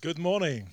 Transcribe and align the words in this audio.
Good 0.00 0.18
morning. 0.18 0.68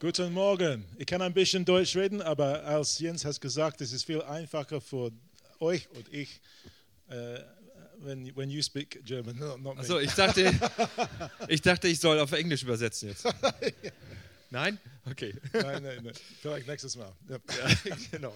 Guten 0.00 0.32
Morgen. 0.32 0.84
Ich 0.98 1.06
kann 1.06 1.22
ein 1.22 1.32
bisschen 1.32 1.64
Deutsch 1.64 1.94
reden, 1.94 2.20
aber 2.20 2.64
als 2.64 2.98
Jens 2.98 3.24
hat 3.24 3.40
gesagt, 3.40 3.80
es 3.80 3.92
ist 3.92 4.02
viel 4.02 4.20
einfacher 4.20 4.80
für 4.80 5.12
euch 5.60 5.88
und 5.90 6.12
ich, 6.12 6.40
äh, 7.08 7.38
when, 7.98 8.34
when 8.34 8.50
you 8.50 8.60
speak 8.60 9.00
German, 9.04 9.38
no, 9.38 9.56
not 9.56 9.76
me. 9.76 9.80
Also 9.80 10.00
ich 10.00 10.12
dachte, 10.14 10.52
ich 11.46 11.62
dachte, 11.62 11.86
ich 11.86 12.00
soll 12.00 12.18
auf 12.18 12.32
Englisch 12.32 12.64
übersetzen 12.64 13.10
jetzt. 13.10 13.24
Nein? 14.50 14.76
Okay. 15.08 15.34
nein, 15.52 15.80
nein, 15.80 16.00
nein. 16.02 16.14
Vielleicht 16.40 16.66
nächstes 16.66 16.96
Mal. 16.96 17.12
Yep. 17.30 17.42
Ja, 17.48 17.96
genau. 18.10 18.34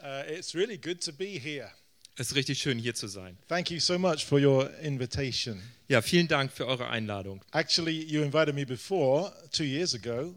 Uh, 0.00 0.22
it's 0.30 0.54
really 0.54 0.78
good 0.78 1.00
to 1.02 1.12
be 1.12 1.40
here. 1.40 1.72
Es 2.16 2.28
ist 2.28 2.34
richtig 2.36 2.58
schön 2.60 2.78
hier 2.78 2.94
zu 2.94 3.06
sein. 3.06 3.38
Thank 3.48 3.70
you 3.70 3.80
so 3.80 3.98
much 3.98 4.24
for 4.26 4.38
your 4.38 4.70
invitation. 4.80 5.62
Ja, 5.88 6.02
vielen 6.02 6.28
Dank 6.28 6.52
für 6.52 6.66
eure 6.66 6.88
Einladung. 6.88 7.40
Actually, 7.52 8.04
you 8.04 8.22
invited 8.22 8.54
me 8.54 8.66
before, 8.66 9.32
two 9.50 9.64
years 9.64 9.94
ago, 9.94 10.34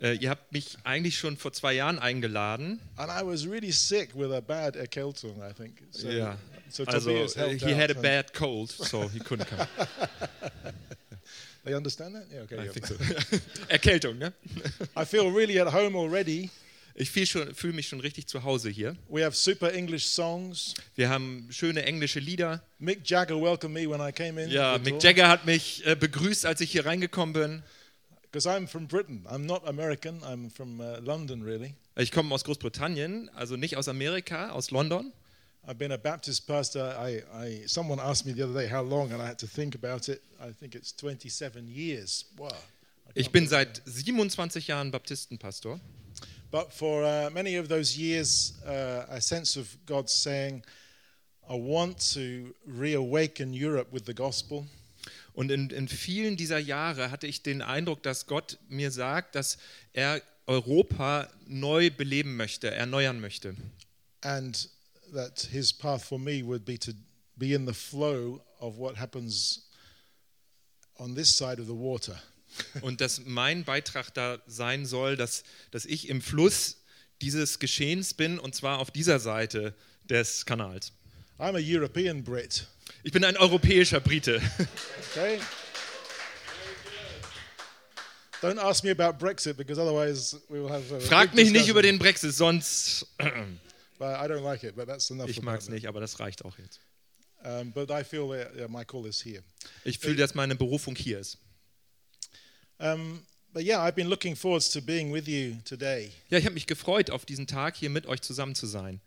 Äh, 0.00 0.14
ihr 0.14 0.30
habt 0.30 0.50
mich 0.52 0.78
eigentlich 0.84 1.18
schon 1.18 1.36
vor 1.36 1.52
zwei 1.52 1.74
Jahren 1.74 1.98
eingeladen. 1.98 2.80
and 2.96 3.10
I 3.10 3.22
was 3.22 3.46
really 3.46 3.70
sick 3.70 4.14
with 4.14 4.32
a 4.32 4.40
bad 4.40 4.74
Erkältung, 4.76 5.36
I 5.42 5.52
think. 5.52 5.82
So, 5.90 6.08
ja. 6.08 6.38
so 6.70 6.84
Also 6.86 7.10
he 7.10 7.74
had 7.74 7.90
a 7.90 8.00
bad 8.00 8.32
cold, 8.32 8.70
so 8.70 9.08
he 9.10 9.18
couldn't 9.18 9.46
come. 9.46 9.66
They 11.64 11.74
understand 11.74 12.14
that? 12.14 12.24
Yeah, 12.32 12.40
okay. 12.44 12.56
I 12.58 12.64
yeah. 12.64 12.72
think 12.72 12.86
so. 12.86 12.94
Erkältung, 13.68 14.16
ne? 14.18 14.32
I 14.96 15.04
feel 15.04 15.30
really 15.30 15.60
at 15.60 15.68
home 15.68 15.94
already. 15.94 16.48
Ich 16.94 17.10
fühle 17.10 17.54
fühle 17.54 17.72
mich 17.72 17.88
schon 17.88 18.00
richtig 18.00 18.26
zu 18.26 18.42
Hause 18.44 18.70
hier. 18.70 18.96
We 19.08 19.24
have 19.24 19.36
super 19.36 19.72
English 19.72 20.06
songs. 20.06 20.74
Wir 20.94 21.08
haben 21.08 21.48
schöne 21.50 21.84
englische 21.84 22.20
Lieder. 22.20 22.62
Mick 22.78 23.08
Jagger 23.08 23.40
welcomed 23.40 23.74
me 23.74 23.90
when 23.90 24.00
I 24.00 24.12
came 24.12 24.42
in. 24.42 24.50
Ja, 24.50 24.78
Mick 24.78 25.02
Jagger 25.02 25.28
hat 25.28 25.46
mich 25.46 25.86
äh, 25.86 25.94
begrüßt, 25.94 26.46
als 26.46 26.60
ich 26.60 26.70
hier 26.72 26.86
reingekommen 26.86 27.32
bin. 27.32 27.62
Because 28.32 28.48
I'm 28.48 28.68
from 28.68 28.86
Britain. 28.86 29.26
I'm 29.28 29.44
not 29.44 29.66
American. 29.66 30.22
I'm 30.22 30.50
from 30.50 30.80
uh, 30.80 30.98
London, 31.00 31.42
really. 31.42 31.74
Ich 31.96 32.12
komme 32.12 32.32
aus 32.32 32.44
Großbritannien, 32.44 33.28
also 33.34 33.56
nicht 33.56 33.76
aus 33.76 33.88
Amerika, 33.88 34.50
aus 34.50 34.70
London. 34.70 35.12
I've 35.66 35.78
been 35.78 35.92
a 35.92 35.96
Baptist 35.96 36.46
pastor. 36.46 36.94
I, 36.96 37.22
I, 37.34 37.66
someone 37.66 38.00
asked 38.00 38.26
me 38.26 38.32
the 38.32 38.44
other 38.44 38.54
day 38.54 38.68
how 38.68 38.82
long, 38.82 39.12
and 39.12 39.20
I 39.20 39.26
had 39.26 39.38
to 39.40 39.46
think 39.46 39.74
about 39.74 40.08
it. 40.08 40.22
I 40.40 40.52
think 40.52 40.74
it's 40.74 40.94
27 40.96 41.68
years. 41.68 42.26
Wow. 42.36 42.50
Ich 43.14 43.30
bin 43.30 43.48
seit 43.48 43.82
27 43.84 44.68
Jahren 44.68 44.92
Baptistenpastor. 44.92 45.80
But 46.50 46.72
for 46.72 47.04
uh, 47.04 47.30
many 47.32 47.56
of 47.56 47.68
those 47.68 47.96
years, 47.96 48.54
uh, 48.66 49.06
a 49.08 49.20
sense 49.20 49.56
of 49.56 49.76
God 49.86 50.10
saying, 50.10 50.64
I 51.48 51.54
want 51.54 51.98
to 52.14 52.54
reawaken 52.66 53.52
Europe 53.52 53.92
with 53.92 54.04
the 54.06 54.14
gospel. 54.14 54.66
Und 55.34 55.50
in, 55.50 55.70
in 55.70 55.88
vielen 55.88 56.36
dieser 56.36 56.58
Jahre 56.58 57.10
hatte 57.10 57.26
ich 57.26 57.42
den 57.42 57.62
Eindruck, 57.62 58.02
dass 58.02 58.26
Gott 58.26 58.58
mir 58.68 58.90
sagt, 58.90 59.34
dass 59.36 59.58
er 59.92 60.20
Europa 60.46 61.28
neu 61.46 61.90
beleben 61.90 62.36
möchte, 62.36 62.70
erneuern 62.70 63.20
möchte. 63.20 63.54
and 64.22 64.66
that 65.12 65.48
his 65.50 65.72
path 65.72 66.04
for 66.04 66.18
me 66.18 66.42
would 66.42 66.64
be 66.64 66.76
to 66.76 66.92
be 67.38 67.54
in 67.54 67.64
the 67.64 67.72
flow 67.72 68.42
of 68.60 68.78
what 68.78 68.96
happens 68.96 69.66
on 70.98 71.14
this 71.14 71.34
side 71.34 71.58
of 71.58 71.66
the 71.66 71.74
water. 71.74 72.16
Und 72.80 73.00
dass 73.00 73.22
mein 73.24 73.64
Beitrag 73.64 74.12
da 74.14 74.38
sein 74.46 74.86
soll, 74.86 75.16
dass, 75.16 75.44
dass 75.70 75.84
ich 75.84 76.08
im 76.08 76.20
Fluss 76.20 76.78
dieses 77.20 77.58
Geschehens 77.58 78.14
bin, 78.14 78.38
und 78.38 78.54
zwar 78.54 78.78
auf 78.78 78.90
dieser 78.90 79.20
Seite 79.20 79.74
des 80.08 80.46
Kanals. 80.46 80.92
I'm 81.38 81.56
a 81.56 81.60
European 81.60 82.22
Brit. 82.22 82.66
Ich 83.02 83.12
bin 83.12 83.24
ein 83.24 83.36
europäischer 83.36 84.00
Brite. 84.00 84.40
Okay. 85.10 85.38
Don't 88.42 88.58
ask 88.58 88.82
me 88.84 88.90
about 88.90 89.18
Brexit 89.18 89.56
because 89.56 89.78
otherwise 89.78 90.36
we 90.48 90.60
will 90.60 90.70
have. 90.70 90.94
A 90.94 91.00
Frag 91.00 91.34
big 91.34 91.44
mich 91.44 91.52
nicht 91.52 91.68
über 91.68 91.82
den 91.82 91.98
Brexit, 91.98 92.32
sonst. 92.34 93.06
But 93.98 94.16
I 94.18 94.26
don't 94.28 94.42
like 94.42 94.62
it, 94.64 94.74
but 94.74 94.86
that's 94.86 95.10
enough. 95.10 95.28
Ich 95.28 95.36
about 95.36 95.44
mag 95.44 95.58
es 95.58 95.66
that. 95.66 95.74
nicht, 95.74 95.86
aber 95.86 96.00
das 96.00 96.20
reicht 96.20 96.42
auch 96.46 96.56
jetzt. 96.56 96.80
Um, 97.44 97.70
but 97.70 97.90
I 97.90 98.02
feel 98.02 98.28
that 98.30 98.56
yeah, 98.56 98.66
my 98.66 98.82
call 98.82 99.06
is 99.06 99.22
here. 99.22 99.42
Ich 99.84 99.98
fühle, 99.98 100.16
dass 100.16 100.34
meine 100.34 100.56
Berufung 100.56 100.96
hier 100.96 101.20
ist. 101.20 101.36
Um, 102.80 103.22
but 103.52 103.62
yeah, 103.62 103.80
I've 103.82 103.94
been 103.94 104.08
looking 104.08 104.34
forward 104.34 104.62
to 104.72 104.80
being 104.80 105.12
with 105.12 105.28
you 105.28 105.56
today. 105.64 106.10
Ja, 106.30 106.38
ich 106.38 106.44
habe 106.44 106.54
mich 106.54 106.66
gefreut, 106.66 107.10
auf 107.10 107.26
diesen 107.26 107.46
Tag 107.46 107.76
hier 107.76 107.90
mit 107.90 108.06
euch 108.06 108.22
zusammen 108.22 108.54
zu 108.54 108.66
sein. 108.66 109.00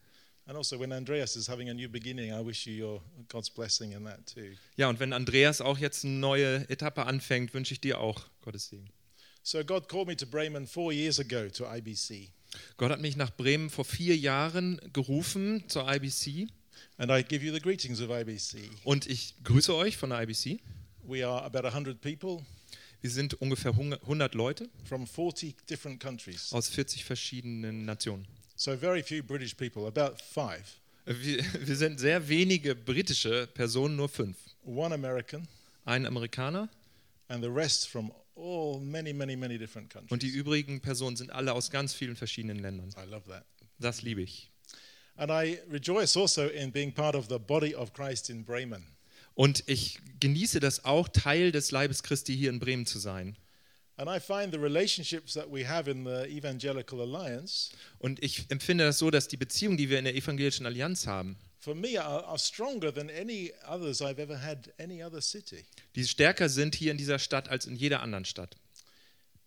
And 0.46 0.58
also, 0.58 0.78
when 0.78 0.92
Andreas 0.92 1.36
is 1.38 1.48
having 1.48 1.70
a 1.70 1.74
new 1.74 1.88
beginning, 1.90 2.32
I 2.32 2.46
wish 2.46 2.68
you 2.68 2.86
your 2.86 3.02
God's 3.30 3.50
blessing 3.50 3.94
in 3.94 4.04
that 4.04 4.26
too. 4.28 4.56
Ja, 4.76 4.90
und 4.90 5.00
wenn 5.00 5.14
Andreas 5.14 5.62
auch 5.62 5.78
jetzt 5.78 6.04
eine 6.04 6.16
neue 6.16 6.70
Etappe 6.70 7.06
anfängt, 7.06 7.54
wünsche 7.54 7.74
ich 7.74 7.80
dir 7.80 8.00
auch 8.00 8.22
Gottes 8.42 8.68
Segen. 8.68 8.90
So 9.42 9.64
God 9.64 9.88
called 9.90 10.08
me 10.08 10.16
to 10.18 10.26
Bremen 10.26 10.68
four 10.68 10.92
years 10.92 11.20
ago 11.20 11.50
to 11.50 11.66
IBC, 11.66 12.30
Gott 12.78 12.92
hat 12.92 13.02
mich 13.02 13.16
nach 13.16 13.32
Bremen 13.32 13.70
vor 13.70 13.86
vier 13.86 14.16
Jahren 14.16 14.80
gerufen 14.94 15.64
zur 15.68 15.92
IBC 15.92 16.48
and 16.98 17.12
I 17.12 17.24
give 17.24 17.44
you 17.44 17.54
the 17.54 17.60
greetings 17.60 18.02
of 18.02 18.10
IBC. 18.10 18.70
und 18.84 19.08
ich 19.08 19.36
grüße 19.44 19.74
euch 19.76 19.98
von 19.98 20.12
der 20.12 20.22
IBC. 20.22 20.60
We 21.06 21.28
are 21.28 21.44
about 21.44 21.68
100 21.68 22.00
people 22.00 22.46
Wir 23.04 23.10
sind 23.10 23.34
ungefähr 23.42 23.72
100 23.74 24.34
Leute 24.34 24.70
from 24.86 25.06
40 25.06 25.68
different 25.68 26.00
countries. 26.00 26.54
aus 26.54 26.70
40 26.70 27.04
verschiedenen 27.04 27.84
Nationen. 27.84 28.26
So 28.56 28.78
very 28.78 29.04
few 29.04 29.22
British 29.22 29.54
people, 29.54 29.86
about 29.88 30.16
five. 30.24 30.64
Wir, 31.06 31.44
wir 31.68 31.76
sind 31.76 32.00
sehr 32.00 32.30
wenige 32.30 32.76
britische 32.76 33.46
Personen, 33.48 33.98
nur 33.98 34.08
fünf. 34.08 34.38
One 34.64 34.96
American, 34.96 35.46
Ein 35.84 36.06
Amerikaner 36.06 36.70
and 37.28 37.44
the 37.44 37.50
rest 37.50 37.90
from 37.90 38.10
all 38.38 38.80
many, 38.80 39.12
many, 39.12 39.36
many 39.36 39.58
different 39.58 39.94
und 40.10 40.22
die 40.24 40.28
countries. 40.28 40.36
übrigen 40.36 40.80
Personen 40.80 41.18
sind 41.18 41.30
alle 41.30 41.52
aus 41.52 41.70
ganz 41.72 41.94
vielen 41.94 42.16
verschiedenen 42.16 42.60
Ländern. 42.60 42.90
I 42.98 43.10
love 43.10 43.28
that. 43.30 43.44
Das 43.80 44.02
liebe 44.02 44.22
ich. 44.22 44.50
And 45.18 45.30
I 45.30 45.60
rejoice 45.70 46.16
also 46.16 46.48
in 46.48 46.72
being 46.72 46.94
part 46.94 47.16
of 47.16 47.28
the 47.28 47.38
body 47.38 47.76
of 47.76 47.92
Christ 47.92 48.30
in 48.30 48.46
Bremen. 48.46 48.86
Und 49.36 49.64
ich 49.68 50.00
genieße 50.20 50.60
das 50.60 50.86
auch, 50.86 51.08
Teil 51.10 51.52
des 51.52 51.72
Leibes 51.72 52.04
Christi 52.04 52.36
hier 52.36 52.50
in 52.50 52.60
Bremen 52.60 52.86
zu 52.86 53.00
sein. 53.00 53.36
And 53.98 54.10
I 54.10 54.20
find 54.20 54.52
the 54.52 54.60
relationships 54.60 55.34
that 55.34 55.52
we 55.52 55.68
have 55.68 55.90
in 55.90 56.04
the 56.06 56.24
Evangelical 56.28 57.00
Alliance, 57.02 57.72
Und 58.00 58.24
ich 58.24 58.46
empfinde 58.50 58.86
das 58.86 58.98
so, 58.98 59.12
dass 59.12 59.28
die 59.28 59.38
Beziehungen, 59.38 59.78
die 59.78 59.90
wir 59.90 60.00
in 60.00 60.06
der 60.06 60.16
Evangelischen 60.16 60.66
Allianz 60.66 61.06
haben, 61.06 61.38
for 61.60 61.76
me, 61.76 62.04
are, 62.04 62.26
are 62.26 62.40
stronger 62.40 62.92
than 62.94 63.10
any 63.12 63.54
others 63.68 64.02
I've 64.02 64.20
ever 64.20 64.42
had 64.42 64.74
any 64.80 65.04
other 65.04 65.22
city. 65.22 65.64
die 65.96 66.06
stärker 66.06 66.50
sind 66.50 66.74
hier 66.76 66.92
in 66.92 66.98
dieser 66.98 67.20
Stadt 67.20 67.50
als 67.50 67.66
in 67.68 67.76
jeder 67.76 68.02
anderen 68.02 68.26
Stadt. 68.26 68.56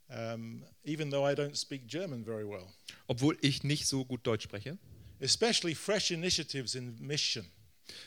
um, 0.08 0.62
even 0.84 1.10
though 1.10 1.24
I 1.28 1.34
don't 1.34 1.56
speak 1.56 1.88
German 1.88 2.24
very 2.24 2.44
well. 2.48 2.66
Obwohl 3.08 3.36
ich 3.40 3.64
nicht 3.64 3.86
so 3.88 4.04
gut 4.04 4.24
Deutsch 4.24 4.44
spreche. 4.44 4.78
Especially 5.18 5.74
fresh 5.74 6.12
initiatives 6.12 6.74
in 6.76 6.94
mission. 7.00 7.46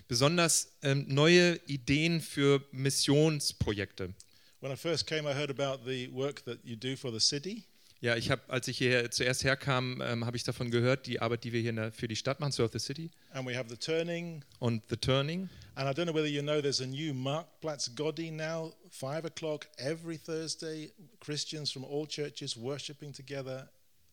Besonders 0.07 0.71
ähm, 0.81 1.05
neue 1.07 1.59
Ideen 1.67 2.21
für 2.21 2.63
Missionsprojekte. 2.71 4.13
When 4.61 4.71
I 4.71 4.75
first 4.75 5.07
came, 5.07 5.29
I 5.29 5.33
heard 5.33 5.49
about 5.49 5.89
the 5.89 6.09
work 6.11 6.43
that 6.45 6.59
you 6.63 6.75
do 6.75 6.95
for 6.97 7.11
the 7.11 7.19
city. 7.19 7.63
Ja, 8.01 8.15
ich 8.15 8.31
habe, 8.31 8.41
als 8.47 8.67
ich 8.69 8.77
hier 8.77 9.11
zuerst 9.11 9.43
herkam, 9.43 10.01
ähm, 10.01 10.25
habe 10.25 10.37
ich 10.37 10.43
davon 10.43 10.71
gehört, 10.71 11.05
die 11.05 11.19
Arbeit, 11.19 11.43
die 11.43 11.51
wir 11.51 11.59
hier 11.59 11.73
der, 11.73 11.91
für 11.91 12.07
die 12.07 12.15
Stadt 12.15 12.39
machen, 12.39 12.53
Serve 12.53 12.71
the 12.71 12.79
City 12.79 13.09
And 13.31 13.45
we 13.45 13.57
have 13.57 13.69
the 13.69 13.75
turning. 13.75 14.41
und 14.59 14.83
The 14.89 14.95
Turning. 14.95 15.49
And 15.75 15.89
I 15.89 15.93
don't 15.93 16.05
know 16.05 16.13
whether 16.15 16.27
you 16.27 16.41
know 16.41 16.61
there's 16.61 16.81
a 16.81 16.85
new 16.85 17.13
Marktplatz 17.13 17.93
Godi 17.95 18.31
now, 18.31 18.73
five 18.89 19.25
o'clock 19.25 19.67
every 19.77 20.17
Thursday. 20.17 20.91
Christians 21.19 21.71
from 21.71 21.83
all 21.83 22.07
churches 22.07 22.55
worshiping 22.55 23.13
together, 23.13 23.69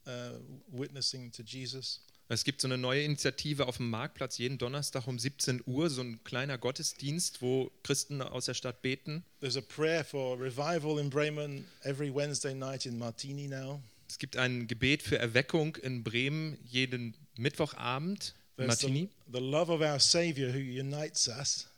uh, 0.07 0.39
witnessing 0.73 1.31
to 1.31 1.45
Jesus. 1.45 2.01
Es 2.29 2.43
gibt 2.43 2.61
so 2.61 2.67
eine 2.67 2.77
neue 2.77 3.03
Initiative 3.05 3.67
auf 3.67 3.77
dem 3.77 3.89
Marktplatz 3.89 4.39
jeden 4.39 4.59
Donnerstag 4.59 5.07
um 5.07 5.17
17 5.19 5.63
Uhr, 5.67 5.89
so 5.91 6.01
ein 6.03 6.19
kleiner 6.25 6.59
Gottesdienst, 6.59 7.41
wo 7.41 7.71
Christen 7.85 8.21
aus 8.21 8.47
der 8.47 8.55
Stadt 8.55 8.83
beten. 8.83 9.23
There's 9.41 9.57
a 9.57 9.61
prayer 9.61 10.05
for 10.05 10.37
revival 10.41 10.99
in 10.99 11.09
Bremen 11.09 11.67
every 11.85 12.13
Wednesday 12.13 12.53
night 12.53 12.85
in 12.85 12.99
Martini 12.99 13.47
now. 13.47 13.81
Es 14.09 14.19
gibt 14.19 14.37
ein 14.37 14.67
Gebet 14.67 15.03
für 15.03 15.19
Erweckung 15.19 15.77
in 15.77 16.03
Bremen 16.03 16.59
jeden 16.69 17.15
Mittwochabend 17.37 18.35
in 18.57 18.67
There's 18.67 18.81
the, 18.81 18.87
Martini. 18.89 19.09
the 19.33 19.39
love 19.41 19.71
of 19.73 19.81
our 19.81 20.01
Savior 20.01 20.53
who 20.53 20.59
unites 20.59 21.29
us 21.29 21.69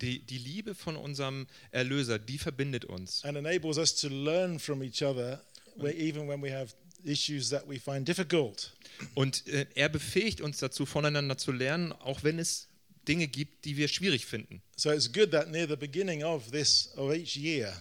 Die, 0.00 0.20
die 0.20 0.38
Liebe 0.38 0.76
von 0.76 0.94
unserem 0.94 1.48
Erlöser, 1.72 2.20
die 2.20 2.38
verbindet 2.38 2.84
uns. 2.84 3.24
and 3.24 3.36
enables 3.36 3.78
us 3.78 3.96
to 3.96 4.08
learn 4.08 4.60
from 4.60 4.80
each 4.84 5.02
other, 5.02 5.42
where, 5.76 5.92
even 5.92 6.28
when 6.28 6.40
we 6.40 6.52
have 6.52 6.72
issues 7.04 7.50
that 7.50 7.68
we 7.68 7.78
find 7.78 8.06
difficult. 8.06 8.72
Und 9.14 9.46
äh, 9.46 9.66
er 9.74 9.88
befähigt 9.88 10.40
uns 10.40 10.58
dazu, 10.58 10.86
voneinander 10.86 11.38
zu 11.38 11.52
lernen, 11.52 11.92
auch 11.92 12.22
wenn 12.24 12.38
es 12.38 12.68
Dinge 13.06 13.26
gibt, 13.28 13.64
die 13.64 13.76
wir 13.76 13.88
schwierig 13.88 14.26
finden. 14.26 14.60
So 14.76 14.90
it's 14.92 15.10
good 15.12 15.30
that 15.30 15.50
near 15.50 15.66
the 15.68 15.76
beginning 15.76 16.22
of 16.24 16.50
this 16.50 16.90
of 16.96 17.12
each 17.12 17.36
year, 17.36 17.72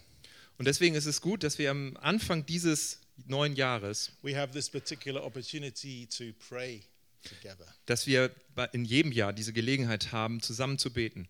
Und 0.58 0.66
deswegen 0.66 0.96
ist 0.96 1.06
es 1.06 1.22
gut, 1.22 1.44
dass 1.44 1.58
wir 1.60 1.70
am 1.70 1.98
Anfang 1.98 2.46
dieses 2.46 3.00
neuen 3.28 3.56
Jahres, 3.56 4.12
we 4.22 4.36
have 4.36 4.54
this 4.54 4.70
particular 4.70 5.24
opportunity 5.24 6.08
to 6.08 6.26
pray 6.48 6.82
together. 7.24 7.66
dass 7.86 8.08
wir 8.08 8.32
in 8.72 8.86
jedem 8.86 9.12
Jahr 9.12 9.34
diese 9.34 9.54
Gelegenheit 9.54 10.12
haben, 10.12 10.42
zusammen 10.42 10.78
zu 10.78 10.92
beten. 10.92 11.28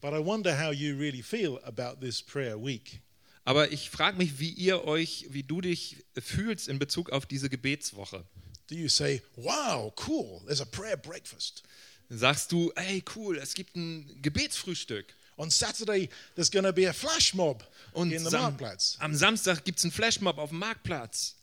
But 0.00 0.12
I 0.12 0.24
wonder 0.24 0.56
how 0.56 0.70
you 0.72 0.96
really 0.96 1.22
feel 1.22 1.58
about 1.64 2.00
this 2.00 2.22
prayer 2.22 2.56
week. 2.56 3.00
Aber 3.48 3.72
ich 3.72 3.88
frage 3.88 4.18
mich, 4.18 4.38
wie 4.40 4.50
ihr 4.50 4.84
euch, 4.84 5.24
wie 5.30 5.42
du 5.42 5.62
dich 5.62 6.04
fühlst 6.18 6.68
in 6.68 6.78
Bezug 6.78 7.08
auf 7.08 7.24
diese 7.24 7.48
Gebetswoche. 7.48 8.22
Do 8.68 8.74
you 8.74 8.90
say, 8.90 9.22
wow, 9.36 9.90
cool, 10.06 10.42
there's 10.44 10.60
a 10.60 10.66
prayer 10.66 10.98
breakfast? 10.98 11.62
Sagst 12.10 12.52
du, 12.52 12.70
hey 12.76 13.02
cool, 13.16 13.38
es 13.38 13.54
gibt 13.54 13.74
ein 13.74 14.20
Gebetsfrühstück. 14.20 15.14
On 15.38 15.50
Saturday, 15.50 16.10
there's 16.34 16.50
going 16.50 16.66
to 16.66 16.74
be 16.74 16.86
a 16.86 16.92
flash 16.92 17.32
mob 17.32 17.64
Und 17.94 18.12
in 18.12 18.22
the 18.22 18.28
Sam 18.28 18.42
Marktplatz. 18.42 18.96
am 19.00 19.14
Samstag 19.14 19.64
gibt 19.64 19.78
es 19.78 19.84
einen 19.86 19.92
Flashmob 19.92 20.36
auf 20.36 20.50
dem 20.50 20.58
Marktplatz. 20.58 21.36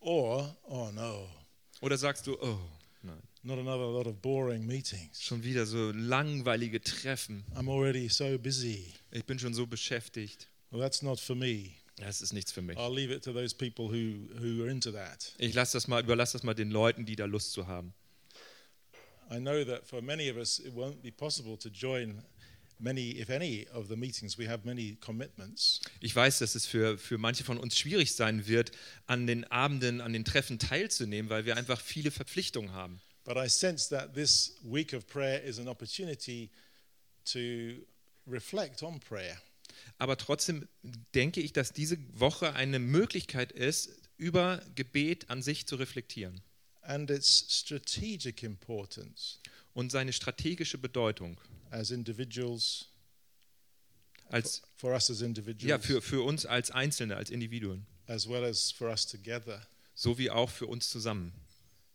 Or, 0.00 0.56
oh 0.64 0.90
no, 0.92 1.28
Oder 1.80 1.96
sagst 1.96 2.26
du, 2.26 2.36
oh 2.42 2.58
nein, 3.02 3.22
not 3.44 3.60
another 3.60 3.86
lot 3.86 4.08
of 4.08 4.16
boring 4.20 4.66
meetings. 4.66 5.22
schon 5.22 5.44
wieder 5.44 5.64
so 5.64 5.92
langweilige 5.92 6.80
Treffen. 6.82 7.44
I'm 7.54 7.68
already 7.70 8.08
so 8.08 8.36
busy. 8.36 8.92
Ich 9.12 9.24
bin 9.24 9.38
schon 9.38 9.54
so 9.54 9.64
beschäftigt. 9.68 10.48
Well, 10.72 10.80
that's 10.80 11.02
not 11.02 11.20
for 11.20 11.36
me. 11.36 11.74
Das 11.96 12.22
ist 12.22 12.32
nichts 12.32 12.50
für 12.50 12.62
mich. 12.62 12.78
I'll 12.78 12.92
leave 12.92 13.12
it 13.12 13.22
to 13.24 13.32
those 13.32 13.54
people 13.54 13.88
who, 13.88 14.26
who 14.40 14.64
are 14.64 14.70
into 14.70 14.90
that. 14.90 15.34
Ich 15.36 15.54
lass 15.54 15.72
das 15.72 15.86
mal, 15.86 16.02
überlasse 16.02 16.32
das 16.32 16.42
mal 16.42 16.54
den 16.54 16.70
Leuten, 16.70 17.04
die 17.04 17.14
da 17.14 17.26
Lust 17.26 17.52
zu 17.52 17.66
haben. 17.66 17.92
I 19.30 19.38
know 19.38 19.64
that 19.64 19.86
for 19.86 20.00
many 20.00 20.30
of 20.30 20.36
us, 20.36 20.58
it 20.58 20.74
won't 20.74 21.02
be 21.02 21.12
possible 21.12 21.58
to 21.58 21.68
join 21.68 22.22
many, 22.78 23.20
if 23.20 23.28
any, 23.28 23.66
of 23.72 23.88
the 23.88 23.96
meetings. 23.96 24.38
We 24.38 24.48
have 24.48 24.66
many 24.66 24.96
commitments. 25.00 25.80
Ich 26.00 26.16
weiß, 26.16 26.38
dass 26.38 26.54
es 26.54 26.66
für, 26.66 26.96
für 26.96 27.18
manche 27.18 27.44
von 27.44 27.58
uns 27.58 27.78
schwierig 27.78 28.14
sein 28.14 28.46
wird, 28.46 28.72
an 29.06 29.26
den 29.26 29.44
Abenden, 29.44 30.00
an 30.00 30.14
den 30.14 30.24
Treffen 30.24 30.58
teilzunehmen, 30.58 31.30
weil 31.30 31.44
wir 31.44 31.56
einfach 31.56 31.80
viele 31.80 32.10
Verpflichtungen 32.10 32.72
haben. 32.72 33.00
But 33.24 33.36
I 33.36 33.48
sense 33.48 33.88
that 33.90 34.14
this 34.14 34.56
week 34.64 34.94
of 34.94 35.06
prayer 35.06 35.42
is 35.42 35.58
an 35.58 35.68
opportunity 35.68 36.50
to 37.26 37.84
reflect 38.26 38.82
on 38.82 38.98
prayer. 38.98 39.36
Aber 39.98 40.16
trotzdem 40.16 40.68
denke 41.14 41.40
ich, 41.40 41.52
dass 41.52 41.72
diese 41.72 41.98
Woche 42.18 42.54
eine 42.54 42.78
Möglichkeit 42.78 43.52
ist, 43.52 43.90
über 44.16 44.62
Gebet 44.74 45.30
an 45.30 45.42
sich 45.42 45.66
zu 45.66 45.76
reflektieren 45.76 46.42
and 46.82 47.10
its 47.10 47.46
strategic 47.48 48.42
importance 48.42 49.38
und 49.74 49.90
seine 49.90 50.12
strategische 50.12 50.78
Bedeutung 50.78 51.40
as 51.70 51.90
individuals, 51.90 52.88
als 54.28 54.62
for 54.76 54.92
us 54.92 55.10
as 55.10 55.22
individuals, 55.22 55.68
ja 55.68 55.78
für, 55.78 56.02
für 56.02 56.22
uns 56.22 56.44
als 56.44 56.70
Einzelne, 56.70 57.16
als 57.16 57.30
Individuen, 57.30 57.86
as 58.06 58.28
well 58.28 58.44
as 58.44 58.70
for 58.72 58.90
us 58.90 59.06
together. 59.06 59.66
sowie 59.94 60.30
auch 60.30 60.50
für 60.50 60.66
uns 60.66 60.90
zusammen. 60.90 61.32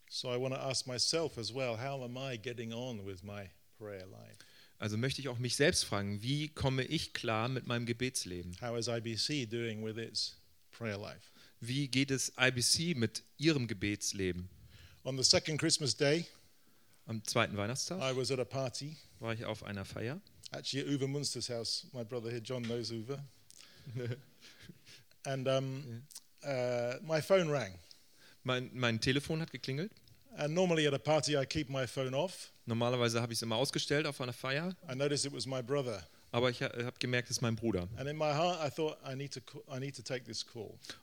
So 0.10 0.34
I 0.34 0.40
want 0.40 0.54
to 0.54 0.62
ask 0.62 0.88
myself 0.88 1.38
as 1.38 1.54
well, 1.54 1.78
how 1.78 2.02
am 2.02 2.18
I 2.18 2.38
getting 2.38 2.72
on 2.72 3.06
with 3.06 3.24
my 3.24 3.50
prayer 3.78 4.08
life? 4.08 4.38
Also 4.80 4.98
möchte 4.98 5.22
ich 5.22 5.28
auch 5.28 5.40
mich 5.40 5.56
selbst 5.56 5.86
fragen, 5.86 6.22
wie 6.22 6.50
komme 6.50 6.84
ich 6.84 7.14
klar 7.14 7.50
mit 7.50 7.66
meinem 7.66 7.86
Gebetsleben? 7.86 8.56
How 8.62 8.78
is 8.78 8.88
IBC 8.88 9.50
doing 9.50 9.84
with 9.84 9.98
its 9.98 10.38
prayer 10.72 10.98
life? 11.00 11.32
Wie 11.60 11.88
geht 11.88 12.12
es 12.12 12.32
IBC 12.38 12.96
mit 12.96 13.24
ihrem 13.38 13.68
Gebetsleben? 13.68 14.50
On 15.04 15.18
the 15.18 15.24
second 15.24 15.60
Christmas 15.60 15.96
day, 15.96 16.26
Am 17.08 17.24
zweiten 17.24 17.56
Weihnachtstag 17.58 18.00
I 18.02 18.16
was 18.16 18.30
at 18.32 18.40
a 18.40 18.46
party, 18.46 18.98
war 19.20 19.34
ich 19.34 19.46
auf 19.46 19.64
einer 19.64 19.86
Feier. 19.86 20.22
actually 20.52 20.82
at 20.82 20.88
Uwe 21.02 21.08
Munster's 21.08 21.50
house. 21.50 21.88
My 21.94 22.04
brother 22.04 22.30
here, 22.30 22.42
John, 22.42 22.64
knows 22.64 22.92
Uwe. 22.92 23.18
and 25.26 25.48
um, 25.48 26.04
uh, 26.46 26.96
my 27.04 27.22
phone 27.22 27.50
rang. 27.50 27.74
Mein, 28.44 28.70
mein 28.74 29.00
Telefon 29.00 29.42
hat 29.42 29.52
geklingelt. 29.52 29.92
And 30.38 30.54
normally 30.54 30.86
at 30.86 30.94
a 30.94 31.00
party, 31.00 31.36
I 31.36 31.46
keep 31.46 31.70
my 31.70 31.88
phone 31.88 32.14
off. 32.14 32.52
Normalerweise 32.68 33.22
habe 33.22 33.32
ich 33.34 33.40
es 33.40 33.42
immer 33.42 33.56
ausgestellt 33.56 34.06
auf 34.06 34.20
einer 34.22 34.34
Feier, 34.34 34.76
I 34.92 34.96
noticed 34.96 35.26
it 35.26 35.34
was 35.34 35.46
my 35.46 35.64
brother. 35.64 36.06
aber 36.32 36.50
ich 36.50 36.62
habe 36.62 36.92
gemerkt, 37.00 37.30
es 37.30 37.38
ist 37.38 37.42
mein 37.42 37.56
Bruder. 37.56 37.88
In. 37.98 38.22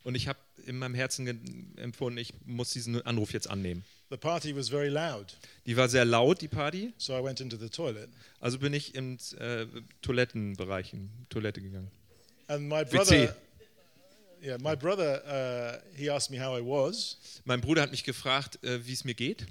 Und 0.05 0.14
ich 0.14 0.28
habe 0.28 0.38
in 0.66 0.78
meinem 0.78 0.94
Herzen 0.94 1.75
empfunden, 1.76 2.19
ich 2.19 2.34
muss 2.44 2.70
diesen 2.70 3.00
Anruf 3.02 3.32
jetzt 3.32 3.49
annehmen. 3.49 3.84
The 4.11 4.19
party 4.19 4.55
was 4.55 4.69
very 4.69 4.88
loud, 4.88 5.34
Die 5.66 5.76
war 5.76 5.88
sehr 5.88 6.05
laut, 6.05 6.40
die 6.43 6.49
Party. 6.49 6.93
so 6.99 7.19
I 7.19 7.25
went 7.25 7.40
into 7.40 7.56
the 7.56 7.70
toilet. 7.70 8.10
Also 8.38 8.58
bin 8.58 8.75
ich 8.75 8.94
ins 8.94 9.32
äh, 9.32 9.67
Toilettenbereich, 10.02 10.93
in 10.93 11.10
Toilette 11.31 11.62
gegangen. 11.62 11.90
And 12.46 12.69
my 12.69 12.84
WC. 12.84 12.90
brother, 12.93 13.37
yeah, 14.43 14.58
my 14.58 14.76
brother, 14.76 15.22
uh, 15.25 15.96
he 15.96 16.10
asked 16.10 16.31
me 16.31 16.38
how 16.38 16.56
I 16.56 16.60
was, 16.62 17.17
Mein 17.46 17.62
Bruder 17.62 17.81
hat 17.82 17.90
mich 17.90 18.05
gefragt, 18.05 18.62
äh, 18.62 18.87
wie 18.87 18.93
es 18.93 19.05
mir 19.05 19.14
geht. 19.14 19.46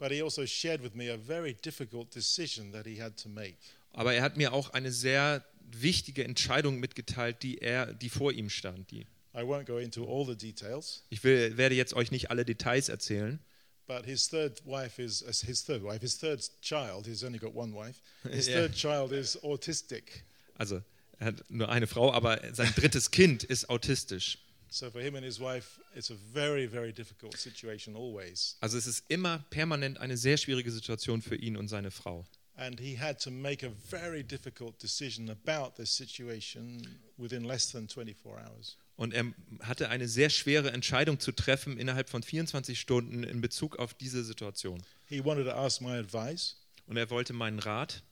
But 0.00 0.10
he 0.10 0.20
also 0.22 0.44
shared 0.46 0.82
with 0.82 0.94
me 0.96 1.08
a 1.10 1.16
very 1.16 1.54
difficult 1.54 2.10
decision 2.12 2.72
that 2.72 2.86
he 2.86 3.00
had 3.00 3.16
to 3.22 3.28
make. 3.28 3.56
Aber 3.92 4.12
er 4.14 4.22
hat 4.22 4.36
mir 4.36 4.52
auch 4.52 4.70
eine 4.70 4.90
sehr 4.90 5.44
wichtige 5.70 6.24
Entscheidung 6.24 6.80
mitgeteilt, 6.80 7.42
die 7.44 7.58
er, 7.58 7.92
die 7.94 8.08
vor 8.08 8.32
ihm 8.32 8.50
stand. 8.50 8.90
Die 8.90 9.06
I 9.32 9.42
won't 9.42 9.66
go 9.66 9.78
into 9.78 10.04
all 10.04 10.26
the 10.26 10.34
details, 10.36 11.04
ich 11.10 11.22
will, 11.22 11.56
werde 11.56 11.76
jetzt 11.76 11.94
euch 11.94 12.10
nicht 12.10 12.30
alle 12.32 12.44
Details 12.44 12.88
erzählen. 12.88 13.38
but 13.86 14.04
his 14.04 14.28
third 14.28 14.60
wife 14.64 15.00
is 15.02 15.22
uh, 15.22 15.32
his 15.46 15.62
third 15.64 15.82
wife, 15.84 16.00
his 16.00 16.16
third 16.18 16.40
child. 16.62 17.06
He's 17.06 17.22
only 17.24 17.38
got 17.38 17.54
one 17.54 17.72
wife. 17.74 18.00
His 18.30 18.48
Yeah. 18.48 18.62
third 18.62 18.74
child 18.74 19.12
is 19.12 19.36
autistic. 19.42 20.24
Also 20.56 20.82
er 21.18 21.26
hat 21.26 21.44
nur 21.50 21.68
eine 21.68 21.86
Frau, 21.86 22.12
aber 22.12 22.40
sein 22.52 22.72
drittes 22.76 23.10
Kind 23.10 23.44
ist 23.44 23.68
autistisch. 23.68 24.38
So 24.72 24.88
for 24.90 25.00
him 25.00 25.16
and 25.16 25.24
his 25.24 25.40
wife, 25.40 25.80
it's 25.96 26.10
a 26.10 26.14
very, 26.32 26.66
very 26.66 26.92
difficult 26.92 27.36
situation 27.36 27.96
always. 27.96 28.56
Also 28.60 28.78
es 28.78 28.86
ist 28.86 29.04
immer 29.08 29.44
permanent 29.50 29.98
eine 29.98 30.16
sehr 30.16 30.36
schwierige 30.36 30.70
Situation 30.70 31.22
für 31.22 31.34
ihn 31.36 31.56
und 31.56 31.68
seine 31.68 31.90
Frau. 31.90 32.24
And 32.56 32.78
he 32.78 32.96
had 32.98 33.18
to 33.24 33.30
make 33.30 33.66
a 33.66 33.70
very 33.88 34.22
difficult 34.22 34.80
decision 34.82 35.30
about 35.30 35.74
this 35.76 35.90
situation 35.96 36.86
within 37.16 37.42
less 37.44 37.70
than 37.72 37.88
24 37.88 38.32
hours. 38.32 38.76
Und 38.96 39.14
er 39.14 39.32
hatte 39.62 39.88
eine 39.88 40.06
sehr 40.08 40.28
schwere 40.30 40.70
Entscheidung 40.72 41.18
zu 41.18 41.32
treffen 41.32 41.78
innerhalb 41.78 42.10
von 42.10 42.22
24 42.22 42.78
Stunden 42.78 43.24
in 43.24 43.40
Bezug 43.40 43.78
auf 43.78 43.94
diese 43.94 44.22
Situation. 44.24 44.82
He 45.08 45.24
wanted 45.24 45.46
to 45.46 45.52
ask 45.52 45.80
my 45.80 45.96
advice, 45.98 46.54
Und 46.86 46.96
er 46.98 47.08
wollte 47.10 47.32
meinen 47.32 47.58
Rat. 47.60 48.02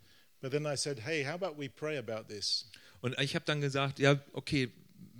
but 0.40 0.50
then 0.50 0.64
I 0.66 0.76
said, 0.76 0.98
hey, 1.04 1.24
how 1.24 1.34
about 1.34 1.56
we 1.60 1.68
pray 1.68 1.98
about 1.98 2.28
this? 2.28 2.66
Und 3.00 3.16
ich 3.20 3.34
habe 3.34 3.44
dann 3.44 3.60
gesagt, 3.60 3.98
ja, 3.98 4.18
okay, 4.32 4.70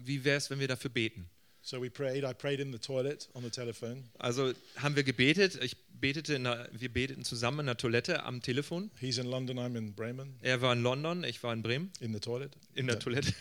wie 0.04 0.24
wäre 0.24 0.38
es, 0.38 0.48
wenn 0.50 0.60
wir 0.60 0.68
dafür 0.68 0.90
beten? 0.90 1.28
So 1.60 1.82
we 1.82 1.90
prayed. 1.90 2.24
I 2.24 2.32
prayed 2.32 2.60
in 2.60 2.72
the 2.72 2.78
toilet 2.78 3.28
on 3.34 3.42
the 3.42 3.50
telephone. 3.50 4.04
Also 4.18 4.52
haben 4.76 4.96
wir 4.96 5.02
gebetet. 5.02 5.62
Ich 5.62 5.76
betete 6.00 6.34
in 6.34 6.44
der, 6.44 6.70
wir 6.72 6.90
beteten 6.90 7.24
zusammen 7.24 7.60
in 7.60 7.66
der 7.66 7.76
Toilette 7.76 8.22
am 8.22 8.40
Telefon. 8.40 8.90
He's 9.00 9.18
in 9.18 9.26
London, 9.26 9.58
I'm 9.58 9.76
in 9.76 9.92
Bremen, 9.94 10.38
Er 10.40 10.62
war 10.62 10.72
in 10.72 10.82
London, 10.82 11.24
ich 11.24 11.42
war 11.42 11.52
in 11.52 11.62
Bremen. 11.62 11.90
in 12.00 12.14
the 12.14 12.20
toilet. 12.20 12.52
In 12.74 12.86
der 12.86 12.94
Yeah. 12.96 13.02
Toilette. 13.02 13.34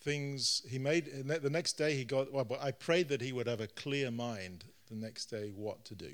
Things 0.00 0.62
he 0.68 0.78
made, 0.78 1.08
and 1.12 1.28
the 1.42 1.50
next 1.50 1.78
day 1.78 1.94
he 1.94 2.04
got, 2.04 2.32
well, 2.32 2.44
but 2.44 2.60
I 2.62 2.70
prayed 2.72 3.08
that 3.08 3.20
he 3.20 3.32
would 3.32 3.48
have 3.48 3.60
a 3.60 3.66
clear 3.66 4.10
mind 4.10 4.64
the 4.88 4.94
next 4.94 5.30
day 5.30 5.50
what 5.54 5.84
to 5.86 5.94
do. 5.94 6.06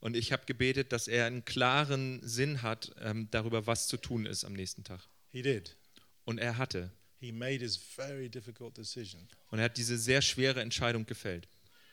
Und 0.00 0.16
ich 0.16 0.32
habe 0.32 0.44
gebetet, 0.44 0.92
dass 0.92 1.08
er 1.08 1.26
einen 1.26 1.44
klaren 1.44 2.20
Sinn 2.22 2.62
hat 2.62 2.92
ähm, 3.00 3.28
darüber, 3.30 3.66
was 3.66 3.88
zu 3.88 3.96
tun 3.96 4.26
ist 4.26 4.44
am 4.44 4.52
nächsten 4.52 4.84
Tag. 4.84 5.00
He 5.30 5.42
did. 5.42 5.76
Und 6.28 6.36
er 6.36 6.58
hatte. 6.58 6.90
Und 7.22 7.32
er 9.58 9.64
hat 9.64 9.78
diese 9.78 9.96
sehr 9.96 10.20
schwere 10.20 10.60
Entscheidung 10.60 11.06
gefällt. 11.06 11.48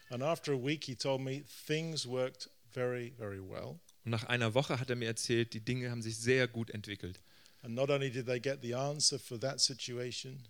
And 0.09 0.21
after 0.21 0.51
a 0.51 0.57
week, 0.57 0.83
he 0.83 0.93
told 0.93 1.21
me 1.21 1.45
things 1.65 2.05
worked 2.05 2.49
very, 2.73 3.13
very 3.17 3.39
well. 3.39 3.79
Und 4.03 4.11
nach 4.11 4.25
einer 4.25 4.53
Woche 4.53 4.77
hat 4.77 4.89
er 4.89 4.97
mir 4.97 5.07
erzählt, 5.07 5.53
die 5.53 5.61
Dinge 5.61 5.89
haben 5.89 6.01
sich 6.01 6.17
sehr 6.17 6.49
gut 6.49 6.69
entwickelt. 6.69 7.21
And 7.61 7.75
not 7.75 7.89
only 7.89 8.11
did 8.11 8.25
they 8.25 8.41
get 8.41 8.59
the 8.61 8.75
answer 8.75 9.17
for 9.17 9.39
that 9.39 9.61
situation, 9.61 10.43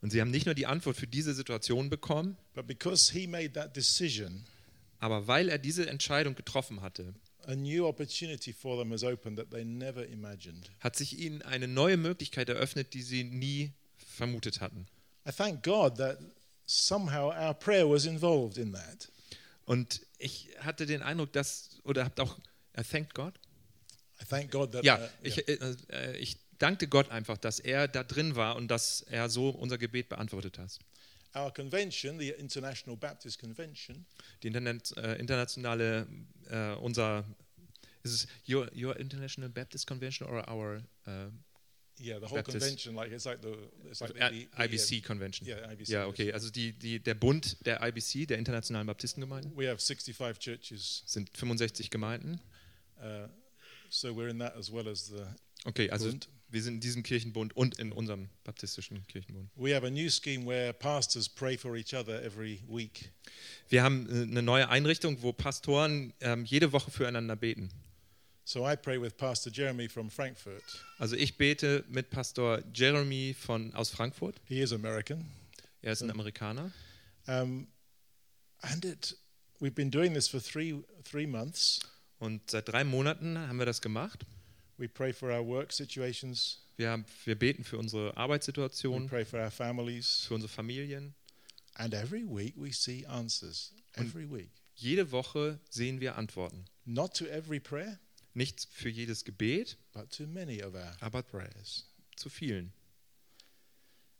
Und 0.00 0.10
sie 0.10 0.20
haben 0.20 0.32
nicht 0.32 0.46
nur 0.46 0.56
die 0.56 0.66
Antwort 0.66 0.96
für 0.96 1.06
diese 1.06 1.32
Situation 1.32 1.88
bekommen, 1.88 2.36
but 2.54 2.66
because 2.66 3.12
he 3.12 3.28
made 3.28 3.52
that 3.52 3.76
decision, 3.76 4.44
aber 4.98 5.28
weil 5.28 5.48
er 5.48 5.58
diese 5.58 5.88
Entscheidung 5.88 6.34
getroffen 6.34 6.82
hatte, 6.82 7.14
a 7.46 7.54
new 7.54 7.86
opportunity 7.86 8.52
for 8.52 8.76
them 8.76 8.90
has 8.92 9.04
opened 9.04 9.38
that 9.38 9.50
they 9.50 9.64
never 9.64 10.04
imagined. 10.04 10.70
hat 10.80 10.96
sich 10.96 11.18
ihnen 11.18 11.42
eine 11.42 11.68
neue 11.68 11.96
Möglichkeit 11.96 12.48
eröffnet, 12.48 12.94
die 12.94 13.02
sie 13.02 13.24
nie 13.24 13.72
vermutet 13.96 14.60
hatten. 14.60 14.86
I 15.26 15.32
thank 15.32 15.62
God 15.62 15.96
that 15.96 16.18
somehow 16.66 17.30
our 17.30 17.54
prayer 17.54 17.88
was 17.88 18.04
involved 18.04 18.58
in 18.58 18.72
that. 18.72 19.08
Und 19.64 20.00
ich 20.18 20.50
hatte 20.60 20.86
den 20.86 21.02
Eindruck, 21.02 21.32
dass, 21.32 21.80
oder 21.84 22.04
habt 22.04 22.20
auch, 22.20 22.38
uh, 22.78 22.82
thank 22.82 23.14
God? 23.14 23.34
I 24.20 24.24
thank 24.24 24.50
God 24.50 24.72
that. 24.72 24.84
Ja, 24.84 24.98
uh, 24.98 25.08
ich, 25.22 25.48
äh, 25.48 25.58
äh, 25.88 26.16
ich 26.18 26.36
dankte 26.58 26.88
Gott 26.88 27.10
einfach, 27.10 27.36
dass 27.36 27.58
er 27.58 27.88
da 27.88 28.02
drin 28.04 28.36
war 28.36 28.56
und 28.56 28.68
dass 28.68 29.02
er 29.02 29.28
so 29.28 29.50
unser 29.50 29.78
Gebet 29.78 30.08
beantwortet 30.08 30.58
hat. 30.58 30.78
Our 31.36 31.50
convention, 31.52 32.18
the 32.18 32.30
International 32.38 32.96
Baptist 32.96 33.38
Convention, 33.38 34.06
Die 34.42 34.46
Internet, 34.48 34.96
äh, 34.96 35.16
internationale, 35.20 36.06
äh, 36.48 36.72
unser, 36.76 37.24
ist 38.02 38.12
es 38.12 38.26
your, 38.48 38.70
your 38.74 38.96
International 38.98 39.50
Baptist 39.50 39.86
Convention 39.86 40.26
or 40.26 40.48
our 40.48 40.76
äh, 41.06 41.10
yeah, 42.00 42.18
the 42.18 42.26
whole 42.26 42.36
Baptist- 42.42 42.52
convention, 42.60 42.94
like 42.94 43.12
it's 43.12 43.26
like 43.26 43.42
the 43.42 43.54
it's 43.90 44.00
like 44.00 44.14
the, 44.14 44.46
the- 44.56 44.62
IBC 44.62 45.02
Convention? 45.04 45.46
Yeah, 45.46 45.70
IBC. 45.70 45.88
Ja, 45.90 46.06
okay, 46.06 46.32
also 46.32 46.48
die, 46.50 46.72
die, 46.72 47.00
der 47.00 47.14
Bund 47.14 47.58
der 47.66 47.82
IBC, 47.86 48.26
der 48.26 48.38
Internationalen 48.38 48.86
Baptistengemeinden, 48.86 49.54
We 49.56 49.68
have 49.68 49.78
65 49.78 50.38
churches, 50.38 51.02
sind 51.04 51.28
65 51.36 51.90
Gemeinden. 51.90 52.40
uh, 52.98 53.28
so 53.90 54.08
we're 54.14 54.28
in 54.30 54.38
that 54.38 54.56
as 54.56 54.72
well 54.72 54.88
as 54.88 55.08
the 55.08 55.26
Okay, 55.66 55.90
also 55.90 56.08
Bund. 56.08 56.28
Wir 56.48 56.62
sind 56.62 56.74
in 56.74 56.80
diesem 56.80 57.02
Kirchenbund 57.02 57.56
und 57.56 57.78
in 57.78 57.90
unserem 57.92 58.28
baptistischen 58.44 59.04
Kirchenbund. 59.08 59.50
We 59.56 59.74
have 59.74 59.84
a 59.84 59.90
new 59.90 60.08
scheme 60.08 60.46
where 60.46 60.72
pastors 60.72 61.28
pray 61.28 61.56
for 61.56 61.76
each 61.76 61.92
other 61.92 62.22
every 62.22 62.60
week. 62.68 63.10
Wir 63.68 63.82
haben 63.82 64.08
äh, 64.08 64.22
eine 64.22 64.42
neue 64.42 64.68
Einrichtung, 64.68 65.22
wo 65.22 65.32
Pastoren 65.32 66.12
ähm, 66.20 66.44
jede 66.44 66.72
Woche 66.72 66.90
füreinander 66.90 67.34
beten. 67.34 67.70
So 68.44 68.64
I 68.64 68.76
pray 68.76 69.00
with 69.00 69.16
Pastor 69.16 69.50
Jeremy 69.52 69.88
from 69.88 70.08
Frankfurt. 70.08 70.62
Also 70.98 71.16
ich 71.16 71.36
bete 71.36 71.84
mit 71.88 72.10
Pastor 72.10 72.62
Jeremy 72.72 73.34
von, 73.34 73.74
aus 73.74 73.90
Frankfurt. 73.90 74.40
He 74.44 74.60
is 74.60 74.72
American. 74.72 75.28
Er 75.82 75.92
ist 75.92 76.02
ein 76.02 76.12
Amerikaner. 76.12 76.70
Um, 77.26 77.66
and 78.60 78.84
it, 78.84 79.16
we've 79.58 79.74
been 79.74 79.90
doing 79.90 80.14
this 80.14 80.28
for 80.28 80.40
three, 80.40 80.80
three 81.02 81.26
months. 81.26 81.80
Und 82.20 82.48
seit 82.48 82.68
drei 82.68 82.84
Monaten 82.84 83.36
haben 83.36 83.58
wir 83.58 83.66
das 83.66 83.82
gemacht. 83.82 84.24
We 84.78 84.88
pray 84.88 85.12
for 85.12 85.30
our 85.32 85.42
work 85.42 85.72
situations, 85.72 86.58
Wir, 86.76 87.02
wir 87.24 87.34
beten 87.38 87.64
für 87.64 87.78
unsere 87.78 88.10
we 88.10 88.16
Arbeitssituation, 88.16 89.08
pray 89.08 89.24
for 89.24 89.40
our 89.40 89.50
families, 89.50 90.26
für 90.28 90.34
unsere 90.34 90.50
Familien. 90.52 91.14
and 91.78 91.94
every 91.94 92.24
week 92.24 92.54
we 92.56 92.72
see 92.72 93.04
answers. 93.06 93.72
Every 93.94 94.26
week. 94.30 94.50
Jede 94.74 95.10
Woche 95.10 95.58
sehen 95.70 96.00
wir 96.00 96.16
Antworten. 96.16 96.66
Not 96.84 97.14
to 97.14 97.26
every 97.26 97.60
prayer, 97.60 97.98
Nicht 98.34 98.68
für 98.70 98.90
jedes 98.90 99.24
Gebet, 99.24 99.76
but 99.94 100.10
to 100.10 100.26
many 100.26 100.62
of 100.62 100.74
our 100.74 100.94
aber 101.00 101.22
prayers. 101.22 101.84
zu 102.16 102.28
vielen. 102.28 102.72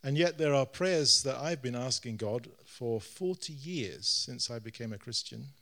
And 0.02 0.16
yet 0.16 0.38
there 0.38 0.54
are 0.54 0.64
prayers 0.64 1.22
that 1.24 1.36
I've 1.42 1.60
been 1.60 1.74
asking 1.74 2.16
God 2.16 2.48
for 2.64 3.00
40 3.00 3.52
years 3.52 4.06
since 4.06 4.48
I 4.50 4.58
became 4.60 4.94
a 4.94 4.98
Christian. 4.98 5.52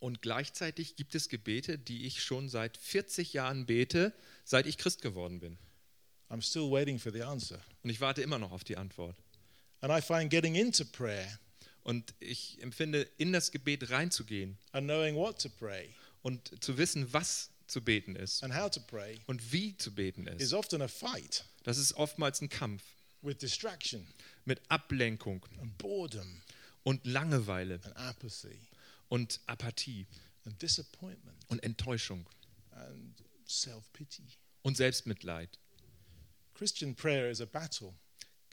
Und 0.00 0.22
gleichzeitig 0.22 0.96
gibt 0.96 1.14
es 1.14 1.28
Gebete, 1.28 1.78
die 1.78 2.06
ich 2.06 2.22
schon 2.22 2.48
seit 2.48 2.76
40 2.76 3.32
Jahren 3.32 3.66
bete, 3.66 4.12
seit 4.44 4.66
ich 4.66 4.78
Christ 4.78 5.02
geworden 5.02 5.40
bin. 5.40 5.58
I'm 6.30 6.42
still 6.42 6.70
waiting 6.70 6.98
for 6.98 7.10
the 7.12 7.22
answer. 7.22 7.60
Und 7.82 7.90
ich 7.90 8.00
warte 8.00 8.22
immer 8.22 8.38
noch 8.38 8.52
auf 8.52 8.62
die 8.64 8.76
Antwort. 8.76 9.16
And 9.80 9.92
I 9.92 10.00
find 10.00 10.30
getting 10.30 10.54
into 10.54 10.84
prayer 10.84 11.38
Und 11.82 12.12
ich 12.20 12.60
empfinde, 12.62 13.08
in 13.16 13.32
das 13.32 13.50
Gebet 13.50 13.90
reinzugehen 13.90 14.58
and 14.72 14.86
knowing 14.86 15.14
what 15.14 15.40
to 15.40 15.48
pray 15.48 15.88
und 16.22 16.62
zu 16.62 16.76
wissen, 16.76 17.10
was 17.12 17.50
zu 17.66 17.80
beten 17.82 18.14
ist 18.16 18.42
and 18.42 18.54
how 18.54 18.70
to 18.70 18.80
pray 18.80 19.18
und 19.26 19.52
wie 19.52 19.76
zu 19.76 19.94
beten 19.94 20.26
is 20.26 20.42
ist. 20.42 20.52
often 20.52 20.82
a 20.82 20.88
fight 20.88 21.44
Das 21.62 21.78
ist 21.78 21.94
oftmals 21.94 22.40
ein 22.42 22.48
Kampf 22.48 22.82
with 23.22 23.38
distraction 23.38 24.06
mit 24.44 24.60
Ablenkung 24.68 25.44
and 25.60 25.78
boredom 25.78 26.42
und 26.82 27.06
Langeweile 27.06 27.80
and 27.84 27.96
apathy 27.96 28.58
und 29.08 29.40
Apathie 29.46 30.06
and 30.44 30.60
disappointment 30.60 31.36
und 31.48 31.62
Enttäuschung 31.62 32.26
and 32.72 33.14
self 33.46 33.92
pity. 33.92 34.24
und 34.62 34.76
Selbstmitleid. 34.76 35.58
Christian 36.54 36.94
prayer 36.94 37.30
is 37.30 37.40
a 37.40 37.46
battle 37.46 37.94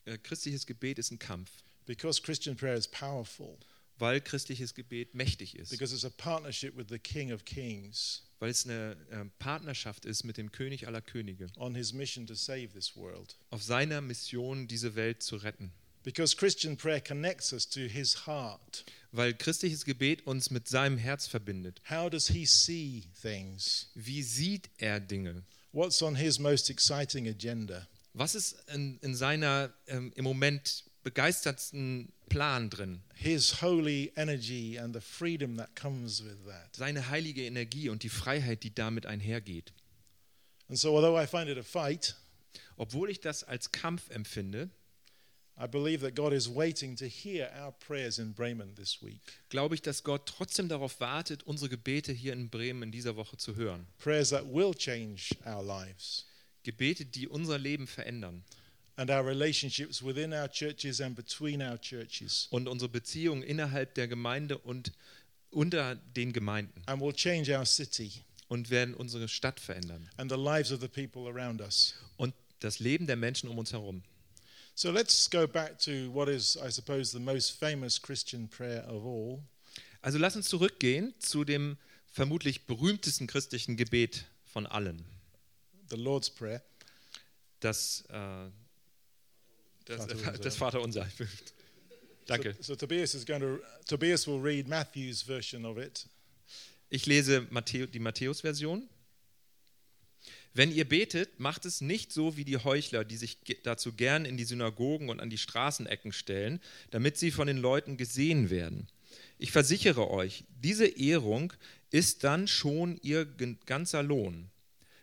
Äh, 0.06 0.18
Christliches 0.20 0.66
Gebet 0.68 1.00
ist 1.00 1.12
ein 1.12 1.18
Kampf, 1.20 1.50
because 1.88 2.22
Christian 2.22 2.56
prayer 2.56 2.76
is 2.78 2.88
powerful, 2.88 3.58
weil 3.98 4.22
christliches 4.22 4.76
Gebet 4.76 5.16
mächtig 5.16 5.56
ist, 5.56 5.72
because 5.72 5.94
it's 5.96 6.06
a 6.06 6.12
partnership 6.12 6.78
with 6.78 6.86
the 6.90 7.00
King 7.00 7.32
of 7.32 7.44
Kings 7.46 8.22
weil 8.40 8.52
es 8.52 8.66
eine 8.66 8.96
äh, 9.10 9.26
Partnerschaft 9.40 10.06
ist 10.06 10.24
mit 10.24 10.38
dem 10.38 10.52
König 10.52 10.86
aller 10.86 11.02
Könige, 11.02 11.48
on 11.58 11.74
his 11.74 11.92
mission 11.94 12.28
to 12.28 12.36
save 12.36 12.68
this 12.68 12.96
world. 12.96 13.36
auf 13.50 13.64
seiner 13.64 14.00
Mission, 14.02 14.68
diese 14.68 14.96
Welt 14.96 15.24
zu 15.24 15.38
retten. 15.38 15.72
Because 16.04 16.36
Christian 16.38 16.78
prayer 16.78 17.02
connects 17.02 17.52
us 17.52 17.68
to 17.68 17.80
his 17.80 18.28
heart. 18.28 18.86
Weil 19.16 19.34
christliches 19.34 19.86
Gebet 19.86 20.28
uns 20.28 20.50
mit 20.50 20.68
seinem 20.68 20.98
Herz 20.98 21.28
verbindet. 21.28 21.82
How 21.90 22.10
does 22.10 22.28
he 22.28 22.46
see 22.46 23.04
things? 23.22 23.90
Wie 23.96 24.24
sieht 24.24 24.70
er 24.78 25.00
Dinge? 25.00 25.44
What's 25.72 26.02
on 26.02 26.16
his 26.16 26.40
most 26.40 26.70
exciting 26.70 27.28
agenda? 27.28 27.88
Was 28.14 28.36
ist 28.36 28.56
in, 28.74 28.98
in 29.02 29.16
seiner 29.16 29.74
ähm, 29.88 30.12
im 30.16 30.24
Moment 30.24 30.84
begeistertsten 31.04 32.12
Plan 32.30 32.70
drin? 32.70 33.02
His 33.14 33.62
holy 33.62 34.12
energy 34.16 34.78
and 34.80 34.94
the 34.94 35.02
freedom 35.02 35.58
that 35.58 35.76
comes 35.76 36.24
with 36.24 36.46
that. 36.48 36.76
Seine 36.76 37.10
heilige 37.10 37.46
Energie 37.46 37.90
und 37.90 38.04
die 38.04 38.10
Freiheit, 38.10 38.64
die 38.64 38.74
damit 38.74 39.06
einhergeht. 39.06 39.74
And 40.68 40.78
so, 40.78 40.96
although 40.96 41.22
I 41.22 41.28
find 41.28 41.50
it 41.50 41.58
a 41.58 41.64
fight, 41.64 42.16
Obwohl 42.78 43.10
ich 43.10 43.22
das 43.22 43.44
als 43.44 43.72
Kampf 43.72 44.10
empfinde, 44.10 44.70
glaube 49.50 49.76
ich, 49.76 49.82
dass 49.82 50.04
Gott 50.04 50.26
trotzdem 50.26 50.70
darauf 50.70 51.00
wartet, 51.00 51.44
unsere 51.44 51.70
Gebete 51.70 52.12
hier 52.12 52.34
in 52.34 52.50
Bremen 52.50 52.84
in 52.84 52.92
dieser 52.92 53.16
Woche 53.16 53.38
zu 53.38 53.56
hören. 53.56 53.88
Prayers 53.98 54.30
that 54.30 54.46
will 54.46 54.74
change 54.74 55.36
our 55.46 55.64
lives. 55.64 56.26
Gebete, 56.64 57.06
die 57.06 57.28
unser 57.28 57.58
Leben 57.58 57.88
verändern. 57.88 58.44
And 58.98 59.10
our 59.10 59.26
relationships 59.26 60.02
within 60.02 60.34
our 60.34 60.50
churches 60.50 61.02
and 61.02 61.16
between 61.16 61.62
our 61.62 61.80
churches, 61.80 62.48
und 62.50 62.68
unsere 62.68 62.90
Beziehungen 62.90 63.44
innerhalb 63.44 63.94
der 63.96 64.08
Gemeinde 64.08 64.58
und 64.58 64.94
unter 65.52 65.96
den 65.96 66.34
Gemeinden. 66.34 66.82
And 66.86 67.02
will 67.02 67.14
change 67.14 67.58
our 67.58 67.66
city. 67.66 68.12
Und 68.48 68.70
werden 68.70 68.94
unsere 68.94 69.28
Stadt 69.28 69.60
verändern. 69.60 70.08
And 70.18 70.32
the 70.32 70.38
lives 70.38 70.72
of 70.72 70.80
the 70.80 70.88
people 70.88 71.30
around 71.30 71.62
us. 71.62 71.96
und 72.18 72.34
das 72.60 72.80
Leben 72.80 73.06
der 73.08 73.16
Menschen 73.16 73.50
um 73.50 73.58
uns 73.58 73.74
herum. 73.74 74.04
So 74.76 74.92
let's 74.92 75.30
go 75.30 75.48
back 75.48 75.80
to 75.80 76.12
what 76.12 76.28
is, 76.28 76.58
I 76.58 76.70
suppose, 76.70 77.12
the 77.12 77.20
most 77.20 77.58
famous 77.58 77.98
Christian 77.98 78.48
prayer 78.48 78.84
of 78.88 79.06
all. 79.06 79.42
Also 80.02 80.20
lass 80.20 80.36
uns 80.36 80.50
zurückgehen 80.50 81.14
zu 81.20 81.44
dem 81.46 81.78
vermutlich 82.12 82.66
berühmtesten 82.68 83.26
christlichen 83.26 83.78
Gebet 83.78 84.26
von 84.46 84.66
allen. 84.68 85.04
the 85.90 85.96
Lord's 85.96 86.30
Prayer. 86.30 86.62
Das, 87.60 88.04
äh, 88.10 88.50
das, 89.86 90.06
Vaterunser. 90.06 90.38
das 90.40 90.56
Vaterunser. 90.56 91.08
Danke. 92.26 92.56
So, 92.56 92.74
so 92.74 92.76
Tobias 92.76 93.16
is 93.16 93.26
going 93.26 93.42
to 93.42 93.60
Tobias 93.86 94.28
will 94.28 94.40
read 94.40 94.68
Matthew's 94.68 95.22
version 95.22 95.66
of 95.66 95.78
it. 95.78 96.06
Ich 96.90 97.06
lese 97.06 97.48
Matthäu, 97.50 97.88
die 97.88 98.00
Matthäus-Version. 98.00 98.88
Wenn 100.56 100.72
ihr 100.72 100.88
betet, 100.88 101.38
macht 101.42 101.66
es 101.66 101.82
nicht 101.82 102.14
so 102.14 102.38
wie 102.38 102.46
die 102.46 102.56
Heuchler, 102.56 103.04
die 103.04 103.18
sich 103.18 103.40
dazu 103.64 103.92
gern 103.92 104.24
in 104.24 104.38
die 104.38 104.46
Synagogen 104.46 105.10
und 105.10 105.20
an 105.20 105.30
die 105.30 105.38
Straßenecken 105.38 106.14
stellen, 106.14 106.62
damit 106.92 107.18
sie 107.18 107.32
von 107.32 107.48
den 107.48 107.58
Leuten 107.58 107.98
gesehen 107.98 108.50
werden. 108.50 108.88
Ich 109.38 109.52
versichere 109.52 110.10
euch, 110.10 110.46
diese 110.58 110.88
Ehrung 110.88 111.52
ist 111.92 112.24
dann 112.24 112.48
schon 112.48 112.98
ihr 113.02 113.26
ganzer 113.66 114.02
Lohn. 114.02 114.50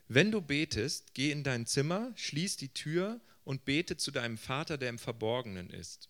Wenn 0.08 0.30
du 0.30 0.40
betest, 0.40 1.12
geh 1.12 1.30
in 1.30 1.44
dein 1.44 1.66
Zimmer, 1.66 2.12
schließ 2.16 2.56
die 2.56 2.72
Tür 2.72 3.20
und 3.44 3.66
bete 3.66 3.98
zu 3.98 4.10
deinem 4.10 4.38
Vater, 4.38 4.78
der 4.78 4.88
im 4.88 4.98
Verborgenen 4.98 5.68
ist. 5.68 6.08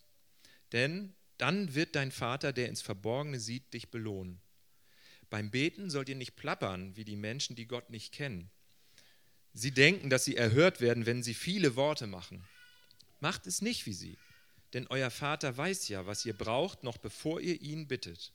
Denn 0.71 1.13
dann 1.37 1.75
wird 1.75 1.97
dein 1.97 2.11
Vater, 2.11 2.53
der 2.53 2.69
ins 2.69 2.81
Verborgene 2.81 3.41
sieht, 3.41 3.73
dich 3.73 3.91
belohnen. 3.91 4.39
Beim 5.29 5.51
Beten 5.51 5.89
sollt 5.89 6.07
ihr 6.07 6.15
nicht 6.15 6.37
plappern 6.37 6.95
wie 6.95 7.03
die 7.03 7.17
Menschen, 7.17 7.57
die 7.57 7.67
Gott 7.67 7.89
nicht 7.89 8.13
kennen. 8.13 8.49
Sie 9.53 9.71
denken, 9.71 10.09
dass 10.09 10.25
sie 10.25 10.35
erhört 10.35 10.81
werden, 10.81 11.05
wenn 11.05 11.21
sie 11.21 11.35
viele 11.35 11.75
Worte 11.75 12.07
machen. 12.07 12.43
Macht 13.19 13.45
es 13.45 13.61
nicht 13.61 13.85
wie 13.85 13.93
sie, 13.93 14.17
denn 14.73 14.87
euer 14.87 15.11
Vater 15.11 15.55
weiß 15.55 15.87
ja, 15.89 16.07
was 16.07 16.25
ihr 16.25 16.33
braucht, 16.33 16.83
noch 16.83 16.97
bevor 16.97 17.39
ihr 17.39 17.61
ihn 17.61 17.87
bittet. 17.87 18.33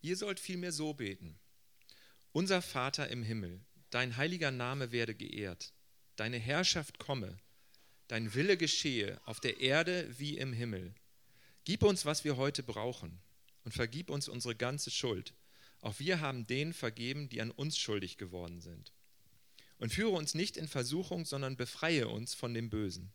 Ihr 0.00 0.16
sollt 0.16 0.40
vielmehr 0.40 0.72
so 0.72 0.94
beten. 0.94 1.38
Unser 2.32 2.62
Vater 2.62 3.08
im 3.08 3.22
Himmel, 3.22 3.60
dein 3.90 4.16
heiliger 4.16 4.50
Name 4.50 4.92
werde 4.92 5.14
geehrt, 5.14 5.74
deine 6.16 6.38
Herrschaft 6.38 6.98
komme, 6.98 7.38
dein 8.08 8.34
Wille 8.34 8.56
geschehe 8.56 9.20
auf 9.26 9.40
der 9.40 9.60
Erde 9.60 10.08
wie 10.18 10.38
im 10.38 10.54
Himmel. 10.54 10.94
Gib 11.64 11.82
uns, 11.82 12.06
was 12.06 12.24
wir 12.24 12.38
heute 12.38 12.62
brauchen, 12.62 13.20
und 13.64 13.72
vergib 13.72 14.08
uns 14.08 14.28
unsere 14.28 14.56
ganze 14.56 14.90
Schuld. 14.90 15.34
Auch 15.82 15.98
wir 15.98 16.20
haben 16.20 16.46
denen 16.46 16.72
vergeben, 16.72 17.28
die 17.28 17.42
an 17.42 17.50
uns 17.50 17.76
schuldig 17.76 18.16
geworden 18.16 18.60
sind. 18.60 18.92
Und 19.80 19.92
führe 19.92 20.10
uns 20.10 20.34
nicht 20.34 20.56
in 20.56 20.68
Versuchung, 20.68 21.24
sondern 21.24 21.56
befreie 21.56 22.06
uns 22.06 22.34
von 22.34 22.54
dem 22.54 22.70
Bösen. 22.70 23.12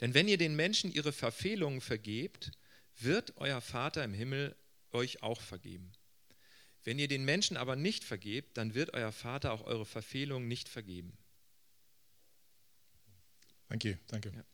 Denn 0.00 0.14
wenn 0.14 0.26
ihr 0.26 0.38
den 0.38 0.56
Menschen 0.56 0.90
ihre 0.90 1.12
Verfehlungen 1.12 1.80
vergebt, 1.80 2.50
wird 2.98 3.34
euer 3.36 3.60
Vater 3.60 4.02
im 4.02 4.14
Himmel 4.14 4.56
euch 4.90 5.22
auch 5.22 5.40
vergeben. 5.40 5.92
Wenn 6.82 6.98
ihr 6.98 7.08
den 7.08 7.24
Menschen 7.24 7.56
aber 7.56 7.76
nicht 7.76 8.04
vergebt, 8.04 8.56
dann 8.56 8.74
wird 8.74 8.94
euer 8.94 9.12
Vater 9.12 9.52
auch 9.52 9.64
eure 9.64 9.86
Verfehlungen 9.86 10.48
nicht 10.48 10.68
vergeben. 10.68 11.16
Thank 13.68 13.84
you. 13.84 13.94
You. 14.12 14.18
Yeah. 14.32 14.44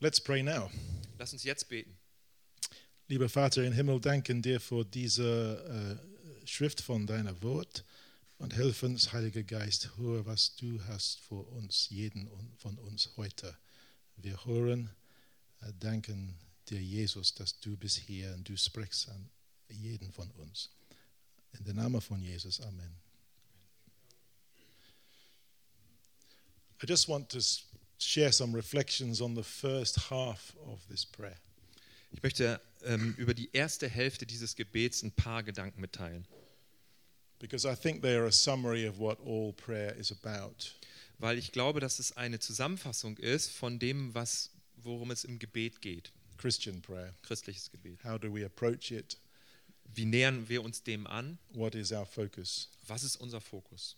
Let's 0.00 0.20
pray 0.20 0.42
now. 0.42 0.70
Lass 1.18 1.32
uns 1.32 1.44
jetzt 1.44 1.68
beten. 1.68 1.96
Lieber 3.06 3.28
Vater 3.28 3.64
im 3.64 3.72
Himmel, 3.72 4.00
danken 4.00 4.42
dir 4.42 4.60
für 4.60 4.84
diese 4.84 6.00
äh, 6.42 6.46
Schrift 6.46 6.80
von 6.80 7.06
deiner 7.06 7.42
Wort 7.42 7.84
und 8.44 8.52
hilf 8.52 8.82
uns, 8.82 9.10
Heiliger 9.14 9.42
Geist, 9.42 9.96
höre, 9.96 10.26
was 10.26 10.54
du 10.56 10.78
hast 10.84 11.18
für 11.18 11.42
uns, 11.52 11.88
jeden 11.88 12.28
von 12.58 12.76
uns 12.76 13.08
heute. 13.16 13.56
Wir 14.18 14.44
hören, 14.44 14.90
äh, 15.62 15.72
danken 15.80 16.34
dir, 16.68 16.78
Jesus, 16.78 17.32
dass 17.32 17.58
du 17.60 17.74
bist 17.78 17.96
hier 17.96 18.34
und 18.34 18.46
du 18.46 18.54
sprichst 18.54 19.08
an 19.08 19.30
jeden 19.70 20.12
von 20.12 20.30
uns. 20.32 20.68
In 21.58 21.64
dem 21.64 21.76
Namen 21.76 22.02
von 22.02 22.20
Jesus, 22.20 22.60
Amen. 22.60 22.94
I 26.82 26.86
just 26.86 27.08
want 27.08 27.30
to 27.30 27.40
share 27.98 28.30
some 28.30 28.54
reflections 28.54 29.22
on 29.22 29.34
the 29.34 29.42
first 29.42 30.10
half 30.10 30.54
of 30.66 30.86
this 30.88 31.06
prayer. 31.06 31.40
Ich 32.10 32.22
möchte 32.22 32.60
ähm, 32.82 33.14
über 33.16 33.32
die 33.32 33.48
erste 33.54 33.88
Hälfte 33.88 34.26
dieses 34.26 34.54
Gebets 34.54 35.02
ein 35.02 35.12
paar 35.12 35.42
Gedanken 35.42 35.80
mitteilen, 35.80 36.26
Because 37.38 37.66
I 37.66 37.74
think 37.74 38.00
they 38.02 38.16
are 38.16 38.26
a 38.26 38.32
summary 38.32 38.86
of 38.86 38.98
what 38.98 39.18
all 39.24 39.52
prayer 39.52 39.94
is 39.98 40.10
about. 40.10 40.72
weil 41.18 41.38
ich 41.38 41.52
glaube, 41.52 41.80
dass 41.80 41.98
es 41.98 42.16
eine 42.16 42.38
Zusammenfassung 42.38 43.16
ist 43.18 43.50
von 43.50 43.78
dem, 43.78 44.14
was, 44.14 44.50
worum 44.76 45.10
es 45.10 45.24
im 45.24 45.38
Gebet 45.38 45.80
geht, 45.80 46.12
Christian 46.36 46.82
prayer. 46.82 47.14
christliches 47.22 47.70
Gebet. 47.70 48.02
How 48.04 48.18
do 48.18 48.32
we 48.32 48.44
approach 48.44 48.90
it? 48.90 49.16
Wie 49.94 50.04
nähern 50.04 50.48
wir 50.48 50.62
uns 50.62 50.82
dem 50.82 51.06
an? 51.06 51.38
What 51.52 51.74
is 51.74 51.92
our 51.92 52.06
focus? 52.06 52.68
Was 52.86 53.04
ist 53.04 53.16
unser 53.16 53.40
Fokus? 53.40 53.96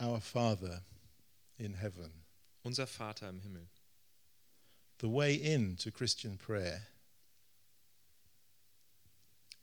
Our 0.00 0.20
Father 0.20 0.82
in 1.58 1.74
heaven. 1.74 2.10
Unser 2.62 2.86
Vater 2.86 3.28
im 3.28 3.40
Himmel. 3.40 3.68
The 5.00 5.08
way 5.08 5.34
into 5.34 5.90
Christian 5.90 6.36
prayer 6.36 6.82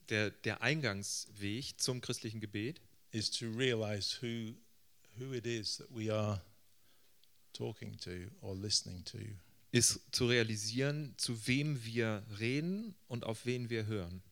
Der, 0.09 0.31
der 0.31 0.61
Eingangsweg 0.61 1.79
zum 1.79 2.01
christlichen 2.01 2.39
Gebet 2.39 2.79
is 3.11 3.29
to 3.29 3.45
realize 3.51 4.17
who, 4.21 4.53
who 5.17 5.33
it 5.33 5.45
is 5.45 5.77
that 5.77 5.87
we 5.89 6.13
are 6.13 6.41
talking 7.53 7.97
to 7.99 8.29
or 8.41 8.55
listening 8.55 9.03
to. 9.05 9.17
ist 9.71 9.99
zu 10.11 10.27
realisieren, 10.27 11.13
zu 11.17 11.45
wem 11.47 11.83
wir 11.83 12.23
reden 12.39 12.95
und 13.07 13.25
auf 13.25 13.45
wen 13.45 13.69
wir 13.69 13.85
hören. 13.85 14.23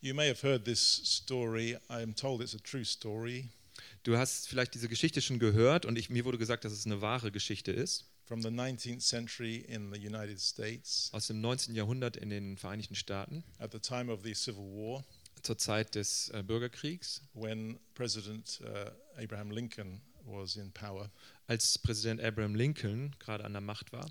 You 0.00 0.14
may 0.14 0.28
have 0.28 0.46
heard 0.46 0.64
this 0.64 0.80
story. 0.80 1.78
I'm 1.88 2.14
told 2.14 2.42
it's 2.42 2.54
a 2.54 2.58
true 2.58 2.84
story 2.84 3.48
Du 4.02 4.16
hast 4.16 4.48
vielleicht 4.48 4.74
diese 4.74 4.88
Geschichte 4.88 5.20
schon 5.20 5.38
gehört 5.38 5.86
und 5.86 5.96
ich, 5.96 6.10
mir 6.10 6.24
wurde 6.24 6.38
gesagt, 6.38 6.64
dass 6.64 6.72
es 6.72 6.86
eine 6.86 7.00
wahre 7.00 7.30
Geschichte 7.30 7.72
ist 7.72 8.06
from 8.32 8.40
the 8.40 8.48
19th 8.48 9.02
century 9.02 9.56
in 9.68 9.90
the 9.90 9.98
United 9.98 10.40
States 10.40 11.10
aus 11.12 11.26
dem 11.26 11.42
19. 11.42 11.74
Jahrhundert 11.74 12.16
in 12.16 12.30
den 12.30 12.56
Vereinigten 12.56 12.94
Staaten 12.94 13.44
at 13.58 13.72
the 13.72 13.78
time 13.78 14.10
of 14.10 14.22
the 14.24 14.32
Civil 14.32 14.64
War 14.72 15.04
zur 15.42 15.58
Zeit 15.58 15.94
des 15.94 16.30
äh, 16.30 16.42
Bürgerkriegs, 16.42 17.20
when 17.34 17.78
President 17.92 18.62
uh, 18.62 18.90
Abraham 19.22 19.50
Lincoln 19.50 20.00
was 20.24 20.56
in 20.56 20.72
power. 20.72 21.10
als 21.46 21.78
Präsident 21.78 22.22
Abraham 22.22 22.54
Lincoln 22.54 23.14
gerade 23.18 23.44
an 23.44 23.52
der 23.52 23.60
Macht 23.60 23.92
war. 23.92 24.10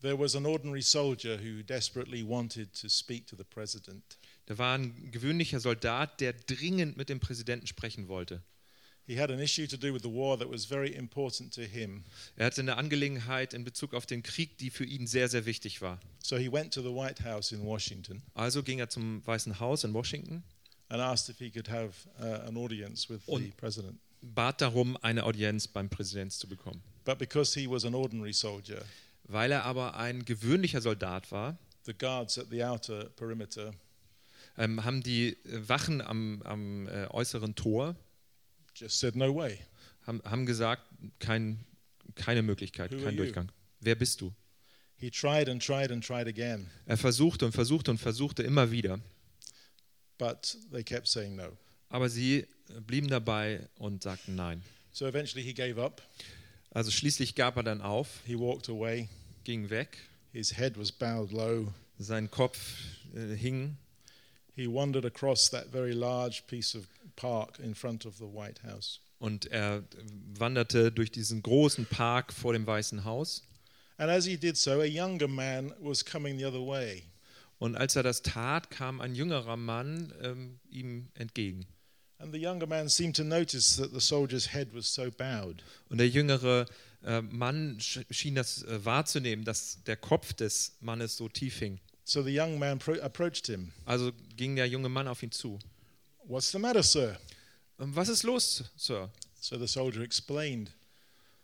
There 0.00 0.18
was 0.18 0.34
an 0.34 0.46
ordinary 0.46 0.80
soldier 0.80 1.38
who 1.38 1.62
desperately 1.62 2.26
wanted 2.26 2.72
to 2.80 2.88
speak 2.88 3.26
to 3.26 3.36
the 3.36 3.44
president. 3.44 4.16
Da 4.46 4.56
war 4.56 4.78
ein 4.78 5.10
gewöhnlicher 5.10 5.60
Soldat, 5.60 6.22
der 6.22 6.32
dringend 6.32 6.96
mit 6.96 7.10
dem 7.10 7.20
Präsidenten 7.20 7.66
sprechen 7.66 8.08
wollte. 8.08 8.42
Er 9.08 9.20
hatte 12.46 12.60
eine 12.60 12.76
Angelegenheit 12.76 13.54
in 13.54 13.64
Bezug 13.64 13.94
auf 13.94 14.04
den 14.06 14.22
Krieg, 14.22 14.58
die 14.58 14.70
für 14.70 14.84
ihn 14.84 15.06
sehr, 15.06 15.28
sehr 15.28 15.46
wichtig 15.46 15.80
war. 15.80 15.98
So 16.22 16.36
he 16.36 16.52
went 16.52 16.74
to 16.74 16.82
the 16.82 16.88
White 16.88 17.24
House 17.24 17.52
in 17.52 17.64
Washington 17.64 18.22
Also 18.34 18.62
ging 18.62 18.78
er 18.78 18.90
zum 18.90 19.26
Weißen 19.26 19.58
Haus 19.60 19.84
in 19.84 19.94
Washington, 19.94 20.42
uh, 20.90 20.94
an 20.94 22.56
audience 22.56 23.08
with 23.08 23.20
the 23.26 23.32
Und- 23.32 23.54
bat 24.20 24.60
darum, 24.60 24.96
eine 25.02 25.24
Audienz 25.24 25.68
beim 25.68 25.88
Präsidenten 25.88 26.32
zu 26.32 26.48
bekommen. 26.48 26.82
But 27.04 27.18
because 27.18 27.58
he 27.58 27.68
was 27.68 27.84
an 27.84 27.94
ordinary 27.94 28.32
soldier, 28.32 28.84
Weil 29.24 29.52
er 29.52 29.64
aber 29.64 29.96
ein 29.96 30.24
gewöhnlicher 30.24 30.80
Soldat 30.80 31.30
war, 31.32 31.56
the 31.84 31.94
guards 31.94 32.38
at 32.38 32.48
the 32.50 32.62
outer 32.64 33.04
perimeter 33.16 33.72
ähm, 34.58 34.84
haben 34.84 35.02
die 35.02 35.36
Wachen 35.44 36.00
am, 36.02 36.42
am 36.42 36.88
äh, 36.88 37.06
äußeren 37.10 37.54
Tor 37.54 37.94
just 38.80 38.98
said, 38.98 39.14
No 39.16 39.34
way. 39.34 39.58
haben, 40.06 40.22
haben 40.24 40.46
gesagt, 40.46 40.82
kein, 41.18 41.58
keine 42.14 42.42
Möglichkeit, 42.42 42.92
Who 42.92 43.02
kein 43.02 43.14
you? 43.16 43.22
Durchgang. 43.24 43.50
Wer 43.80 43.94
bist 43.94 44.20
du? 44.20 44.32
He 44.96 45.10
tried 45.10 45.48
and 45.48 45.62
tried 45.64 45.92
and 45.92 46.04
tried 46.04 46.26
again, 46.26 46.68
Er 46.86 46.96
versuchte 46.96 47.46
und 47.46 47.52
versuchte 47.52 47.90
und 47.92 47.98
versuchte 47.98 48.42
immer 48.42 48.70
wieder, 48.72 48.98
but 50.18 50.56
they 50.72 50.82
kept 50.82 51.06
saying 51.08 51.36
no. 51.36 51.56
aber 51.88 52.08
sie 52.08 52.46
blieben 52.86 53.08
dabei 53.08 53.68
und 53.78 54.02
sagten 54.02 54.34
nein. 54.34 54.62
So 54.92 55.06
eventually 55.06 55.44
he 55.44 55.54
gave 55.54 55.80
up. 55.80 56.02
Also 56.70 56.90
schließlich 56.90 57.34
gab 57.34 57.56
er 57.56 57.62
dann 57.62 57.80
auf, 57.80 58.08
He 58.26 58.36
walked 58.38 58.68
away. 58.68 59.08
ging 59.44 59.70
weg, 59.70 59.98
His 60.32 60.56
head 60.56 60.76
was 60.76 60.90
bowed 60.90 61.30
low. 61.32 61.72
sein 61.98 62.30
Kopf 62.30 62.58
äh, 63.14 63.34
hing 63.36 63.76
He 64.56 64.66
wandered 64.66 65.04
across 65.06 65.48
that 65.50 65.68
very 65.70 65.92
large 65.92 66.42
piece 66.48 66.74
of 66.74 66.84
park 67.18 67.58
in 67.58 67.74
front 67.74 68.06
of 68.06 68.16
the 68.16 68.24
White 68.24 68.62
House. 68.62 69.00
und 69.20 69.46
er 69.46 69.82
wanderte 70.38 70.92
durch 70.92 71.10
diesen 71.10 71.42
großen 71.42 71.86
Park 71.86 72.32
vor 72.32 72.52
dem 72.52 72.66
Weißen 72.66 73.04
Haus. 73.04 73.42
And 73.96 74.08
as 74.10 74.24
he 74.26 74.36
did 74.36 74.56
so, 74.56 74.80
a 74.80 74.84
younger 74.84 75.26
man 75.26 75.74
was 75.80 76.04
coming 76.04 76.38
the 76.38 76.44
other 76.46 76.64
way. 76.64 77.02
Und 77.58 77.74
als 77.74 77.96
er 77.96 78.04
das 78.04 78.22
tat, 78.22 78.70
kam 78.70 79.00
ein 79.00 79.16
jüngerer 79.16 79.56
Mann 79.56 80.12
ähm, 80.22 80.60
ihm 80.70 81.08
entgegen. 81.14 81.66
And 82.20 82.32
the 82.32 82.40
younger 82.40 82.66
man 82.68 82.88
seemed 82.88 83.16
to 83.16 83.24
notice 83.24 83.76
that 83.76 83.90
the 83.92 83.98
soldier's 84.00 84.52
head 84.52 84.68
was 84.72 84.92
so 84.94 85.10
bowed. 85.10 85.64
Und 85.88 85.98
der 85.98 86.08
jüngere 86.08 86.66
äh, 87.04 87.20
Mann 87.22 87.80
sch 87.80 88.00
schien 88.10 88.36
das 88.36 88.62
äh, 88.62 88.84
wahrzunehmen, 88.84 89.44
dass 89.44 89.82
der 89.84 89.96
Kopf 89.96 90.32
des 90.32 90.76
Mannes 90.80 91.16
so 91.16 91.28
tief 91.28 91.58
hing. 91.58 91.80
So 92.04 92.22
the 92.22 92.30
young 92.38 92.58
man 92.60 92.78
pro- 92.78 93.00
approached 93.00 93.46
him. 93.46 93.72
Also 93.84 94.12
ging 94.36 94.54
der 94.54 94.66
junge 94.68 94.88
Mann 94.88 95.08
auf 95.08 95.22
ihn 95.24 95.32
zu. 95.32 95.58
What's 96.28 96.50
the 96.52 96.58
matter, 96.58 96.82
sir? 96.82 97.18
Ähm, 97.80 97.96
Was 97.96 98.08
ist 98.10 98.22
los, 98.22 98.62
Sir? 98.76 99.10
So 99.40 99.58
the 99.58 99.66
soldier 99.66 100.02
explained. 100.02 100.70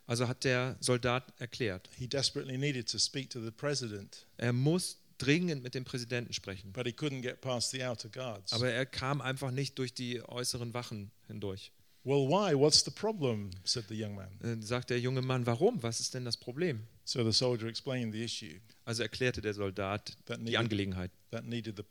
Also 0.07 0.29
hat 0.29 0.45
der 0.45 0.77
Soldat 0.81 1.33
erklärt, 1.41 1.89
He 1.97 2.07
desperately 2.07 2.59
needed 2.59 2.87
to 2.91 2.99
speak 2.99 3.31
to 3.31 3.41
the 3.43 3.51
president, 3.51 4.27
er 4.37 4.53
muss 4.53 4.99
dringend 5.17 5.63
mit 5.63 5.75
dem 5.75 5.85
Präsidenten 5.85 6.35
sprechen. 6.35 6.71
but 6.73 6.87
he 6.87 6.93
couldn't 6.93 7.23
get 7.23 7.41
past 7.41 7.71
the 7.71 7.83
outer 7.83 8.11
guards. 8.11 8.53
Aber 8.53 8.71
er 8.71 8.85
kam 8.85 9.23
einfach 9.23 9.51
nicht 9.51 9.79
durch 9.79 9.95
die 9.95 10.21
äußeren 10.29 10.75
Wachen 10.75 11.11
hindurch. 11.29 11.73
Well, 12.03 12.29
why? 12.29 12.55
What's 12.55 12.85
the 12.85 12.91
problem? 12.91 13.49
said 13.65 13.87
the 13.89 13.95
young 13.99 14.15
man. 14.15 14.29
Äh, 14.43 14.61
sagt 14.63 14.91
der 14.91 15.01
junge 15.01 15.23
Mann, 15.23 15.47
warum? 15.47 15.83
Was 15.83 16.01
ist 16.01 16.13
denn 16.13 16.27
das 16.27 16.37
Problem? 16.37 16.87
So 17.07 17.25
the 17.25 17.33
soldier 17.33 17.69
explained 17.69 18.13
the 18.13 18.23
issue 18.23 18.61
Also 18.85 19.03
erklärte 19.03 19.41
der 19.41 19.55
Soldat 19.55 20.17
That 20.27 20.39
die 20.41 20.45
needed- 20.45 20.59
Angelegenheit, 20.59 21.11
needed 21.45 21.83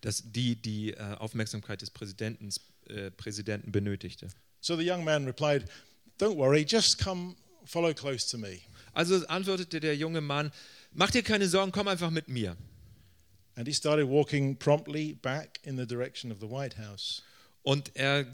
dass 0.00 0.22
die 0.32 0.56
die 0.56 0.92
äh, 0.94 1.14
Aufmerksamkeit 1.18 1.82
des 1.82 1.90
Präsidenten, 1.90 2.48
äh, 2.88 3.10
Präsidenten 3.10 3.70
benötigte. 3.70 4.28
So 4.60 4.76
the 4.76 4.88
young 4.90 5.04
man 5.04 5.26
replied, 5.26 5.64
Don't 6.18 6.36
worry, 6.36 6.64
just 6.68 6.98
come 7.02 7.34
follow 7.64 7.92
close 7.94 8.26
to 8.30 8.38
me. 8.38 8.60
Also 8.92 9.26
antwortete 9.26 9.80
der 9.80 9.96
junge 9.96 10.20
Mann, 10.20 10.50
mach 10.92 11.10
dir 11.10 11.22
keine 11.22 11.46
Sorgen, 11.48 11.72
komm 11.72 11.88
einfach 11.88 12.10
mit 12.10 12.28
mir. 12.28 12.56
And 13.54 13.66
he 13.68 13.74
started 13.74 14.08
walking 14.08 14.56
promptly 14.56 15.14
back 15.14 15.60
in 15.64 15.76
the 15.76 15.86
direction 15.86 16.32
of 16.32 16.38
the 16.40 16.48
White 16.48 16.76
House. 16.78 17.22
Und 17.62 17.90
er 17.94 18.24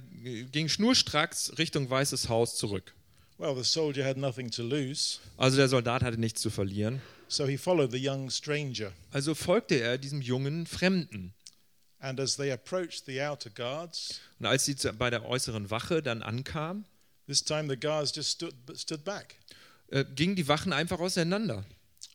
ging 0.53 0.69
schnurstracks 0.69 1.59
Richtung 1.59 1.91
Weißes 1.91 2.29
Haus 2.29 2.57
zurück. 2.57 2.95
Well, 3.39 3.55
the 3.57 3.65
soldier 3.65 4.05
had 4.05 4.17
nothing 4.17 4.51
to 4.53 4.63
lose, 4.63 5.19
Also 5.37 5.57
der 5.57 5.69
Soldat 5.69 6.03
hatte 6.03 6.19
nichts 6.19 6.41
zu 6.41 6.49
verlieren. 6.51 7.03
So 7.29 7.47
he 7.47 7.57
followed 7.59 7.91
the 7.91 7.99
young 8.05 8.31
stranger. 8.31 8.93
Also 9.13 9.35
folgte 9.35 9.77
er 9.81 9.99
diesem 9.99 10.21
jungen 10.23 10.67
Fremden. 10.67 11.33
And 11.99 12.21
as 12.21 12.37
they 12.37 12.53
approached 12.53 13.07
the 13.07 13.21
outer 13.23 13.51
guards, 13.51 14.21
Und 14.39 14.47
als 14.47 14.65
sie 14.67 14.75
bei 14.99 15.11
der 15.11 15.25
äußeren 15.25 15.71
Wache 15.71 16.03
dann 16.03 16.23
ankam, 16.23 16.85
this 17.27 17.43
time 17.43 17.69
the 17.69 17.79
guards 17.79 18.13
just 18.15 18.31
stood, 18.33 18.55
stood 18.77 19.03
back 19.05 19.37
äh, 19.89 20.05
gingen 20.15 20.37
die 20.37 20.47
Wachen 20.49 20.73
einfach 20.73 21.01
auseinander. 21.01 21.65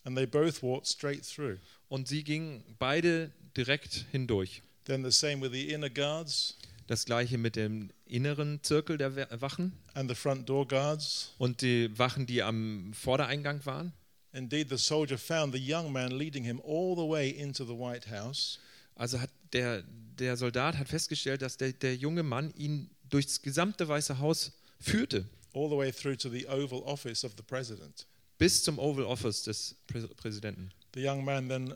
and 0.04 0.16
they 0.16 0.26
both 0.26 0.62
walked 0.64 0.88
straight 0.88 1.24
through. 1.26 1.58
Und 1.90 2.08
sie 2.08 2.24
gingen 2.24 2.64
beide 2.80 3.32
direkt 3.58 4.06
hindurch. 4.12 4.62
Then 4.86 5.04
the 5.04 5.12
same 5.12 5.42
with 5.42 5.52
the 5.52 5.70
inner 5.72 5.90
guards 5.90 6.58
Das 6.88 7.06
gleiche 7.06 7.38
mit 7.38 7.56
dem 7.56 7.90
inneren 8.06 8.60
Zirkel 8.64 8.98
der 8.98 9.16
Wachen 9.42 9.74
and 9.94 10.10
the 10.10 10.16
front 10.16 10.48
door 10.50 10.68
guards. 10.68 11.34
und 11.38 11.62
die 11.62 11.90
Wachen, 11.98 12.26
die 12.26 12.44
am 12.44 12.94
Vordereingang 12.94 13.66
waren. 13.66 13.94
Indeed, 14.34 14.70
the 14.70 14.78
soldier 14.78 15.18
found 15.18 15.54
the 15.54 15.60
young 15.60 15.92
man 15.92 16.18
leading 16.18 16.44
him 16.46 16.60
all 16.64 16.96
the 16.96 17.06
way 17.06 17.30
into 17.30 17.66
the 17.66 17.74
White 17.74 18.10
House. 18.10 18.60
Also 18.96 19.20
hat 19.20 19.30
der, 19.54 19.84
der 20.20 20.38
Soldat 20.38 20.78
hat 20.78 20.88
festgestellt, 20.88 21.42
dass 21.42 21.58
der, 21.58 21.74
der 21.74 21.96
junge 21.96 22.24
Mann 22.24 22.54
ihn 22.56 22.90
durchs 23.10 23.42
gesamte 23.42 23.88
Weiße 23.88 24.20
Haus 24.20 24.52
führte, 24.80 25.26
all 25.54 25.70
the 25.70 25.76
way 25.76 25.92
through 25.92 26.16
to 26.18 26.30
the 26.30 26.48
Oval 26.48 26.82
Office 26.84 27.26
of 27.26 27.34
the 27.36 27.44
President. 27.44 28.06
bis 28.38 28.64
zum 28.64 28.80
Oval 28.80 29.04
Office 29.06 29.44
des 29.44 29.76
Prä 29.88 30.08
Präsidenten. 30.16 30.72
The 30.94 31.02
young 31.06 31.26
man 31.26 31.50
then 31.50 31.74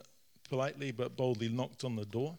politely 0.49 0.91
but 0.93 1.15
boldly 1.17 1.49
knocked 1.49 1.83
on 1.83 1.97
the 1.97 2.05
door, 2.05 2.37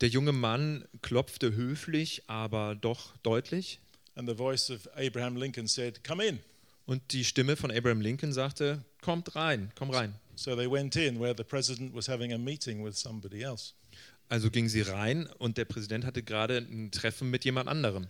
Der 0.00 0.08
junge 0.08 0.32
Mann 0.32 0.84
klopfte 1.02 1.54
höflich, 1.54 2.22
aber 2.28 2.74
doch 2.74 3.16
deutlich. 3.22 3.80
and 4.16 4.26
the 4.28 4.34
voice 4.36 4.70
of 4.70 4.88
Abraham 4.96 5.36
Lincoln 5.36 5.66
said, 5.68 6.02
Come 6.04 6.20
in. 6.26 6.38
Und 6.88 7.12
die 7.12 7.22
Stimme 7.22 7.54
von 7.54 7.70
Abraham 7.70 8.00
Lincoln 8.00 8.32
sagte, 8.32 8.82
kommt 9.02 9.36
rein, 9.36 9.70
komm 9.74 9.90
rein. 9.90 10.14
So 10.36 10.56
they 10.56 10.70
went 10.70 10.96
in 10.96 11.20
where 11.20 11.34
the 11.36 11.44
president 11.44 11.94
was 11.94 12.08
having 12.08 12.32
a 12.32 12.38
meeting 12.38 12.82
with 12.82 12.96
somebody 12.96 13.42
else. 13.42 13.74
Also 14.30 14.48
gingen 14.48 14.70
sie 14.70 14.80
rein 14.80 15.26
und 15.36 15.58
der 15.58 15.66
Präsident 15.66 16.06
hatte 16.06 16.22
gerade 16.22 16.56
ein 16.56 16.90
Treffen 16.90 17.28
mit 17.28 17.44
jemand 17.44 17.68
anderem. 17.68 18.06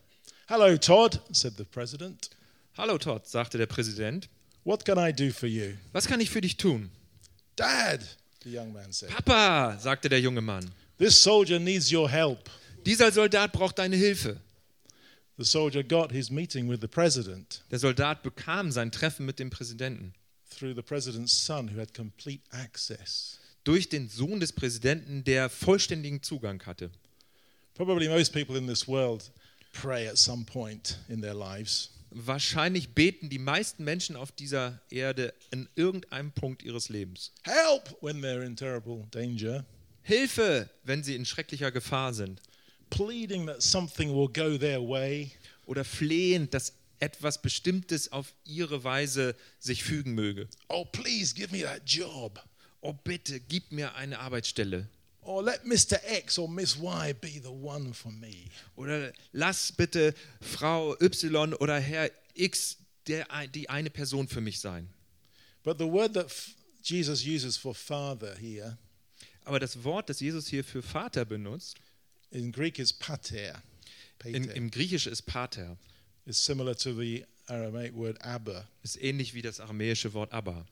Hello, 0.47 0.77
Todd, 0.77 1.21
said 1.33 1.55
the 1.57 1.65
president. 1.65 2.31
Hallo 2.77 2.99
Todd, 2.99 3.27
sagte 3.27 3.59
der 3.59 3.67
Präsident. 3.67 4.29
What 4.63 4.85
can 4.85 4.97
I 4.97 5.13
do 5.13 5.33
for 5.33 5.49
you? 5.49 5.75
Was 5.93 6.07
kann 6.07 6.21
ich 6.21 6.31
für 6.31 6.41
dich 6.41 6.57
tun? 6.57 6.89
Dad, 7.57 7.99
the 8.45 8.57
young 8.57 8.73
man 8.73 8.93
said. 8.93 9.11
Papa, 9.11 9.77
sagte 9.81 10.09
der 10.09 10.21
junge 10.21 10.41
Mann. 10.41 10.71
This 10.99 11.21
soldier 11.21 11.59
needs 11.59 11.93
your 11.93 12.09
help. 12.09 12.49
Dieser 12.87 13.11
Soldat 13.11 13.51
braucht 13.51 13.81
deine 13.81 13.97
Hilfe. 13.97 14.41
The 15.39 15.45
soldier 15.45 15.85
got 15.85 16.11
his 16.11 16.31
meeting 16.31 16.69
with 16.69 16.81
the 16.81 16.89
president 16.89 17.63
Der 17.71 17.79
Soldat 17.79 18.23
bekam 18.25 18.73
sein 18.73 18.91
Treffen 18.91 19.25
mit 19.25 19.39
dem 19.39 19.51
Präsidenten. 19.51 20.13
through 20.51 20.75
the 20.75 20.83
president's 20.83 21.33
son, 21.33 21.69
who 21.69 21.79
had 21.79 21.95
complete 21.95 22.43
access. 22.51 23.39
Durch 23.65 23.89
den 23.89 24.09
Sohn 24.09 24.41
des 24.41 24.53
Präsidenten, 24.53 25.23
der 25.25 25.49
vollständigen 25.49 26.23
Zugang 26.23 26.61
hatte. 26.67 26.91
Probably 27.75 28.09
most 28.09 28.33
people 28.33 28.57
in 28.57 28.67
this 28.67 28.89
world 28.89 29.31
pray 29.73 30.09
at 30.09 30.19
some 30.19 30.45
point 30.45 30.99
in 31.09 31.21
their 31.21 31.35
lives. 31.35 31.91
Wahrscheinlich 32.11 32.95
beten 32.95 33.29
die 33.29 33.39
meisten 33.39 33.85
Menschen 33.85 34.17
auf 34.17 34.33
dieser 34.33 34.81
Erde 34.91 35.35
in 35.53 35.69
irgendeinem 35.77 36.33
Punkt 36.33 36.63
ihres 36.65 36.89
Lebens. 36.89 37.33
Help 37.43 37.97
when 38.01 38.23
they're 38.25 38.43
in 38.43 38.57
terrible 38.57 39.07
danger, 39.13 39.65
Hilfe, 40.03 40.71
wenn 40.85 41.05
sie 41.05 41.15
in 41.15 41.27
schrecklicher 41.27 41.71
Gefahr 41.71 42.15
sind. 42.15 42.41
Pleading 42.91 43.47
that 43.47 43.63
something 43.63 44.15
will 44.15 44.29
go 44.29 44.59
their 44.59 44.81
way. 44.81 45.33
Oder 45.67 45.85
flehend, 45.85 46.55
dass 46.55 46.73
etwas 46.99 47.41
Bestimmtes 47.41 48.11
auf 48.11 48.33
ihre 48.45 48.83
Weise 48.85 49.35
sich 49.59 49.85
fügen 49.85 50.15
möge. 50.15 50.49
Oh, 50.69 50.85
please 50.85 51.35
give 51.35 51.53
me 51.53 51.63
that 51.63 51.83
job. 51.85 52.43
Oh 52.81 52.93
bitte, 52.93 53.41
gib 53.41 53.71
mir 53.71 53.95
eine 53.95 54.19
Arbeitsstelle. 54.19 54.89
Or 55.21 55.43
let 55.43 55.65
Mr. 55.65 56.01
X 56.09 56.39
or 56.39 56.49
Miss 56.49 56.77
Y 56.77 57.13
be 57.21 57.41
the 57.43 57.49
one 57.49 57.93
for 57.93 58.11
me. 58.11 58.47
Oder 58.77 59.13
lass 59.33 59.73
bitte 59.73 60.15
Frau 60.41 60.97
Y 61.01 61.55
oder 61.55 61.79
Herr 61.79 62.11
X 62.35 62.79
der, 63.07 63.27
die 63.55 63.69
eine 63.69 63.91
Person 63.91 64.27
für 64.27 64.41
mich 64.41 64.59
sein. 64.59 64.89
But 65.63 65.79
the 65.79 65.85
word 65.87 66.15
that 66.15 66.33
Jesus 66.83 67.25
uses 67.27 67.57
for 67.57 67.75
father 67.75 68.35
here 68.37 68.79
Aber 69.49 69.59
das 69.59 69.83
Wort, 69.83 70.11
das 70.11 70.21
Jesus 70.21 70.47
hier 70.47 70.63
für 70.63 70.83
Vater 70.83 71.25
benutzt, 71.25 71.79
in 72.31 72.53
Greek 72.53 72.79
is 72.79 72.93
pater. 72.93 73.63
in, 74.25 74.43
Pater. 74.47 74.57
im 74.57 74.71
Griechisch 74.71 75.07
ist 75.07 75.23
Pater, 75.23 75.77
is 76.27 76.45
similar 76.45 76.77
to 76.77 76.93
the 76.93 77.25
Aramaic 77.47 77.95
word 77.95 78.21
Abba, 78.25 78.69
ist 78.83 79.01
ähnlich 79.01 79.33
wie 79.35 79.43
das 79.43 79.61
aramäische 79.61 80.13
Wort 80.13 80.33
Abba. 80.33 80.67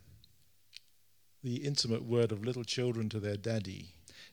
the 1.42 1.62
intimate 1.64 2.02
word 2.04 2.32
of 2.32 2.44
little 2.44 2.64
children 2.64 3.08
to 3.08 3.20
their 3.20 3.36
daddy. 3.36 3.86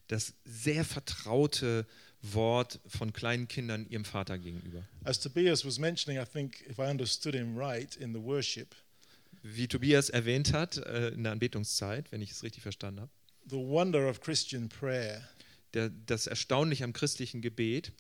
Das 0.08 0.34
sehr 0.46 0.84
vertraute 0.84 1.86
Wort 2.22 2.80
von 2.88 3.14
kleinen 3.14 3.48
Kindern 3.48 3.86
ihrem 3.90 4.04
Vater 4.06 4.38
gegenüber. 4.40 4.84
As 5.04 5.20
Tobias 5.20 5.64
was 5.66 5.78
mentioning, 5.78 6.20
I 6.20 6.26
think, 6.26 6.62
if 6.70 6.80
I 6.80 6.90
understood 6.90 7.36
him 7.36 7.56
right, 7.58 7.96
in 7.98 8.14
the 8.14 8.22
worship, 8.22 8.76
Wie 9.44 9.68
Tobias 9.68 10.10
erwähnt 10.10 10.54
hat 10.54 10.78
äh, 10.78 11.10
in 11.10 11.24
der 11.24 11.34
Anbetungszeit, 11.34 12.12
wenn 12.12 12.22
ich 12.22 12.32
es 12.32 12.44
richtig 12.44 12.64
verstanden 12.64 13.02
habe, 13.02 13.12
the 13.50 13.58
wonder 13.58 14.10
of 14.10 14.22
Christian 14.22 14.70
prayer 14.70 15.22
der, 15.74 15.90
das 15.90 16.28
Erstaunliche 16.28 16.84
am 16.84 16.94
christlichen 16.94 17.42
Gebet 17.42 17.92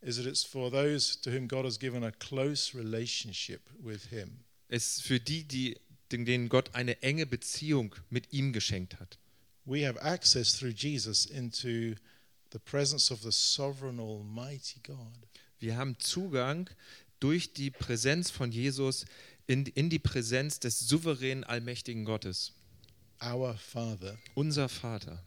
is 0.00 0.16
that 0.16 0.26
it's 0.26 0.42
for 0.42 0.70
those 0.70 1.20
to 1.20 1.30
whom 1.30 1.46
God 1.46 1.64
has 1.64 1.78
given 1.78 2.02
a 2.02 2.10
close 2.10 2.76
relationship 2.76 3.60
with 3.80 4.06
Him. 4.10 4.40
ist 4.68 5.02
für 5.02 5.20
die, 5.20 5.44
die, 5.44 5.78
denen 6.10 6.48
Gott 6.48 6.74
eine 6.74 7.02
enge 7.02 7.26
Beziehung 7.26 7.94
mit 8.10 8.32
ihm 8.32 8.52
geschenkt 8.52 8.98
hat. 8.98 9.18
We 9.64 9.86
have 9.86 10.00
access 10.02 10.56
through 10.58 10.74
Jesus 10.74 11.24
into 11.24 11.94
the 12.52 12.58
presence 12.58 13.12
of 13.12 13.22
the 13.22 13.30
sovereign, 13.30 14.00
almighty 14.00 14.80
God. 14.82 15.28
Wir 15.60 15.76
haben 15.76 15.96
Zugang 16.00 16.68
durch 17.20 17.52
die 17.52 17.70
Präsenz 17.70 18.30
von 18.30 18.50
Jesus 18.50 19.04
in, 19.46 19.66
in 19.66 19.88
die 19.88 20.00
Präsenz 20.00 20.58
des 20.58 20.80
souveränen, 20.80 21.44
allmächtigen 21.44 22.04
Gottes, 22.04 22.52
our 23.24 23.56
Father. 23.56 24.18
unser 24.34 24.68
Vater. 24.68 25.24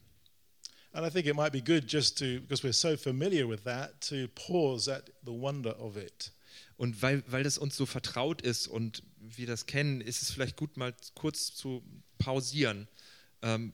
And 0.95 1.05
I 1.05 1.09
think 1.09 1.25
it 1.27 1.35
might 1.35 1.51
be 1.51 1.59
good 1.59 1.89
just 1.89 2.17
to, 2.19 2.39
because 2.39 2.63
we're 2.63 2.71
so 2.71 2.95
familiar 2.95 3.45
with 3.45 3.65
that, 3.65 3.99
to 4.09 4.29
pause 4.29 4.87
at 4.87 5.09
the 5.25 5.33
wonder 5.33 5.75
of 5.77 5.97
it. 5.97 6.31
Und 6.77 7.01
weil, 7.01 7.21
weil 7.27 7.43
das 7.43 7.57
uns 7.57 7.75
so 7.75 7.85
vertraut 7.85 8.41
ist 8.41 8.67
und 8.69 9.03
wir 9.19 9.45
das 9.45 9.65
kennen, 9.65 9.99
ist 9.99 10.21
es 10.21 10.31
vielleicht 10.31 10.55
gut, 10.55 10.77
mal 10.77 10.93
kurz 11.13 11.53
zu 11.53 11.83
pausieren, 12.17 12.87
ähm, 13.41 13.73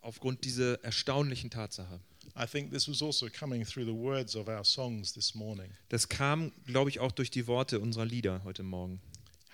aufgrund 0.00 0.44
dieser 0.44 0.82
erstaunlichen 0.82 1.50
Tatsache. 1.50 2.00
I 2.36 2.46
think 2.46 2.72
this 2.72 2.88
was 2.88 3.00
also 3.00 3.28
coming 3.28 3.64
through 3.64 3.86
the 3.86 3.94
words 3.94 4.34
of 4.34 4.48
our 4.48 4.64
songs 4.64 5.12
this 5.12 5.36
morning. 5.36 5.70
Das 5.88 6.08
kam, 6.08 6.50
glaube 6.66 6.90
ich, 6.90 6.98
auch 6.98 7.12
durch 7.12 7.30
die 7.30 7.46
Worte 7.46 7.78
unserer 7.78 8.06
Lieder 8.06 8.42
heute 8.42 8.64
Morgen. 8.64 9.00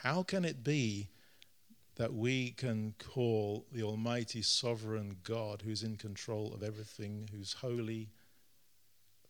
How 0.03 0.27
can 0.27 0.44
it 0.44 0.64
be 0.64 1.09
that 1.96 2.12
we 2.12 2.52
can 2.52 2.94
call 2.98 3.66
the 3.72 3.83
Almighty 3.83 4.42
Sovereign 4.42 5.16
God, 5.24 5.62
who's 5.62 5.83
in 5.83 5.96
control 5.96 6.52
of 6.55 6.62
everything, 6.62 7.28
who's 7.33 7.55
holy, 7.55 8.09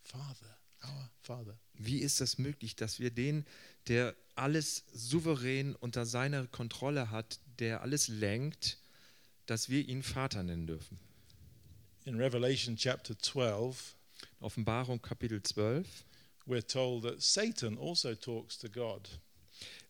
Father, 0.03 0.57
our 0.85 1.09
Father? 1.23 1.59
Wie 1.75 1.99
ist 1.99 2.21
das 2.21 2.39
möglich, 2.39 2.77
dass 2.77 3.01
wir 3.01 3.11
den, 3.11 3.45
der 3.89 4.15
alles 4.35 4.85
souverän 4.93 5.75
unter 5.75 6.07
seiner 6.07 6.47
Kontrolle 6.47 7.11
hat, 7.11 7.41
der 7.59 7.83
alles 7.83 8.09
lenkt, 8.09 8.79
dass 9.47 9.69
wir 9.69 9.89
ihn 9.89 10.03
Vater 10.03 10.43
nennen 10.43 10.67
dürfen? 10.67 10.99
In 12.05 12.17
Revelation 12.17 12.77
chapter 12.77 13.17
12, 13.19 13.95
Offenbarung 14.41 15.01
Kapitel 15.01 15.43
12 15.43 15.87
we're 16.47 16.63
told 16.63 17.03
that 17.05 17.23
Satan 17.23 17.77
also 17.77 18.15
talks 18.15 18.57
to 18.59 18.69
God 18.69 19.09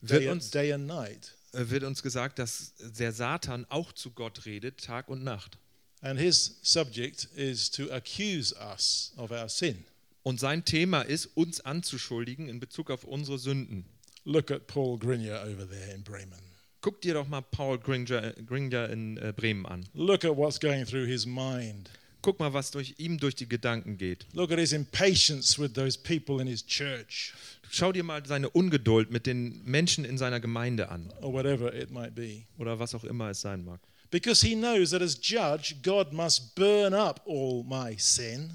day, 0.04 0.26
uns, 0.28 0.50
day 0.50 0.70
and 0.70 0.86
night. 0.86 1.32
Äh, 1.52 1.70
wird 1.70 1.84
uns 1.84 2.02
gesagt, 2.02 2.38
dass 2.38 2.74
der 2.78 3.12
Satan 3.12 3.66
auch 3.68 3.92
zu 3.92 4.10
Gott 4.10 4.46
redet, 4.46 4.84
Tag 4.84 5.08
und 5.08 5.22
Nacht. 5.24 5.58
And 6.00 6.18
his 6.18 6.58
subject 6.62 7.28
is 7.36 7.70
to 7.70 7.90
accuse 7.92 8.54
us 8.56 9.12
of 9.16 9.30
our 9.30 9.48
sin. 9.48 9.84
Und 10.24 10.40
sein 10.40 10.64
Thema 10.64 11.02
ist, 11.02 11.26
uns 11.36 11.60
anzuschuldigen 11.60 12.48
in 12.48 12.60
Bezug 12.60 12.90
auf 12.90 13.04
unsere 13.04 13.38
Sünden. 13.38 13.84
Look 14.24 14.50
at 14.50 14.66
Paul 14.66 14.98
Grinier 14.98 15.42
over 15.46 15.68
there 15.68 15.92
in 15.92 16.02
Bremen. 16.02 16.52
Guck 16.80 17.00
dir 17.00 17.14
doch 17.14 17.28
mal 17.28 17.42
Paul 17.42 17.78
Gringer, 17.78 18.32
Gringer 18.44 18.90
in 18.90 19.16
äh, 19.16 19.32
Bremen 19.34 19.66
an. 19.66 19.86
Look 19.94 20.24
at 20.24 20.36
what's 20.36 20.58
going 20.58 20.84
through 20.84 21.06
his 21.06 21.26
mind. 21.26 21.88
Guck 22.22 22.40
mal, 22.40 22.52
was 22.52 22.72
durch 22.72 22.94
ihm 22.98 23.18
durch 23.18 23.36
die 23.36 23.48
Gedanken 23.48 23.98
geht. 23.98 24.26
Look 24.32 24.50
at 24.50 24.58
his 24.58 24.72
impatience 24.72 25.58
with 25.58 25.74
those 25.74 25.96
people 25.96 26.40
in 26.40 26.48
his 26.48 26.64
church 26.64 27.34
Schau 27.74 27.90
dir 27.90 28.04
mal 28.04 28.22
seine 28.26 28.50
Ungeduld 28.50 29.10
mit 29.10 29.24
den 29.24 29.64
Menschen 29.64 30.04
in 30.04 30.18
seiner 30.18 30.40
Gemeinde 30.40 30.90
an 30.90 31.10
or 31.22 31.32
whatever 31.32 31.74
it 31.74 31.90
might 31.90 32.14
be. 32.14 32.42
oder 32.58 32.78
was 32.78 32.94
auch 32.94 33.02
immer 33.02 33.30
es 33.30 33.40
sein 33.40 33.64
mag. 33.64 33.80
Because 34.10 34.46
he 34.46 34.54
knows 34.54 34.90
that 34.90 35.00
as 35.00 35.18
judge, 35.18 35.76
God 35.82 36.12
must 36.12 36.54
burn 36.54 36.92
up 36.92 37.22
all 37.26 37.64
my 37.64 37.96
sin. 37.98 38.52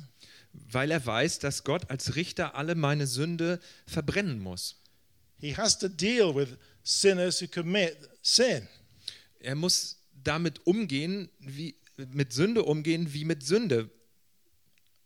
Weil 0.53 0.91
er 0.91 1.03
weiß, 1.03 1.39
dass 1.39 1.63
Gott 1.63 1.89
als 1.89 2.15
Richter 2.15 2.53
alle 2.53 2.75
meine 2.75 3.07
Sünde 3.07 3.59
verbrennen 3.87 4.37
muss. 4.39 4.79
He 5.39 5.55
has 5.57 5.79
to 5.79 5.87
deal 5.87 6.35
with 6.35 6.49
sinners 6.83 7.41
who 7.41 7.47
commit 7.47 7.97
sin. 8.21 8.67
Er 9.39 9.55
muss 9.55 9.97
damit 10.13 10.67
umgehen, 10.67 11.27
wie 11.39 11.75
mit 12.13 12.33
Sünde 12.33 12.63
umgehen 12.65 13.11
wie 13.13 13.25
mit 13.25 13.41
Sünde 13.41 13.89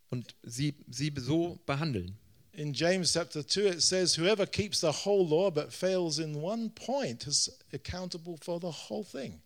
und 0.10 0.36
sie, 0.44 0.76
sie 0.90 1.14
so 1.16 1.62
behandeln. 1.66 2.18
In 2.54 2.74
James 2.74 3.14
chapter 3.14 3.44
2, 3.44 3.68
it 3.68 3.82
says, 3.82 4.16
Whoever 4.16 4.46
keeps 4.46 4.82
the 4.82 4.92
whole 4.92 5.26
law 5.26 5.50
but 5.52 5.72
fails 5.72 6.20
in 6.20 6.42
one 6.42 6.70
point 6.72 7.26
is 7.26 7.50
accountable 7.72 8.38
for 8.42 8.60
the 8.60 8.72
whole 8.90 9.06
thing. 9.06 9.42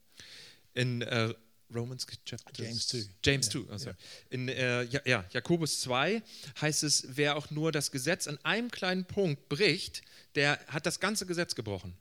In 0.74 1.02
äh, 1.04 1.34
Romans 1.74 2.06
chapter 2.26 2.52
James 2.64 2.88
2. 2.88 2.98
James 3.24 3.46
Ja, 3.54 3.62
2, 3.62 3.72
also. 3.72 3.90
ja. 3.90 3.96
In 4.32 4.50
äh, 4.50 4.84
ja, 4.84 5.02
ja, 5.06 5.26
Jakobus 5.32 5.82
2 5.82 6.22
heißt 6.62 6.84
es, 6.84 7.06
wer 7.10 7.36
auch 7.36 7.52
nur 7.52 7.72
das 7.72 7.92
Gesetz 7.92 8.28
an 8.28 8.40
einem 8.44 8.72
kleinen 8.72 9.06
Punkt 9.06 9.50
bricht, 9.50 10.02
der 10.34 10.60
hat 10.68 10.86
das 10.88 11.00
ganze 11.00 11.26
Gesetz 11.28 11.54
gebrochen. 11.54 11.94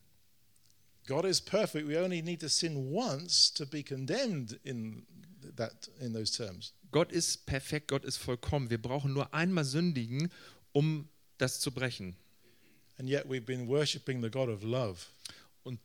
God 1.06 1.26
is 1.26 1.38
perfect. 1.40 1.86
We 1.86 2.02
only 2.02 2.22
need 2.22 2.40
to 2.40 2.48
sin 2.48 2.90
once 2.90 3.52
to 3.52 3.66
be 3.66 3.82
condemned 3.82 4.58
in 4.64 5.04
that 5.56 5.90
in 6.00 6.14
those 6.14 6.32
terms. 6.32 6.72
Gott 6.92 7.12
ist 7.12 7.44
perfekt, 7.44 7.88
Gott 7.88 8.04
ist 8.04 8.16
vollkommen. 8.16 8.70
Wir 8.70 8.80
brauchen 8.80 9.12
nur 9.12 9.34
einmal 9.34 9.64
sündigen, 9.64 10.30
um 10.74 11.08
das 11.38 11.60
zu 11.60 11.72
brechen. 11.72 12.14
And 12.98 13.08
yet 13.08 13.24
we've 13.26 13.46
been 13.46 13.66
worshipping 13.66 14.22
the 14.22 14.30
God 14.30 14.48
of 14.48 14.62
love, 14.62 15.06
Und 15.62 15.80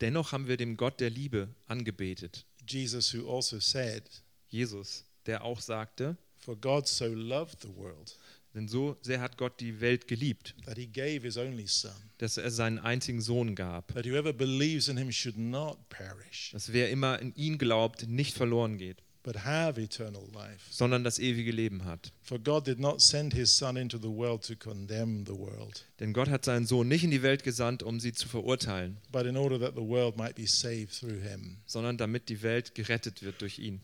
dennoch 0.00 0.32
haben 0.32 0.48
wir 0.48 0.56
dem 0.56 0.76
Gott 0.76 0.98
der 0.98 1.10
Liebe 1.10 1.48
angebetet. 1.68 2.44
Jesus 2.66 3.14
who 3.14 3.32
also 3.32 3.60
said, 3.60 4.02
Jesus, 4.48 5.04
der 5.26 5.44
auch 5.44 5.60
sagte, 5.60 6.16
For 6.38 6.56
God 6.56 6.88
so 6.88 7.06
loved 7.06 7.62
the 7.62 7.74
world 7.76 8.18
denn 8.54 8.68
so 8.68 8.96
sehr 9.02 9.20
hat 9.20 9.36
Gott 9.36 9.60
die 9.60 9.80
Welt 9.80 10.08
geliebt, 10.08 10.54
that 10.64 10.76
he 10.76 10.86
gave 10.86 11.22
his 11.22 11.36
only 11.36 11.66
son, 11.66 11.92
dass 12.18 12.36
er 12.36 12.50
seinen 12.50 12.78
einzigen 12.78 13.20
Sohn 13.20 13.54
gab, 13.54 13.94
that 13.94 14.06
whoever 14.06 14.32
believes 14.32 14.88
in 14.88 14.96
him 14.96 15.12
should 15.12 15.38
not 15.38 15.88
perish, 15.88 16.50
dass 16.52 16.72
wer 16.72 16.90
immer 16.90 17.20
in 17.20 17.34
ihn 17.36 17.58
glaubt, 17.58 18.08
nicht 18.08 18.36
verloren 18.36 18.78
geht, 18.78 19.02
but 19.22 19.44
have 19.44 19.80
eternal 19.80 20.26
life. 20.32 20.64
sondern 20.70 21.04
das 21.04 21.18
ewige 21.18 21.50
Leben 21.52 21.84
hat. 21.84 22.12
For 22.22 22.38
God 22.38 22.66
did 22.66 22.78
not 22.78 23.00
send 23.02 23.34
his 23.34 23.56
Son 23.56 23.76
into 23.76 23.98
the 23.98 24.04
world 24.08 24.42
to 24.46 24.56
condemn 24.56 25.24
the 25.26 25.32
world, 25.32 25.84
Denn 25.98 26.12
Gott 26.12 26.28
hat 26.28 26.44
seinen 26.44 26.66
Sohn 26.66 26.88
nicht 26.88 27.04
in 27.04 27.10
die 27.10 27.22
Welt 27.22 27.42
gesandt, 27.44 27.82
um 27.82 28.00
sie 28.00 28.12
zu 28.12 28.28
verurteilen, 28.28 28.96
but 29.12 29.26
in 29.26 29.36
order 29.36 29.58
that 29.60 29.74
the 29.74 29.82
world 29.82 30.16
might 30.16 30.34
be 30.36 30.46
saved 30.46 30.92
through 30.92 31.20
him. 31.20 31.58
sondern 31.66 31.96
damit 31.98 32.28
die 32.28 32.42
Welt 32.42 32.74
gerettet 32.74 33.22
wird 33.22 33.40
durch 33.40 33.58
ihn. 33.58 33.80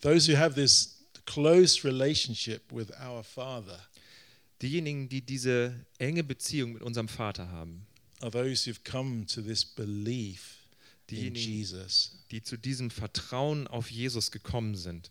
Those 0.00 0.30
who 0.32 0.36
have 0.36 0.54
this 0.54 0.98
close 1.26 1.84
relationship 1.86 2.62
with 2.72 2.90
our 3.00 3.22
Father 3.22 3.78
Diejenigen, 4.62 5.08
die 5.08 5.22
diese 5.22 5.74
enge 5.98 6.22
Beziehung 6.22 6.72
mit 6.74 6.82
unserem 6.82 7.08
Vater 7.08 7.50
haben, 7.50 7.86
are 8.20 8.30
those 8.30 8.68
who've 8.70 8.82
come 8.84 9.26
to 9.26 9.40
this 9.42 9.64
belief 9.64 10.58
diejenigen, 11.10 11.52
Jesus. 11.52 12.18
die 12.30 12.42
zu 12.42 12.56
diesem 12.56 12.90
Vertrauen 12.90 13.66
auf 13.66 13.90
Jesus 13.90 14.30
gekommen 14.30 14.74
sind, 14.76 15.10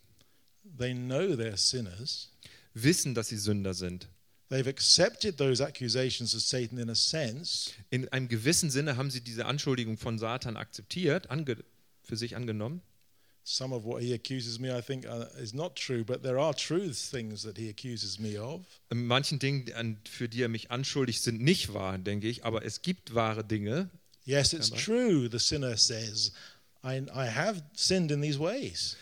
They 0.77 0.93
know 0.93 1.33
they're 1.33 1.57
sinners. 1.57 2.29
wissen, 2.73 3.13
dass 3.15 3.29
sie 3.29 3.37
Sünder 3.37 3.73
sind. 3.73 4.07
They've 4.49 4.67
accepted 4.67 5.37
those 5.37 5.63
accusations 5.65 6.35
of 6.35 6.41
Satan 6.41 6.77
in 6.77 6.89
a 6.89 6.95
sense, 6.95 7.71
In 7.89 8.09
einem 8.09 8.27
gewissen 8.27 8.69
Sinne 8.69 8.97
haben 8.97 9.09
sie 9.09 9.21
diese 9.21 9.45
Anschuldigung 9.45 9.97
von 9.97 10.19
Satan 10.19 10.57
akzeptiert, 10.57 11.27
für 12.03 12.17
sich 12.17 12.35
angenommen. 12.35 12.81
some 13.43 13.73
of 13.73 13.83
what 13.85 14.03
he 14.03 14.13
accuses 14.13 14.59
me, 14.59 14.69
I 14.69 14.81
think, 14.81 15.05
uh, 15.07 15.25
is 15.41 15.53
not 15.53 15.75
true, 15.75 16.03
but 16.03 16.21
there 16.21 16.37
are 16.39 16.53
truth 16.53 16.97
things 17.09 17.41
that 17.43 17.57
he 17.57 17.69
accuses 17.69 18.19
me 18.19 18.37
of. 18.37 18.61
Manchen 18.93 19.39
Dingen, 19.39 19.99
für 20.07 20.29
die 20.29 20.41
er 20.43 20.49
mich 20.49 20.69
anschuldigt, 20.69 21.23
sind 21.23 21.41
nicht 21.41 21.73
wahr, 21.73 21.97
denke 21.97 22.27
ich, 22.27 22.45
aber 22.45 22.63
es 22.65 22.81
gibt 22.81 23.15
wahre 23.15 23.43
Dinge. 23.43 23.89
Yes, 24.25 24.53
it's 24.53 24.69
true, 24.69 25.27
the 25.27 25.39
sinner 25.39 25.75
says, 25.77 26.31
I, 26.83 27.03
I 27.13 27.25
have 27.25 27.63
sinned 27.73 28.11
in 28.11 28.21
these 28.21 28.39
ways. 28.39 28.95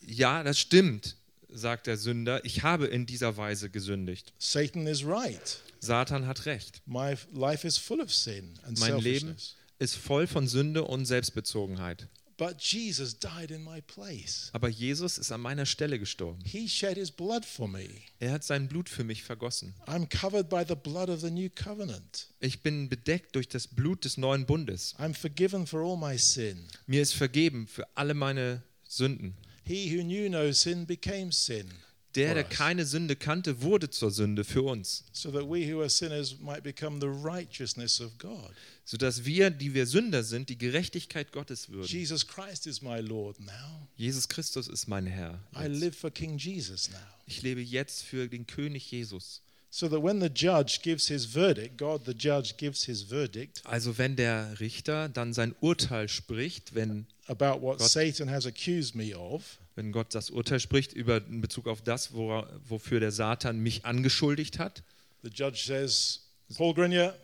Ja, 0.00 0.42
das 0.42 0.58
stimmt, 0.58 1.16
sagt 1.48 1.86
der 1.86 1.96
Sünder, 1.96 2.44
ich 2.44 2.62
habe 2.62 2.86
in 2.86 3.06
dieser 3.06 3.36
Weise 3.36 3.70
gesündigt. 3.70 4.32
Satan 4.38 4.86
is 4.86 5.04
right. 5.04 5.60
Satan 5.80 6.26
hat 6.26 6.46
recht. 6.46 6.82
My 6.86 7.16
life 7.32 7.66
is 7.66 7.78
full 7.78 8.00
of 8.00 8.12
sin 8.12 8.58
and 8.64 8.78
Mein 8.80 8.98
Leben 8.98 9.36
ist 9.78 9.96
voll 9.96 10.26
von 10.26 10.46
Sünde 10.48 10.84
und 10.84 11.06
Selbstbezogenheit. 11.06 12.08
But 12.38 12.60
Jesus 12.60 13.18
died 13.18 13.50
in 13.50 13.64
my 13.64 13.80
place. 13.80 14.50
Aber 14.52 14.68
Jesus 14.68 15.16
ist 15.16 15.32
an 15.32 15.40
meiner 15.40 15.64
Stelle 15.64 15.98
gestorben. 15.98 16.44
He 16.44 16.68
shed 16.68 16.98
his 16.98 17.10
blood 17.10 17.46
for 17.46 17.66
me. 17.66 17.88
Er 18.20 18.32
hat 18.32 18.44
sein 18.44 18.68
Blut 18.68 18.90
für 18.90 19.04
mich 19.04 19.22
vergossen. 19.22 19.74
I'm 19.86 20.06
covered 20.06 20.50
by 20.50 20.62
the 20.66 20.74
blood 20.74 21.08
of 21.08 21.20
the 21.20 21.30
new 21.30 21.48
covenant. 21.48 22.28
Ich 22.40 22.62
bin 22.62 22.90
bedeckt 22.90 23.34
durch 23.36 23.48
das 23.48 23.66
Blut 23.66 24.04
des 24.04 24.18
neuen 24.18 24.44
Bundes. 24.44 24.94
I'm 24.98 25.14
forgiven 25.14 25.66
for 25.66 25.80
all 25.80 25.96
my 25.96 26.18
sin. 26.18 26.66
Mir 26.86 27.00
ist 27.00 27.14
vergeben 27.14 27.66
für 27.66 27.86
alle 27.96 28.12
meine 28.12 28.62
Sünden. 28.86 29.34
He 29.64 29.96
who 29.96 30.02
knew 30.02 30.28
no 30.28 30.52
sin 30.52 30.86
became 30.86 31.32
sin. 31.32 31.72
Der, 32.16 32.34
der 32.34 32.44
keine 32.44 32.84
Sünde 32.86 33.14
kannte, 33.16 33.62
wurde 33.62 33.90
zur 33.90 34.10
Sünde 34.10 34.42
für 34.44 34.62
uns, 34.62 35.04
so 35.12 35.30
that 35.30 35.42
we 35.42 35.70
who 35.72 35.80
are 35.80 35.90
sinners 35.90 36.36
might 36.40 36.62
become 36.62 36.98
the 37.00 37.06
righteousness 37.06 38.00
of 38.00 38.16
God. 38.18 38.50
sodass 38.84 39.24
wir, 39.24 39.50
die 39.50 39.74
wir 39.74 39.86
Sünder 39.86 40.22
sind, 40.24 40.48
die 40.48 40.58
Gerechtigkeit 40.58 41.32
Gottes 41.32 41.68
würden. 41.68 41.86
Jesus 41.88 42.26
Christ 42.26 42.66
is 42.66 42.82
my 42.82 43.00
Lord 43.00 43.38
now. 43.40 43.86
Jesus 43.96 44.28
Christus 44.28 44.68
ist 44.68 44.88
mein 44.88 45.06
Herr. 45.06 45.38
I 45.54 45.62
Jetzt. 45.64 45.80
live 45.80 45.96
for 45.96 46.10
King 46.10 46.38
Jesus 46.38 46.90
now. 46.90 46.96
Ich 47.26 47.42
lebe 47.42 47.60
jetzt 47.60 48.02
für 48.04 48.28
den 48.28 48.46
König 48.46 48.90
Jesus. 48.90 49.42
So 49.68 49.88
that 49.88 50.02
when 50.02 50.20
the 50.20 50.28
judge 50.32 50.78
gives 50.82 51.08
his 51.08 51.26
verdict, 51.26 51.76
God 51.76 52.02
the 52.06 52.12
judge 52.16 52.54
gives 52.56 52.84
his 52.84 53.02
verdict 53.02 53.60
Also 53.64 53.98
wenn 53.98 54.16
der 54.16 54.58
Richter 54.60 55.08
dann 55.10 55.34
sein 55.34 55.54
Urteil 55.60 56.08
spricht, 56.08 56.74
wenn, 56.74 57.06
about 57.26 57.60
what 57.60 57.78
God- 57.78 57.88
Satan 57.90 58.30
has 58.30 58.46
accused 58.46 58.94
me 58.94 59.14
of, 59.14 59.58
wenn 59.76 59.92
Gott 59.92 60.14
das 60.14 60.30
Urteil 60.30 60.58
spricht 60.58 60.92
über, 60.92 61.18
in 61.18 61.40
Bezug 61.40 61.68
auf 61.68 61.82
das, 61.82 62.12
wora, 62.12 62.50
wofür 62.66 62.98
der 62.98 63.12
Satan 63.12 63.60
mich 63.60 63.84
angeschuldigt 63.84 64.58
hat, 64.58 64.82
the 65.22 65.30
judge 65.32 65.62
says, 65.64 66.20
Paul 66.56 66.74
Grenier, 66.74 67.14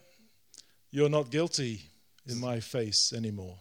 you're 0.93 1.09
not 1.09 1.31
guilty 1.31 1.81
in 2.27 2.39
my 2.39 2.61
face 2.61 3.13
anymore, 3.13 3.59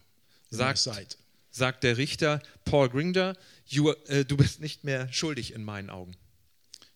in 0.50 0.58
my 0.58 0.64
Sagt- 0.64 0.78
sight. 0.78 1.18
sagt 1.50 1.82
der 1.84 1.96
Richter, 1.96 2.40
Paul 2.64 2.88
Grinder, 2.88 3.36
you, 3.66 3.90
äh, 4.06 4.24
du 4.24 4.36
bist 4.36 4.60
nicht 4.60 4.84
mehr 4.84 5.12
schuldig 5.12 5.52
in 5.52 5.64
meinen 5.64 5.90
Augen. 5.90 6.14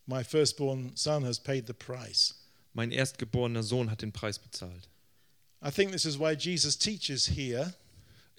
My 0.07 0.23
firstborn 0.23 0.93
son 0.95 1.25
has 1.25 1.41
paid 1.41 1.67
the 1.67 1.73
price. 1.73 2.35
Mein 2.75 2.93
erstgeborener 2.93 3.63
Sohn 3.63 3.91
hat 3.91 4.03
den 4.03 4.13
Preis 4.13 4.39
bezahlt. 4.39 4.89
I 5.67 5.71
think 5.71 5.91
this 5.93 6.05
is 6.05 6.19
why 6.19 6.33
Jesus 6.35 6.79
teaches 6.79 7.27
here. 7.27 7.75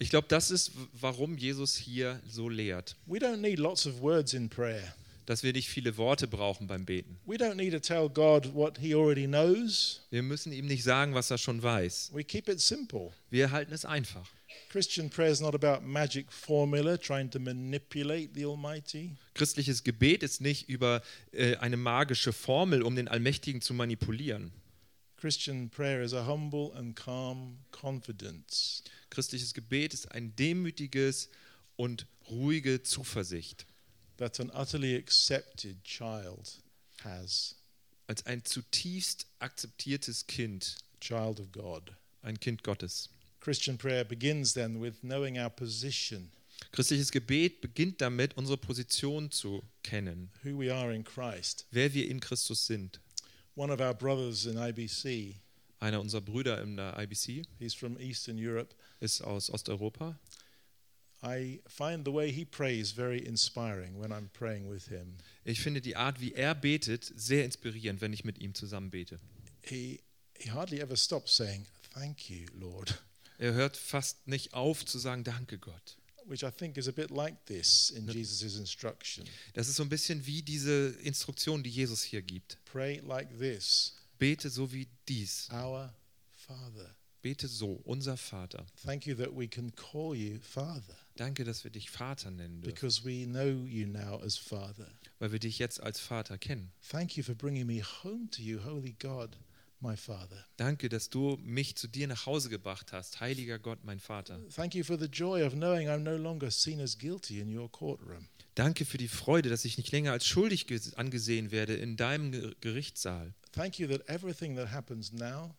Ich 0.00 0.10
glaube, 0.10 0.28
das 0.28 0.50
ist, 0.52 0.72
warum 0.92 1.36
Jesus 1.36 1.76
hier 1.76 2.20
so 2.28 2.48
lehrt, 2.48 2.96
We 3.06 3.18
don't 3.18 3.38
need 3.38 3.58
lots 3.58 3.86
of 3.86 4.00
words 4.00 4.32
in 4.32 4.48
prayer. 4.48 4.94
dass 5.26 5.42
wir 5.42 5.52
nicht 5.52 5.68
viele 5.68 5.96
Worte 5.98 6.26
brauchen 6.26 6.66
beim 6.68 6.86
Beten. 6.86 7.18
We 7.26 7.36
don't 7.36 7.56
need 7.56 7.72
to 7.72 7.80
tell 7.80 8.08
God 8.08 8.54
what 8.54 8.78
he 8.78 8.94
already 8.94 9.26
knows. 9.26 10.00
Wir 10.10 10.22
müssen 10.22 10.52
ihm 10.52 10.66
nicht 10.66 10.84
sagen, 10.84 11.14
was 11.14 11.30
er 11.30 11.36
schon 11.36 11.62
weiß. 11.62 12.12
We 12.14 12.24
keep 12.24 12.48
it 12.48 12.60
simple. 12.60 13.12
Wir 13.28 13.50
halten 13.50 13.72
es 13.74 13.84
einfach. 13.84 14.26
Christian 14.70 15.10
prayer 15.10 15.30
is 15.30 15.40
not 15.40 15.54
about 15.54 15.84
magic 15.84 16.32
formula 16.32 16.96
trying 16.96 17.30
to 17.30 17.38
manipulate 17.38 18.30
the 18.34 18.46
Almighty. 18.46 19.16
Christliches 19.34 19.82
Gebet 19.84 20.22
ist 20.22 20.40
nicht 20.40 20.68
über 20.68 21.02
äh, 21.32 21.56
eine 21.56 21.76
magische 21.76 22.32
Formel, 22.32 22.82
um 22.82 22.96
den 22.96 23.08
Allmächtigen 23.08 23.60
zu 23.60 23.74
manipulieren. 23.74 24.52
Christian 25.16 25.68
prayer 25.68 26.02
is 26.02 26.14
a 26.14 26.26
humble 26.26 26.72
and 26.74 26.94
calm 26.94 27.58
confidence 27.72 28.82
Christliches 29.10 29.54
Gebet 29.54 29.94
ist 29.94 30.10
ein 30.12 30.34
demütiges 30.36 31.28
und 31.76 32.06
ruhige 32.28 32.82
Zuversicht, 32.82 33.66
that 34.16 34.38
an 34.40 34.50
utterly 34.54 34.96
accepted 34.96 35.82
child 35.84 36.60
has, 37.04 37.54
als 38.06 38.26
ein 38.26 38.44
zutiefst 38.44 39.26
akzeptiertes 39.38 40.26
Kind, 40.26 40.76
child 41.00 41.40
of 41.40 41.52
God. 41.52 41.92
ein 42.22 42.38
Kind 42.38 42.62
Gottes. 42.64 43.08
Christian 43.40 43.78
prayer 43.78 44.04
begins 44.04 44.52
then 44.52 44.80
with 44.82 45.00
knowing 45.02 45.38
our 45.38 45.50
position, 45.50 46.30
Christliches 46.72 47.12
Gebet 47.12 47.60
beginnt 47.60 48.00
damit, 48.00 48.36
unsere 48.36 48.58
Position 48.58 49.30
zu 49.30 49.62
kennen, 49.84 50.28
who 50.42 50.58
we 50.58 50.74
are 50.74 50.92
in 50.92 51.04
Christ. 51.04 51.66
wer 51.70 51.94
wir 51.94 52.08
in 52.08 52.18
Christus 52.20 52.66
sind. 52.66 53.00
One 53.54 53.72
of 53.72 53.80
our 53.80 53.94
brothers 53.94 54.44
in 54.46 54.56
IBC, 54.58 55.36
Einer 55.80 56.00
unserer 56.00 56.20
Brüder 56.20 56.60
in 56.60 56.76
der 56.76 56.98
IBC 56.98 57.44
he's 57.60 57.74
from 57.74 57.96
Eastern 58.00 58.36
Europe. 58.36 58.74
Ist 59.00 59.22
aus 59.22 59.50
Osteuropa. 59.50 60.18
I 61.22 61.60
find 61.66 62.04
the 62.06 62.12
way 62.12 62.30
he 62.30 62.44
prays 62.44 62.92
very 62.92 63.18
inspiring 63.18 63.98
when 64.00 64.12
I'm 64.12 64.28
praying 64.32 64.70
with 64.70 64.86
him. 64.88 65.16
Ich 65.44 65.60
finde 65.60 65.80
die 65.80 65.96
Art, 65.96 66.20
wie 66.20 66.32
er 66.32 66.54
betet, 66.54 67.12
sehr 67.16 67.44
inspirierend, 67.44 68.00
wenn 68.00 68.12
ich 68.12 68.24
mit 68.24 68.38
ihm 68.38 68.54
zusammen 68.54 68.90
bete. 68.90 69.18
He, 69.62 70.00
he 70.38 70.50
hardly 70.52 70.80
ever 70.80 70.96
stops 70.96 71.34
saying, 71.36 71.66
Thank 71.92 72.30
you, 72.30 72.46
Lord, 72.54 73.02
Er 73.38 73.54
hört 73.54 73.76
fast 73.76 74.26
nicht 74.28 74.54
auf 74.54 74.84
zu 74.84 74.98
sagen, 74.98 75.24
danke 75.24 75.58
Gott. 75.58 75.96
which 76.26 76.42
I 76.44 76.50
think 76.50 76.76
is 76.76 76.86
a 76.88 76.92
bit 76.92 77.10
like 77.10 77.46
this 77.46 77.90
in 77.90 78.06
Jesus' 78.06 78.56
instruction. 78.56 79.24
Das 79.54 79.66
ist 79.68 79.76
so 79.76 79.82
ein 79.82 79.88
bisschen 79.88 80.24
wie 80.26 80.42
diese 80.42 80.90
Instruktion, 81.02 81.62
die 81.62 81.70
Jesus 81.70 82.02
hier 82.02 82.22
gibt. 82.22 82.58
Pray 82.66 82.98
like 82.98 83.28
this 83.38 83.94
Bete 84.18 84.50
so 84.50 84.70
wie 84.72 84.86
dies. 85.08 85.48
Our 85.52 85.92
Father. 86.32 86.94
Bete 87.22 87.48
so, 87.48 87.80
unser 87.84 88.16
Vater. 88.16 88.64
Thank 88.84 89.06
you 89.06 89.14
that 89.16 89.34
we 89.36 89.48
can 89.48 89.74
call 89.74 90.14
you 90.14 90.38
Father 90.40 90.96
Danke, 91.16 91.42
dass 91.44 91.64
wir 91.64 91.70
dich 91.72 91.90
Vater 91.90 92.30
nennen 92.30 92.60
dürfen, 92.60 92.74
because 92.74 93.04
we 93.04 93.26
know 93.26 93.64
you 93.66 93.86
now 93.88 94.20
as 94.22 94.36
Father. 94.36 94.88
weil 95.18 95.32
wir 95.32 95.40
dich 95.40 95.58
jetzt 95.58 95.82
als 95.82 95.98
Vater 95.98 96.38
kennen. 96.38 96.70
Thank 96.88 97.16
you 97.16 97.24
for 97.24 97.34
bringing 97.34 97.66
me 97.66 97.82
home 97.82 98.28
to 98.30 98.40
you, 98.40 98.60
Holy 98.64 98.94
God, 99.00 99.36
my 99.80 99.96
Father. 99.96 100.44
Danke, 100.56 100.88
dass 100.88 101.10
du 101.10 101.36
mich 101.42 101.74
zu 101.76 101.88
dir 101.88 102.06
nach 102.06 102.26
Hause 102.26 102.48
gebracht 102.50 102.92
hast, 102.92 103.18
heiliger 103.20 103.58
Gott, 103.58 103.80
mein 103.82 103.98
Vater. 103.98 104.40
Thank 104.54 104.76
you 104.76 104.84
for 104.84 104.96
the 104.96 105.06
joy 105.06 105.42
of 105.44 105.54
knowing 105.54 105.88
I'm 105.88 105.98
no 106.04 106.16
longer 106.16 106.52
seen 106.52 106.80
as 106.80 106.96
guilty 106.96 107.40
in 107.40 107.56
your 107.56 107.68
courtroom. 107.70 108.28
Danke 108.54 108.84
für 108.84 108.98
die 108.98 109.08
Freude, 109.08 109.48
dass 109.50 109.64
ich 109.64 109.76
nicht 109.76 109.90
länger 109.92 110.12
als 110.12 110.24
schuldig 110.26 110.66
ges- 110.66 110.94
angesehen 110.94 111.50
werde 111.50 111.74
in 111.74 111.96
deinem 111.96 112.30
Ge- 112.32 112.54
Gerichtssaal. 112.60 113.34
Thank 113.52 113.78
you 113.80 113.88
that 113.88 114.08
everything 114.08 114.54
that 114.56 114.70
happens 114.70 115.12
now 115.12 115.56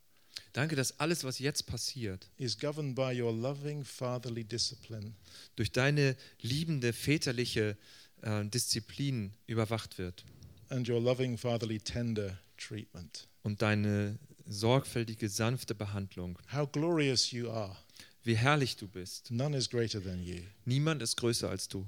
Danke, 0.54 0.76
dass 0.76 1.00
alles, 1.00 1.24
was 1.24 1.40
jetzt 1.40 1.68
passiert, 1.68 2.30
is 2.38 2.58
governed 2.58 2.96
by 2.96 3.14
your 3.20 3.32
loving 3.32 3.84
fatherly 3.84 4.44
discipline 4.44 5.14
durch 5.56 5.72
deine 5.72 6.16
liebende 6.42 6.92
väterliche 6.94 7.78
äh, 8.22 8.46
Disziplin 8.46 9.32
überwacht 9.48 9.98
wird 9.98 10.26
and 10.70 10.88
your 10.88 11.00
loving 11.00 11.38
fatherly 11.38 11.80
tender 11.80 12.40
treatment. 12.58 13.28
und 13.44 13.62
deine 13.62 14.18
sorgfältige, 14.46 15.30
sanfte 15.30 15.76
Behandlung. 15.76 16.38
How 16.52 16.70
glorious 16.70 17.32
you 17.32 17.50
are. 17.50 17.76
Wie 18.24 18.36
herrlich 18.36 18.76
du 18.76 18.88
bist. 18.88 19.32
None 19.32 19.56
is 19.56 19.70
greater 19.70 20.02
than 20.02 20.22
you. 20.24 20.42
Niemand 20.66 21.02
ist 21.02 21.16
größer 21.18 21.50
als 21.50 21.68
du. 21.68 21.88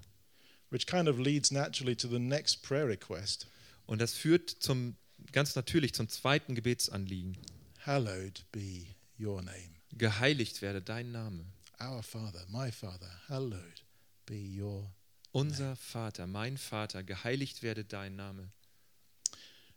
Which 0.70 0.88
kind 0.88 1.10
of 1.10 1.18
leads 1.18 1.52
naturally 1.52 1.96
to 1.96 2.08
the 2.08 2.20
next 2.20 2.62
prayer 2.64 2.88
request. 2.88 3.48
Und 3.86 4.00
das 4.00 4.14
führt 4.14 4.50
zum, 4.50 4.96
ganz 5.34 5.56
natürlich 5.56 5.94
zum 5.94 6.08
zweiten 6.08 6.56
Gebetsanliegen. 6.56 7.38
Hallowed 7.86 8.44
be 8.52 8.86
your 9.20 9.42
name. 9.42 9.76
Geheiligt 9.98 10.62
werde 10.62 10.82
dein 10.82 11.12
Name. 11.12 11.46
Our 11.80 12.04
Father, 12.04 12.46
my 12.50 12.72
Father, 12.72 13.10
hallowed 13.28 13.84
be 14.26 14.36
your 14.60 14.92
Unser 15.34 15.76
Vater, 15.76 16.28
mein 16.28 16.58
Vater, 16.58 17.04
geheiligt 17.04 17.64
werde 17.64 17.84
dein 17.84 18.16
Name. 18.16 18.50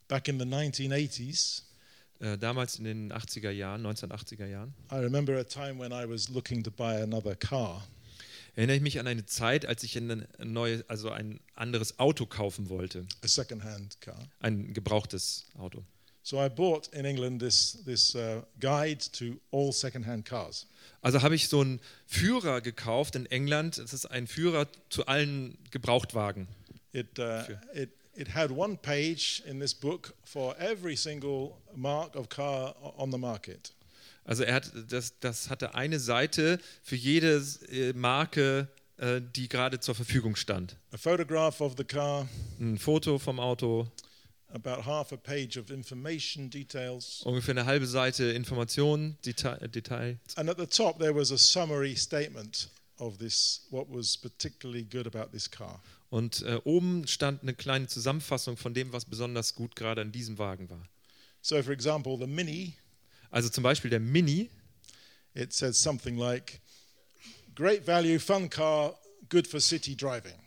Back 0.09 0.29
in 0.29 0.39
the 0.39 0.45
1980s, 0.45 1.63
Äh, 2.21 2.39
damals 2.39 2.77
in 2.79 2.85
den 2.85 3.13
80er 3.13 3.51
Jahren, 3.51 3.83
1980er 3.85 4.47
Jahren, 4.47 4.73
I 4.91 4.95
remember 4.97 5.37
a 5.37 5.43
time 5.45 5.81
when 5.81 5.91
I 5.91 6.09
was 6.09 6.29
looking 6.29 6.63
to 6.63 6.71
buy 6.71 7.03
another 7.03 7.35
car. 7.35 7.87
erinnere 8.55 8.77
ich 8.77 8.83
mich 8.83 9.01
an 9.01 9.09
eine 9.09 9.27
Zeit, 9.27 9.67
als 9.67 9.83
ich 9.83 9.97
ein 9.99 10.25
neues, 10.39 10.89
also 10.89 11.11
ein 11.11 11.41
anderes 11.57 11.99
Auto 11.99 12.25
kaufen 12.25 12.69
wollte, 12.69 13.05
a 13.23 13.27
second-hand 13.27 14.01
car. 14.01 14.29
ein 14.39 14.73
gebrauchtes 14.73 15.47
Auto. 15.59 15.85
So 16.27 16.43
I 16.43 16.49
bought 16.49 16.89
in 16.95 17.05
England 17.05 17.41
this 17.41 17.79
this 17.85 18.15
uh, 18.15 18.41
guide 18.59 19.05
to 19.13 19.39
all 19.51 19.73
second-hand 19.73 20.25
cars. 20.25 20.67
Also 21.03 21.21
habe 21.21 21.35
ich 21.35 21.49
so 21.49 21.61
einen 21.61 21.81
Führer 22.07 22.63
gekauft 22.63 23.15
in 23.15 23.27
England. 23.27 23.77
Das 23.77 23.93
ist 23.93 24.07
ein 24.07 24.27
Führer 24.27 24.67
zu 24.89 25.07
allen 25.07 25.59
Gebrauchtwagen. 25.71 26.49
It 26.93 27.19
uh, 27.19 27.43
it 27.75 27.91
it 28.17 28.35
had 28.35 28.51
one 28.51 28.79
page 28.79 29.43
in 29.47 29.61
this 29.61 29.75
book 29.75 30.15
for 30.25 30.57
every 30.59 30.97
single 30.97 31.59
mark 31.75 32.17
of 32.17 32.31
car 32.31 32.75
on 32.97 33.13
the 33.13 33.19
market. 33.19 33.75
Also 34.25 34.45
er 34.45 34.55
hat, 34.55 34.73
das, 34.89 35.19
das 35.21 35.51
hatte 35.51 35.75
eine 35.75 36.01
Seite 36.01 36.59
für 36.83 36.97
jede 36.97 37.45
äh, 37.71 37.93
Marke, 37.93 38.69
äh, 38.97 39.21
die 39.21 39.51
gerade 39.51 39.79
zur 39.81 39.95
Verfügung 39.95 40.37
stand. 40.37 40.77
A 40.93 40.97
photograph 40.97 41.61
of 41.61 41.75
the 41.77 41.85
car, 41.85 42.27
Ein 42.59 42.79
Foto 42.79 43.19
vom 43.19 43.39
Auto, 43.39 43.87
about 44.55 44.85
half 44.87 45.13
a 45.13 45.17
page 45.17 45.59
of 45.59 45.71
information 45.71 46.49
details, 46.49 47.23
ungefähr 47.25 47.53
eine 47.53 47.67
halbe 47.67 47.87
Seite 47.87 48.31
Informationen, 48.33 49.19
Detail, 49.25 49.59
äh, 49.61 49.69
Detail. 49.69 50.19
and 50.37 50.49
at 50.49 50.57
the 50.59 50.67
top 50.67 50.99
there 50.99 51.15
was 51.15 51.31
a 51.33 51.37
summary 51.39 51.97
statement 51.97 52.69
of 52.99 53.19
this 53.19 53.67
what 53.71 53.87
was 53.91 54.17
particularly 54.17 54.85
good 54.85 55.07
about 55.07 55.31
this 55.33 55.51
car. 55.51 55.83
Und 56.11 56.43
äh, 56.43 56.61
oben 56.65 57.07
stand 57.09 57.43
eine 57.43 57.55
kleine 57.55 57.89
Zusammenfassung 57.89 58.57
von 58.57 58.73
dem, 58.73 58.93
was 58.93 59.05
besonders 59.05 59.55
gut 59.57 59.75
gerade 59.75 60.01
an 60.01 60.13
diesem 60.13 60.39
Wagen 60.39 60.71
war. 60.71 60.89
So, 61.43 61.61
for 61.63 61.73
example, 61.73 62.17
the 62.19 62.27
Mini, 62.29 62.75
Also 63.31 63.49
zum 63.49 63.65
Beispiel 63.65 63.91
der 63.91 63.99
Mini, 64.01 64.49
it 65.35 65.53
says 65.53 65.77
something 65.83 66.17
like, 66.17 66.61
"Great 67.57 67.85
value, 67.85 68.21
fun 68.21 68.49
car, 68.49 68.97
good 69.29 69.49
for 69.49 69.59
city 69.61 69.97
driving." 69.97 70.39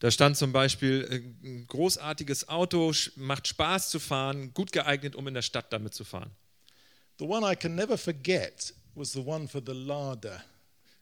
Da 0.00 0.10
stand 0.10 0.36
zum 0.36 0.52
Beispiel, 0.52 1.06
äh, 1.42 1.46
ein 1.48 1.66
großartiges 1.66 2.48
Auto, 2.48 2.92
macht 3.16 3.46
Spaß 3.48 3.90
zu 3.90 3.98
fahren, 4.00 4.52
gut 4.54 4.72
geeignet, 4.72 5.14
um 5.16 5.26
in 5.28 5.34
der 5.34 5.42
Stadt 5.42 5.72
damit 5.72 5.94
zu 5.94 6.04
fahren. 6.04 6.30
The 7.18 7.24
one 7.24 7.50
I 7.50 7.56
can 7.56 7.74
never 7.74 7.96
forget 7.98 8.74
was 8.94 9.12
the 9.12 9.20
one 9.20 9.48
for 9.48 9.62
the 9.64 9.72
Lada. 9.72 10.42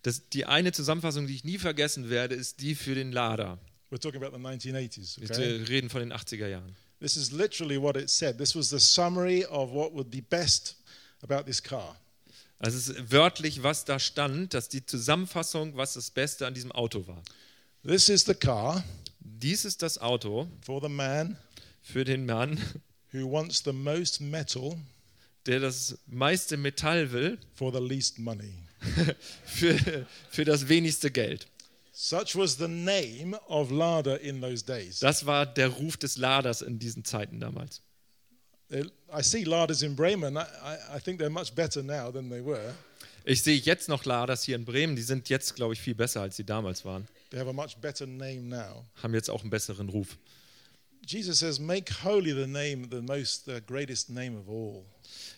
Das, 0.02 0.28
die 0.30 0.46
eine 0.46 0.72
Zusammenfassung, 0.72 1.26
die 1.26 1.34
ich 1.34 1.44
nie 1.44 1.58
vergessen 1.58 2.08
werde, 2.10 2.34
ist 2.34 2.60
die 2.60 2.74
für 2.74 2.94
den 2.94 3.12
Lader. 3.12 3.58
We're 3.90 3.98
talking 3.98 4.22
about 4.22 4.36
the 4.36 4.42
1980s. 4.42 5.20
Wir 5.20 5.30
Okay? 5.30 5.62
reden 5.64 5.90
von 5.90 6.00
den 6.00 6.12
80er 6.12 6.46
Jahren. 6.46 6.76
This 7.00 7.16
is 7.16 7.32
literally 7.32 7.80
what 7.80 7.96
it 7.96 8.08
said. 8.10 8.38
This 8.38 8.54
was 8.54 8.70
the 8.70 8.78
summary 8.78 9.44
of 9.46 9.72
what 9.72 9.92
would 9.94 10.10
be 10.10 10.20
best 10.22 10.76
about 11.22 11.44
this 11.44 11.62
car. 11.62 11.96
Also 12.58 12.76
es 12.76 12.88
ist 12.88 13.10
wörtlich, 13.10 13.62
was 13.62 13.86
da 13.86 13.98
stand, 13.98 14.52
dass 14.52 14.68
die 14.68 14.84
Zusammenfassung, 14.84 15.76
was 15.76 15.94
das 15.94 16.10
Beste 16.10 16.46
an 16.46 16.52
diesem 16.52 16.70
Auto 16.72 17.06
war. 17.06 17.22
This 17.82 18.08
is 18.08 18.24
the 18.24 18.34
car 18.34 18.84
Dies 19.20 19.64
ist 19.64 19.82
das 19.82 19.98
Auto 19.98 20.48
for 20.60 20.82
the 20.82 20.88
man 20.88 21.36
für 21.82 22.04
den 22.04 22.26
Mann, 22.26 22.58
who 23.12 23.30
wants 23.30 23.62
the 23.64 23.72
most 23.72 24.20
metal 24.20 24.76
der 25.46 25.60
das 25.60 25.96
meiste 26.06 26.56
Metall 26.56 27.10
will, 27.12 27.38
for 27.54 27.72
the 27.72 27.80
least 27.80 28.18
money. 28.18 28.52
für, 29.46 30.06
für 30.28 30.44
das 30.44 30.68
wenigste 30.68 31.10
Geld. 31.10 31.46
Such 31.92 32.36
was 32.36 32.56
the 32.56 32.68
name 32.68 33.34
of 33.48 33.70
Lada 33.70 34.16
in 34.16 34.40
those 34.40 34.64
days. 34.64 35.00
Das 35.00 35.24
war 35.26 35.46
der 35.46 35.68
Ruf 35.68 35.96
des 35.96 36.16
Laders 36.16 36.62
in 36.62 36.78
diesen 36.78 37.04
Zeiten 37.04 37.40
damals. 37.40 37.80
I 38.70 39.22
see 39.22 39.44
Ladas 39.44 39.82
in 39.82 39.96
Bremen. 39.96 40.36
I, 40.36 40.96
I 40.96 41.00
think 41.00 41.18
they're 41.18 41.30
much 41.30 41.54
better 41.54 41.82
now 41.82 42.10
than 42.12 42.30
they 42.30 42.44
were. 42.44 42.74
Ich 43.24 43.42
sehe 43.42 43.56
jetzt 43.56 43.88
noch 43.88 44.04
Laders 44.04 44.44
hier 44.44 44.56
in 44.56 44.64
Bremen, 44.64 44.96
die 44.96 45.02
sind 45.02 45.28
jetzt, 45.28 45.54
glaube 45.56 45.74
ich, 45.74 45.80
viel 45.80 45.94
besser, 45.94 46.22
als 46.22 46.36
sie 46.36 46.44
damals 46.44 46.84
waren. 46.84 47.06
They 47.30 47.38
have 47.38 47.48
a 47.48 47.52
much 47.52 47.76
better 47.76 48.06
name 48.06 48.42
now. 48.42 48.84
Haben 49.02 49.14
jetzt 49.14 49.30
auch 49.30 49.42
einen 49.42 49.50
besseren 49.50 49.88
Ruf. 49.88 50.16
Jesus 51.06 51.38
says, 51.38 51.58
Make 51.58 51.92
holy 52.04 52.32
the 52.32 52.46
name, 52.46 52.88
the 52.90 53.00
most, 53.00 53.44
the 53.46 53.60
greatest 53.66 54.10
name 54.10 54.38
of 54.38 54.48
all. 54.48 54.84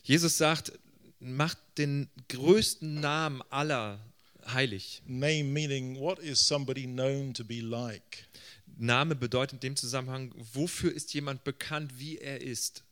Jesus 0.03 0.37
sagt, 0.37 0.73
macht 1.21 1.59
den 1.79 2.09
größten 2.29 3.01
Namen 3.01 3.43
aller 3.51 4.01
heilig. 4.47 5.03
Name 5.07 5.45
meaning, 5.45 5.99
what 5.99 6.19
is 6.19 6.41
somebody 6.41 6.87
known 6.87 7.33
to 7.35 7.45
be 7.45 7.61
like? 7.61 8.27
Name 8.79 9.15
bedeutet 9.15 9.55
in 9.55 9.61
dem 9.61 9.77
Zusammenhang, 9.77 10.33
wofür 10.53 10.93
ist 10.93 11.15
jemand 11.15 11.45
bekannt, 11.45 11.99
wie 11.99 12.19
er 12.19 12.41
ist. 12.41 12.83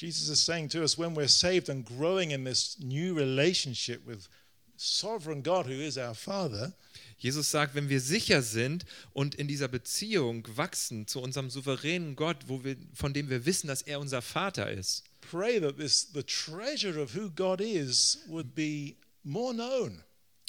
Jesus 0.00 0.28
is 0.28 0.40
saying 0.40 0.68
to 0.70 0.84
us 0.84 0.96
when 0.96 1.16
we're 1.16 1.26
saved 1.26 1.68
and 1.68 1.84
growing 1.84 2.30
in 2.30 2.44
this 2.44 2.78
new 2.78 3.14
relationship 3.14 4.06
with 4.06 4.28
sovereign 4.76 5.42
God 5.42 5.66
who 5.66 5.72
is 5.80 5.98
our 5.98 6.14
Father, 6.14 6.72
Jesus 7.18 7.50
sagt, 7.50 7.74
wenn 7.74 7.88
wir 7.88 8.00
sicher 8.00 8.42
sind 8.42 8.84
und 9.12 9.34
in 9.34 9.48
dieser 9.48 9.66
Beziehung 9.66 10.46
wachsen 10.56 11.08
zu 11.08 11.20
unserem 11.20 11.50
souveränen 11.50 12.14
Gott, 12.14 12.44
wo 12.46 12.62
wir, 12.62 12.76
von 12.94 13.12
dem 13.12 13.28
wir 13.28 13.44
wissen, 13.44 13.66
dass 13.66 13.82
er 13.82 13.98
unser 13.98 14.22
Vater 14.22 14.70
ist, 14.70 15.02
pray 15.20 15.58
that 15.60 15.76
this 15.78 16.06
the 16.14 16.22
treasure 16.22 17.02
of 17.02 17.16
who 17.16 17.28
God 17.30 17.60
is 17.60 18.20
would 18.28 18.54
be 18.54 18.94
more 19.24 19.52
known. 19.52 20.04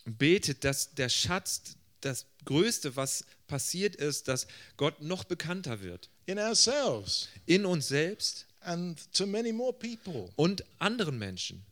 betet, 0.06 0.64
dass 0.64 0.94
der 0.94 1.10
Schatz, 1.10 1.76
das 2.02 2.28
Größte, 2.46 2.96
was 2.96 3.26
passiert 3.48 3.96
ist, 3.96 4.28
dass 4.28 4.46
Gott 4.78 5.02
noch 5.02 5.24
bekannter 5.24 5.82
wird. 5.82 6.08
in 6.28 6.38
ourselves 6.38 7.30
In 7.48 7.66
uns 7.66 7.88
selbst 7.88 8.46
and 8.62 8.98
to 9.14 9.26
many 9.26 9.52
more 9.52 9.74
people. 9.74 10.30
und 10.36 10.64
anderen 10.80 11.18
Menschen. 11.18 11.64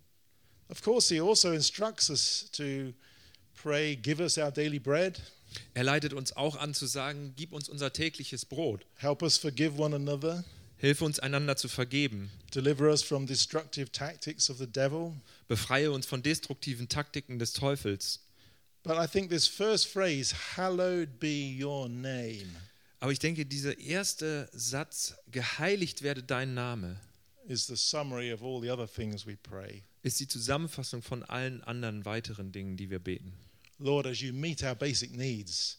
Of 0.70 0.82
course, 0.82 1.10
He 1.14 1.22
also 1.22 1.52
instructs 1.54 2.10
us 2.10 2.50
to 2.54 2.94
pray, 3.56 3.96
Give 3.96 4.20
us 4.22 4.38
our 4.38 4.52
daily 4.52 4.80
bread, 4.80 5.22
Er 5.74 5.84
leitet 5.84 6.14
uns 6.14 6.36
auch 6.36 6.58
an 6.58 6.74
zu 6.74 6.86
sagen, 6.88 7.34
gib 7.38 7.54
uns 7.54 7.70
unser 7.70 7.92
tägliches 7.94 8.46
Brot. 8.46 8.86
help 8.98 9.22
us 9.24 9.38
forgive 9.38 9.78
one 9.82 9.96
another, 9.96 10.44
Hilfe 10.78 11.06
uns 11.06 11.20
einander 11.20 11.56
zu 11.56 11.68
vergeben. 11.70 12.30
deliver 12.54 12.92
us 12.92 13.02
from 13.02 13.26
destructive 13.26 13.92
tactics 13.92 14.50
of 14.50 14.58
the 14.58 14.68
devil. 14.68 15.16
Befreie 15.48 15.92
uns 15.92 16.06
von 16.06 16.22
destruktiven 16.22 16.88
Taktiken 16.90 17.40
des 17.40 17.54
Teufels. 17.54 18.20
But 18.84 18.98
I 18.98 19.08
think 19.08 19.30
this 19.30 19.48
first 19.48 19.88
phrase, 19.88 20.36
Hallowed 20.56 21.20
be 21.20 21.58
your 21.60 21.88
name, 21.90 22.56
Aber 23.00 23.12
ich 23.12 23.20
denke, 23.20 23.46
dieser 23.46 23.78
erste 23.78 24.50
Satz, 24.54 25.16
geheiligt 25.32 26.02
werde 26.02 26.24
dein 26.24 26.54
Name, 26.54 27.00
is 27.48 27.68
the 27.68 27.76
summary 27.76 28.34
of 28.34 28.44
all 28.44 28.62
the 28.62 28.72
other 28.72 28.88
things 28.88 29.26
we 29.26 29.38
pray. 29.38 29.84
ist 30.04 30.20
die 30.20 30.28
Zusammenfassung 30.28 31.02
von 31.02 31.24
allen 31.24 31.64
anderen 31.64 32.06
weiteren 32.06 32.52
Dingen, 32.52 32.78
die 32.78 32.90
wir 32.90 33.00
beten. 33.00 33.34
Lord, 33.80 34.08
as 34.08 34.22
you 34.22 34.34
meet 34.34 34.64
our 34.64 34.76
basic 34.76 35.16
needs, 35.16 35.78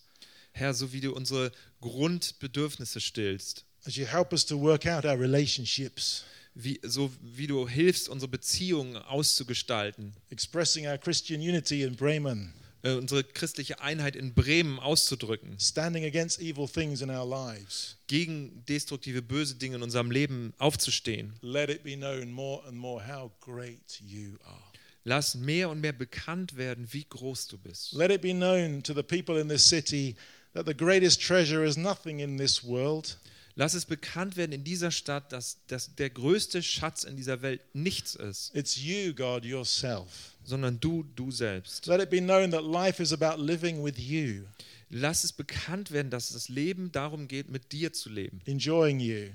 Herr, 0.53 0.73
so 0.75 0.93
wie 0.93 1.01
du 1.01 1.13
unsere 1.13 1.51
Grundbedürfnisse 1.81 3.01
stillst, 3.01 3.65
as 3.85 3.97
you 3.97 4.07
help 4.07 4.33
us 4.33 4.47
to 4.47 4.61
work 4.61 4.87
out 4.87 5.05
our 5.05 5.19
relationships, 5.19 6.25
wie, 6.55 6.81
so 6.83 7.11
wie 7.23 7.47
du 7.47 7.69
hilfst, 7.69 8.09
unsere 8.09 8.31
Beziehungen 8.31 8.97
auszugestalten, 8.97 10.15
expressing 10.31 10.87
our 10.87 10.99
Christian 10.99 11.41
unity 11.41 11.83
in 11.83 11.97
Bremen, 11.97 12.53
äh, 12.83 12.93
unsere 12.93 13.25
christliche 13.25 13.81
Einheit 13.81 14.17
in 14.17 14.35
Bremen 14.35 14.79
auszudrücken, 14.79 15.59
standing 15.59 16.05
against 16.05 16.41
evil 16.41 16.69
things 16.69 17.01
in 17.01 17.11
our 17.11 17.27
lives. 17.29 17.97
gegen 18.07 18.65
destruktive, 18.67 19.23
böse 19.23 19.57
Dinge 19.57 19.77
in 19.77 19.83
unserem 19.83 20.11
Leben 20.11 20.55
aufzustehen. 20.59 21.35
Let 21.43 21.71
it 21.71 21.83
be 21.83 21.97
known 21.97 22.33
more 22.33 22.65
and 22.67 22.77
more 22.77 23.03
how 23.07 23.31
great 23.41 24.01
you 24.01 24.39
are. 24.45 24.63
Lass 25.05 25.35
mehr 25.35 25.71
und 25.71 25.81
mehr 25.81 25.93
bekannt 25.93 26.57
werden, 26.57 26.87
wie 26.91 27.05
groß 27.05 27.49
du 27.49 27.59
bist. 27.59 27.93
Let 27.93 28.11
it 28.11 28.21
be 28.21 28.33
known 28.33 28.83
to 28.83 28.93
the 28.93 29.03
people 29.03 29.41
in 29.41 29.49
this 29.49 29.67
city 29.67 30.17
that 30.55 30.67
the 30.67 30.75
greatest 30.75 31.21
treasure 31.21 31.65
is 31.65 31.77
nothing 31.77 32.21
in 32.21 32.37
this 32.37 32.65
world, 32.65 33.17
Lass 33.59 33.75
es 33.75 33.87
bekannt 33.87 34.37
werden 34.37 34.53
in 34.53 34.63
dieser 34.63 34.93
Stadt, 34.93 35.33
dass, 35.33 35.59
dass 35.67 35.93
der 35.97 36.11
größte 36.11 36.63
Schatz 36.63 37.03
in 37.03 37.17
dieser 37.17 37.43
Welt 37.43 37.61
nichts 37.75 38.15
ist, 38.15 38.55
it's 38.55 38.77
you, 38.81 39.13
God, 39.13 39.45
yourself. 39.45 40.37
sondern 40.45 40.79
du, 40.79 41.05
du 41.17 41.33
selbst. 41.33 41.87
Let 41.87 42.01
it 42.01 42.09
be 42.09 42.21
known 42.21 42.53
that 42.53 42.63
life 42.63 43.03
is 43.03 43.13
about 43.13 43.43
living 43.43 43.83
with 43.83 43.99
you, 43.99 44.45
Lass 44.91 45.25
es 45.25 45.33
bekannt 45.33 45.91
werden, 45.91 46.09
dass 46.09 46.31
das 46.31 46.49
Leben 46.49 46.93
darum 46.93 47.27
geht, 47.27 47.51
mit 47.51 47.73
dir 47.73 47.93
zu 47.93 48.11
leben, 48.11 48.41
enjoying 48.45 49.01
you, 49.01 49.27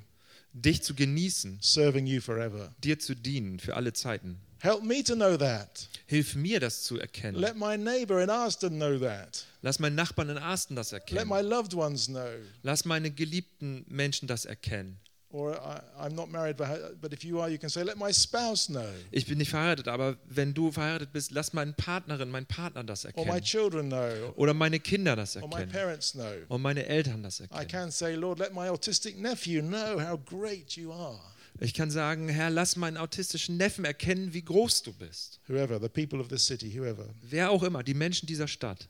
dich 0.53 0.81
zu 0.83 0.95
genießen, 0.95 1.59
serving 1.61 2.07
you 2.07 2.21
forever. 2.21 2.73
dir 2.81 2.97
zu 2.99 3.15
dienen 3.15 3.59
für 3.59 3.75
alle 3.75 3.91
Zeiten. 3.91 4.37
Help 4.63 4.81
me 4.81 5.03
to 5.03 5.13
know 5.13 5.35
that. 5.35 5.89
Hilf 6.05 6.35
mir, 6.35 6.61
das 6.61 6.83
zu 6.83 6.97
erkennen. 6.97 7.35
Let 7.35 7.57
my 7.57 7.75
neighbor 7.75 8.21
in 8.23 8.29
Arston 8.29 8.77
know 8.77 8.97
that. 8.97 9.45
Lass 9.61 9.77
meinen 9.77 9.95
Nachbarn 9.95 10.29
in 10.29 10.37
Arsten 10.37 10.77
das 10.77 10.93
erkennen. 10.93 11.19
Let 11.19 11.27
my 11.27 11.45
loved 11.45 11.73
ones 11.73 12.07
know. 12.07 12.37
Lass 12.61 12.85
meine 12.85 13.11
geliebten 13.11 13.85
Menschen 13.89 14.25
das 14.25 14.45
erkennen. 14.45 14.99
Or 15.31 15.55
I, 15.55 15.81
I'm 15.99 16.13
not 16.13 16.31
married, 16.31 16.55
but, 16.55 17.11
if 17.11 17.25
you 17.25 17.41
are, 17.41 17.49
you 17.49 17.57
can 17.57 17.67
say, 17.67 17.81
let 17.83 17.97
my 17.97 18.13
spouse 18.13 18.67
know. 18.67 18.87
Ich 19.11 19.25
bin 19.25 19.39
nicht 19.39 19.49
verheiratet, 19.49 19.89
aber 19.89 20.15
wenn 20.29 20.53
du 20.53 20.71
verheiratet 20.71 21.11
bist, 21.11 21.31
lass 21.31 21.51
meine 21.51 21.73
Partnerin, 21.73 22.29
meinen 22.29 22.45
Partner 22.45 22.85
das 22.85 23.03
erkennen. 23.03 23.27
Or 23.27 23.35
my 23.35 23.41
children 23.41 23.89
know. 23.89 24.31
Oder 24.37 24.53
meine 24.53 24.79
Kinder 24.79 25.17
das 25.17 25.35
erkennen. 25.35 25.53
Or 25.53 25.59
my 25.59 25.65
parents 25.65 26.11
know. 26.13 26.35
Und 26.47 26.61
meine 26.61 26.85
Eltern 26.85 27.21
das 27.21 27.41
erkennen. 27.41 27.61
I 27.61 27.65
can 27.65 27.91
say, 27.91 28.15
Lord, 28.15 28.39
let 28.39 28.53
my 28.53 28.69
autistic 28.69 29.17
nephew 29.17 29.61
know 29.61 29.99
how 29.99 30.17
great 30.23 30.77
you 30.77 30.93
are. 30.93 31.19
Ich 31.59 31.73
kann 31.73 31.91
sagen, 31.91 32.29
Herr, 32.29 32.49
lass 32.49 32.75
meinen 32.75 32.97
autistischen 32.97 33.57
Neffen 33.57 33.85
erkennen, 33.85 34.33
wie 34.33 34.43
groß 34.43 34.83
du 34.83 34.93
bist. 34.93 35.39
Whoever, 35.47 35.79
the 35.79 35.89
people 35.89 36.19
of 36.19 36.27
this 36.27 36.45
city, 36.45 36.73
whoever. 36.73 37.13
Wer 37.21 37.51
auch 37.51 37.63
immer, 37.63 37.83
die 37.83 37.93
Menschen 37.93 38.25
dieser 38.25 38.47
Stadt. 38.47 38.89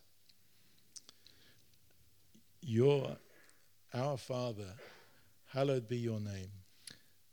Your, 2.66 3.20
our 3.94 4.18
Father, 4.18 4.78
hallowed 5.48 5.88
be 5.88 5.98
your 5.98 6.20
name. 6.20 6.50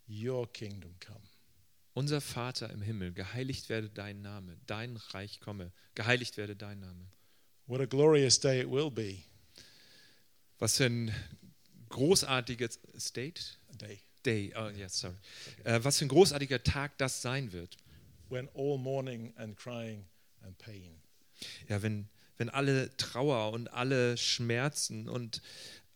Your 0.09 0.51
kingdom 0.53 0.93
come. 0.99 1.21
Unser 1.95 2.21
Vater 2.21 2.71
im 2.71 2.83
Himmel, 2.83 3.13
geheiligt 3.13 3.69
werde 3.69 3.89
dein 3.89 4.23
Name, 4.23 4.57
dein 4.67 4.97
Reich 4.97 5.41
komme, 5.41 5.73
geheiligt 5.95 6.37
werde 6.37 6.57
dein 6.57 6.81
Name. 6.81 7.07
What 7.67 7.81
a 7.81 7.87
glorious 7.87 8.41
day 8.41 8.61
it 8.61 8.71
will 8.71 8.91
be. 8.91 9.23
Was 10.59 10.77
für 10.77 10.87
ein 10.87 11.15
großartiges 11.89 12.81
State 12.99 13.43
A 13.73 13.77
day 13.77 14.01
Day, 14.25 14.53
oh 14.57 14.69
yes, 14.71 15.01
sorry. 15.01 15.15
Äh, 15.65 15.81
was 15.83 15.99
für 15.99 16.05
ein 16.05 16.09
großartiger 16.09 16.63
Tag 16.63 16.97
das 16.99 17.23
sein 17.23 17.53
wird. 17.53 17.77
when 18.29 18.49
all 18.55 18.79
mourning 18.79 19.33
and 19.37 19.57
crying 19.57 20.05
and 20.43 20.57
pain 20.59 21.01
Ja, 21.69 21.83
wenn, 21.83 22.09
wenn 22.39 22.49
alle 22.49 22.95
Trauer 22.97 23.53
und 23.53 23.69
alle 23.73 24.17
Schmerzen 24.17 25.09
und 25.09 25.43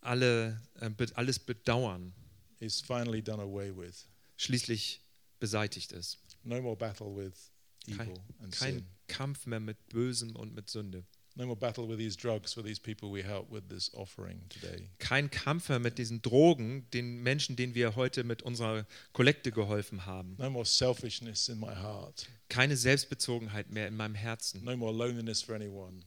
alle, 0.00 0.60
äh, 0.80 0.90
be- 0.90 1.06
alles 1.14 1.38
Bedauern 1.38 2.12
is 2.60 2.80
finally 2.80 3.22
done 3.22 3.40
away 3.42 3.70
with. 3.76 4.06
schließlich 4.36 5.00
beseitigt 5.38 5.92
ist. 5.92 6.18
No 6.42 6.60
more 6.60 6.76
battle 6.76 7.14
with 7.14 7.50
Kein, 7.86 8.08
evil 8.10 8.22
and 8.40 8.54
kein 8.54 8.74
sin. 8.74 8.86
Kampf 9.06 9.46
mehr 9.46 9.60
mit 9.60 9.76
Bösem 9.90 10.34
und 10.36 10.54
mit 10.54 10.68
Sünde. 10.70 11.04
No 11.36 11.46
more 11.46 11.56
battle 11.56 11.88
with 11.88 11.98
these 11.98 12.16
drugs 12.16 12.52
for 12.54 12.62
these 12.62 12.80
people 12.80 13.10
we 13.10 13.22
help 13.24 13.50
with 13.50 13.64
this 13.68 13.92
offering 13.94 14.40
today. 14.48 14.88
Kein 14.98 15.30
Kampf 15.30 15.68
mehr 15.68 15.80
mit 15.80 15.98
diesen 15.98 16.22
Drogen, 16.22 16.88
den 16.92 17.22
Menschen, 17.24 17.56
denen 17.56 17.74
wir 17.74 17.96
heute 17.96 18.22
mit 18.22 18.42
unserer 18.42 18.86
Kollekte 19.12 19.50
geholfen 19.50 20.06
haben. 20.06 20.36
No 20.38 20.48
more 20.50 20.64
selfishness 20.64 21.48
in 21.48 21.58
my 21.58 21.74
heart. 21.74 22.28
Keine 22.48 22.76
Selbstbezogenheit 22.76 23.70
mehr 23.70 23.88
in 23.88 23.96
meinem 23.96 24.14
Herzen. 24.14 24.62
No 24.62 24.76
more 24.76 24.92
loneliness 24.92 25.42
for 25.42 25.56
anyone. 25.56 26.00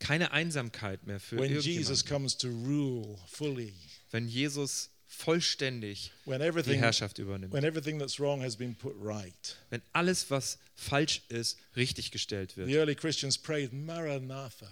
Keine 0.00 0.32
Einsamkeit 0.32 1.06
mehr 1.06 1.20
für 1.20 1.38
When 1.38 1.52
Jesus 1.52 1.66
irgendjemanden. 2.02 2.08
comes 2.08 2.36
to 2.38 2.48
rule 2.48 3.18
fully, 3.28 3.72
Wenn 4.10 4.26
Jesus 4.26 4.90
vollständig 5.12 6.12
die 6.26 6.78
Herrschaft 6.78 7.18
übernimmt. 7.18 7.54
right. 7.54 9.56
Wenn 9.70 9.82
alles, 9.92 10.30
was 10.30 10.58
falsch 10.74 11.22
ist, 11.28 11.58
richtig 11.76 12.10
gestellt 12.10 12.56
wird. 12.56 12.68
The 12.68 12.76
early 12.76 12.94
Christians 12.94 13.38
prayed, 13.38 13.72
Maranatha, 13.72 14.68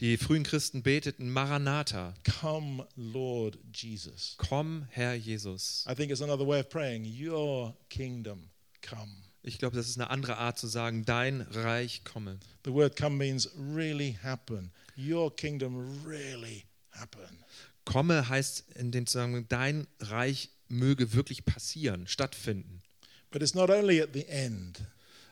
Die 0.00 0.16
frühen 0.16 0.44
Christen 0.44 0.82
beteten 0.82 1.30
Maranatha, 1.30 2.14
come, 2.40 2.86
Lord 2.96 3.58
Jesus. 3.72 4.34
komm 4.38 4.86
Herr 4.90 5.14
Jesus. 5.14 5.84
I 5.88 5.94
think 5.94 6.10
it's 6.10 6.22
another 6.22 6.46
way 6.46 6.60
of 6.60 6.68
praying, 6.68 7.04
Your 7.04 7.76
kingdom 7.88 8.50
come. 8.80 9.12
Ich 9.42 9.58
glaube, 9.58 9.76
das 9.76 9.88
ist 9.88 9.98
eine 9.98 10.08
andere 10.08 10.38
Art 10.38 10.56
zu 10.56 10.68
sagen, 10.68 11.04
dein 11.04 11.40
Reich 11.40 12.04
komme. 12.04 12.38
The 12.64 12.72
word 12.72 12.96
come 12.96 13.16
means 13.16 13.50
really 13.56 14.16
happen. 14.22 14.70
Your 14.96 15.34
kingdom 15.34 16.04
really 16.06 16.64
happen. 16.92 17.44
Komme 17.84 18.28
heißt 18.28 18.64
in 18.76 18.92
dem 18.92 19.06
Zusammenhang, 19.06 19.46
dein 19.48 19.86
Reich 20.00 20.50
möge 20.68 21.12
wirklich 21.12 21.44
passieren, 21.44 22.06
stattfinden. 22.06 22.82
But 23.30 23.42
it's 23.42 23.54
not 23.54 23.70
only 23.70 24.00
at 24.00 24.10
the 24.12 24.26
end. 24.26 24.80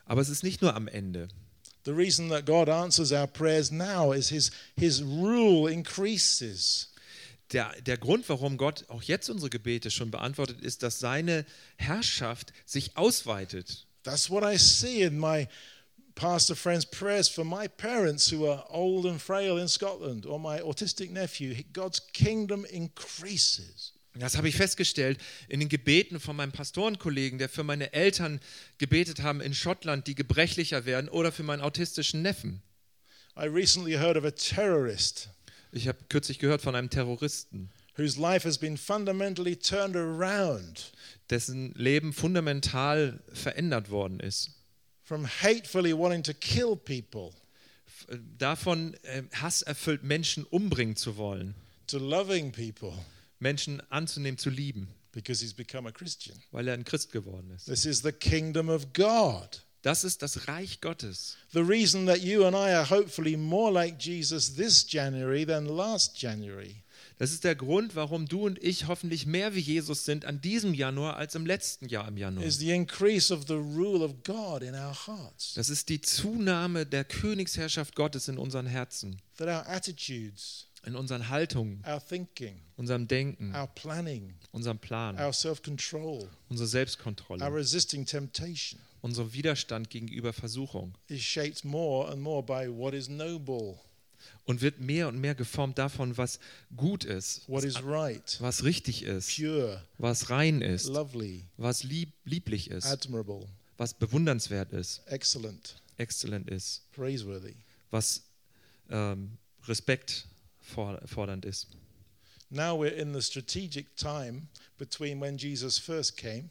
Aber 0.04 0.20
es 0.20 0.28
ist 0.28 0.42
nicht 0.42 0.62
nur 0.62 0.74
am 0.74 0.88
Ende. 0.88 1.28
The 1.84 1.92
reason 1.92 2.28
that 2.30 2.44
God 2.44 2.68
answers 2.68 3.12
our 3.12 3.26
prayers 3.26 3.70
now 3.70 4.12
is 4.12 4.28
his, 4.28 4.50
his 4.76 5.02
rule 5.02 5.70
increases. 5.70 6.92
Der, 7.52 7.72
der 7.80 7.96
Grund, 7.96 8.28
warum 8.28 8.58
Gott 8.58 8.84
auch 8.88 9.02
jetzt 9.02 9.28
unsere 9.28 9.50
Gebete 9.50 9.90
schon 9.90 10.10
beantwortet, 10.10 10.60
ist, 10.60 10.82
dass 10.82 10.98
seine 10.98 11.44
Herrschaft 11.76 12.52
sich 12.64 12.96
ausweitet. 12.96 13.86
That's 14.02 14.30
what 14.30 14.44
I 14.44 14.56
see 14.56 15.02
in 15.02 15.18
my 15.18 15.48
pastor 16.14 16.54
friends' 16.54 16.84
prayers 16.84 17.28
for 17.28 17.44
my 17.44 17.68
parents 17.68 18.30
who 18.30 18.46
are 18.46 18.64
old 18.68 19.06
and 19.06 19.20
frail 19.20 19.58
in 19.58 19.68
Scotland 19.68 20.26
or 20.26 20.38
my 20.38 20.60
autistic 20.60 21.10
nephew. 21.10 21.54
God's 21.72 22.00
kingdom 22.12 22.64
increases. 22.64 23.92
Das 24.14 24.36
habe 24.36 24.48
ich 24.48 24.56
festgestellt 24.56 25.18
in 25.48 25.60
den 25.60 25.68
Gebeten 25.68 26.18
von 26.18 26.34
meinem 26.34 26.50
Pastorenkollegen, 26.50 27.38
der 27.38 27.48
für 27.48 27.62
meine 27.62 27.92
Eltern 27.92 28.40
gebetet 28.78 29.22
haben 29.22 29.40
in 29.40 29.54
Schottland, 29.54 30.08
die 30.08 30.16
gebrechlicher 30.16 30.84
werden, 30.84 31.08
oder 31.08 31.30
für 31.30 31.44
meinen 31.44 31.62
autistischen 31.62 32.22
Neffen. 32.22 32.60
I 33.36 33.44
recently 33.44 33.92
heard 33.92 34.16
of 34.16 34.24
a 34.24 34.32
terrorist 34.32 35.28
Ich 35.72 35.86
habe 35.86 35.98
kürzlich 36.08 36.40
gehört 36.40 36.62
von 36.62 36.74
einem 36.74 36.90
Terroristen, 36.90 37.70
whose 37.96 38.20
life 38.20 38.46
has 38.46 38.58
been 38.58 38.76
fundamentally 38.76 39.56
turned 39.56 39.94
around 39.94 40.92
dessen 41.30 41.72
Leben 41.74 42.12
fundamental 42.12 43.22
verändert 43.32 43.90
worden 43.90 44.18
ist. 44.18 44.50
From 45.10 45.24
hatefully 45.24 45.92
wanting 45.92 46.22
to 46.22 46.32
kill 46.32 46.76
people 46.76 47.34
äh, 48.08 48.16
Davon 48.38 48.94
äh, 49.02 49.24
hasserfüllt 49.32 50.04
Menschen 50.04 50.44
umbringen 50.44 50.94
zu 50.94 51.16
wollen, 51.16 51.56
to 51.88 51.98
loving 51.98 52.52
people 52.52 52.92
Menschen 53.40 53.82
anzunehmen, 53.90 54.38
zu 54.38 54.50
lieben, 54.50 54.86
because 55.10 55.42
he's 55.42 55.52
become 55.52 55.88
a 55.88 55.90
Christian. 55.90 56.36
weil 56.52 56.68
er 56.68 56.74
ein 56.74 56.84
Christ 56.84 57.10
geworden 57.10 57.50
ist. 57.50 57.64
This 57.64 57.86
is 57.86 58.02
the 58.02 58.12
kingdom 58.12 58.68
of 58.68 58.92
God. 58.92 59.64
Das 59.82 60.04
ist 60.04 60.22
das 60.22 60.46
Reich 60.46 60.80
Gottes. 60.80 61.36
The 61.52 61.64
reason 61.64 62.06
that 62.06 62.20
you 62.20 62.44
and 62.44 62.54
I 62.54 62.72
are 62.72 62.88
hopefully 62.88 63.36
more 63.36 63.72
like 63.72 63.98
Jesus 63.98 64.54
this 64.54 64.86
January 64.86 65.44
than 65.44 65.66
last 65.66 66.16
January 66.16 66.84
Das 67.20 67.30
ist 67.32 67.44
der 67.44 67.54
Grund, 67.54 67.94
warum 67.96 68.26
du 68.26 68.46
und 68.46 68.64
ich 68.64 68.86
hoffentlich 68.86 69.26
mehr 69.26 69.54
wie 69.54 69.60
Jesus 69.60 70.06
sind 70.06 70.24
an 70.24 70.40
diesem 70.40 70.72
Januar 70.72 71.18
als 71.18 71.34
im 71.34 71.44
letzten 71.44 71.86
Jahr 71.86 72.08
im 72.08 72.16
Januar. 72.16 72.46
our. 72.46 72.86
Das 75.54 75.68
ist 75.68 75.90
die 75.90 76.00
Zunahme 76.00 76.86
der 76.86 77.04
Königsherrschaft 77.04 77.94
Gottes 77.94 78.28
in 78.28 78.38
unseren 78.38 78.64
Herzen, 78.64 79.20
That 79.36 79.48
our 79.48 79.68
attitudes, 79.68 80.68
in 80.86 80.96
unseren 80.96 81.28
Haltungen, 81.28 81.84
our 81.86 82.00
thinking, 82.00 82.62
unserem 82.76 83.06
Denken, 83.06 83.54
our 83.54 83.66
planning, 83.66 84.32
unserem 84.52 84.78
Plan, 84.78 85.18
our 85.18 85.34
unsere 86.48 86.64
our 86.64 86.68
Selbstkontrolle, 86.68 87.54
resisting 87.54 88.06
temptation. 88.06 88.80
Unser 89.02 89.34
Widerstand 89.34 89.90
gegenüber 89.90 90.32
Versuchung. 90.32 90.94
Is 91.08 91.22
shaped 91.22 91.66
more 91.66 92.10
and 92.10 92.22
more 92.22 92.42
by 92.42 92.66
what 92.66 92.94
is 92.94 93.10
noble, 93.10 93.78
und 94.44 94.60
wird 94.60 94.80
mehr 94.80 95.08
und 95.08 95.18
mehr 95.20 95.34
geformt 95.34 95.78
davon, 95.78 96.16
was 96.16 96.38
gut 96.76 97.04
ist, 97.04 97.48
what 97.48 97.64
is 97.64 97.82
right, 97.82 98.36
was 98.40 98.64
richtig 98.64 99.02
ist, 99.04 99.36
pure, 99.36 99.82
was 99.98 100.30
rein 100.30 100.62
ist, 100.62 100.86
lovely, 100.86 101.44
was 101.56 101.82
lieb, 101.82 102.12
lieblich 102.24 102.70
ist, 102.70 102.86
admirable, 102.86 103.46
was 103.78 103.94
bewundernswert 103.94 104.72
ist, 104.72 105.02
excellent, 105.06 105.76
exzellent 105.98 106.48
ist, 106.50 106.82
praiseworthy. 106.92 107.54
was 107.90 108.22
ähm, 108.90 109.36
Respekt 109.66 110.26
for- 110.60 111.00
fordernd 111.06 111.44
ist. 111.44 111.68
Now 112.50 112.76
we're 112.76 112.94
in 112.94 113.12
the 113.14 113.22
strategic 113.22 113.94
time 113.96 114.48
between 114.78 115.20
when 115.20 115.36
Jesus 115.38 115.78
first 115.78 116.16
came 116.16 116.50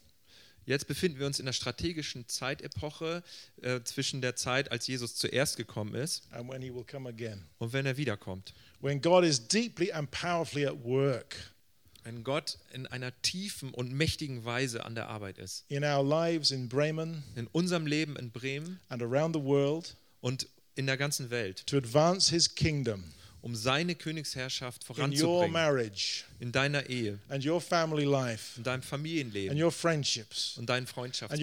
Jetzt 0.69 0.85
befinden 0.85 1.17
wir 1.17 1.25
uns 1.25 1.39
in 1.39 1.47
der 1.47 1.53
strategischen 1.53 2.27
Zeitepoche 2.27 3.23
äh, 3.63 3.81
zwischen 3.81 4.21
der 4.21 4.35
Zeit, 4.35 4.71
als 4.71 4.85
Jesus 4.85 5.15
zuerst 5.15 5.57
gekommen 5.57 5.95
ist 5.95 6.21
and 6.31 6.47
when 6.47 6.61
he 6.61 6.71
will 6.71 6.83
come 6.83 7.09
again. 7.09 7.43
und 7.57 7.73
wenn 7.73 7.87
er 7.87 7.97
wiederkommt. 7.97 8.53
When 8.79 9.01
God 9.01 9.23
is 9.23 9.47
deeply 9.47 9.91
and 9.91 10.11
powerfully 10.11 10.67
at 10.67 10.83
work 10.83 11.35
Wenn 12.03 12.23
Gott 12.23 12.59
in 12.71 12.85
einer 12.85 13.11
tiefen 13.23 13.71
und 13.73 13.91
mächtigen 13.91 14.45
Weise 14.45 14.85
an 14.85 14.93
der 14.93 15.09
Arbeit 15.09 15.39
ist. 15.39 15.65
in 15.69 15.83
our 15.83 16.03
lives 16.07 16.51
in 16.51 16.69
Bremen 16.69 17.23
In 17.35 17.47
unserem 17.47 17.87
Leben 17.87 18.15
in 18.15 18.29
Bremen 18.29 18.79
and 18.89 19.01
around 19.01 19.35
the 19.35 19.41
world 19.41 19.97
und 20.21 20.47
in 20.75 20.85
der 20.85 20.97
ganzen 20.97 21.31
Welt, 21.31 21.65
to 21.65 21.77
advance 21.77 22.29
his 22.29 22.53
kingdom 22.53 23.03
um 23.41 23.55
seine 23.55 23.95
Königsherrschaft 23.95 24.83
voranzubringen. 24.83 25.51
In 26.39 26.51
deiner 26.51 26.89
Ehe, 26.89 27.19
life. 27.29 28.57
In 28.57 28.63
deinem 28.63 28.81
Familienleben. 28.81 29.51
Und 30.57 30.69
deinen 30.69 30.87
Freundschaften 30.87 31.39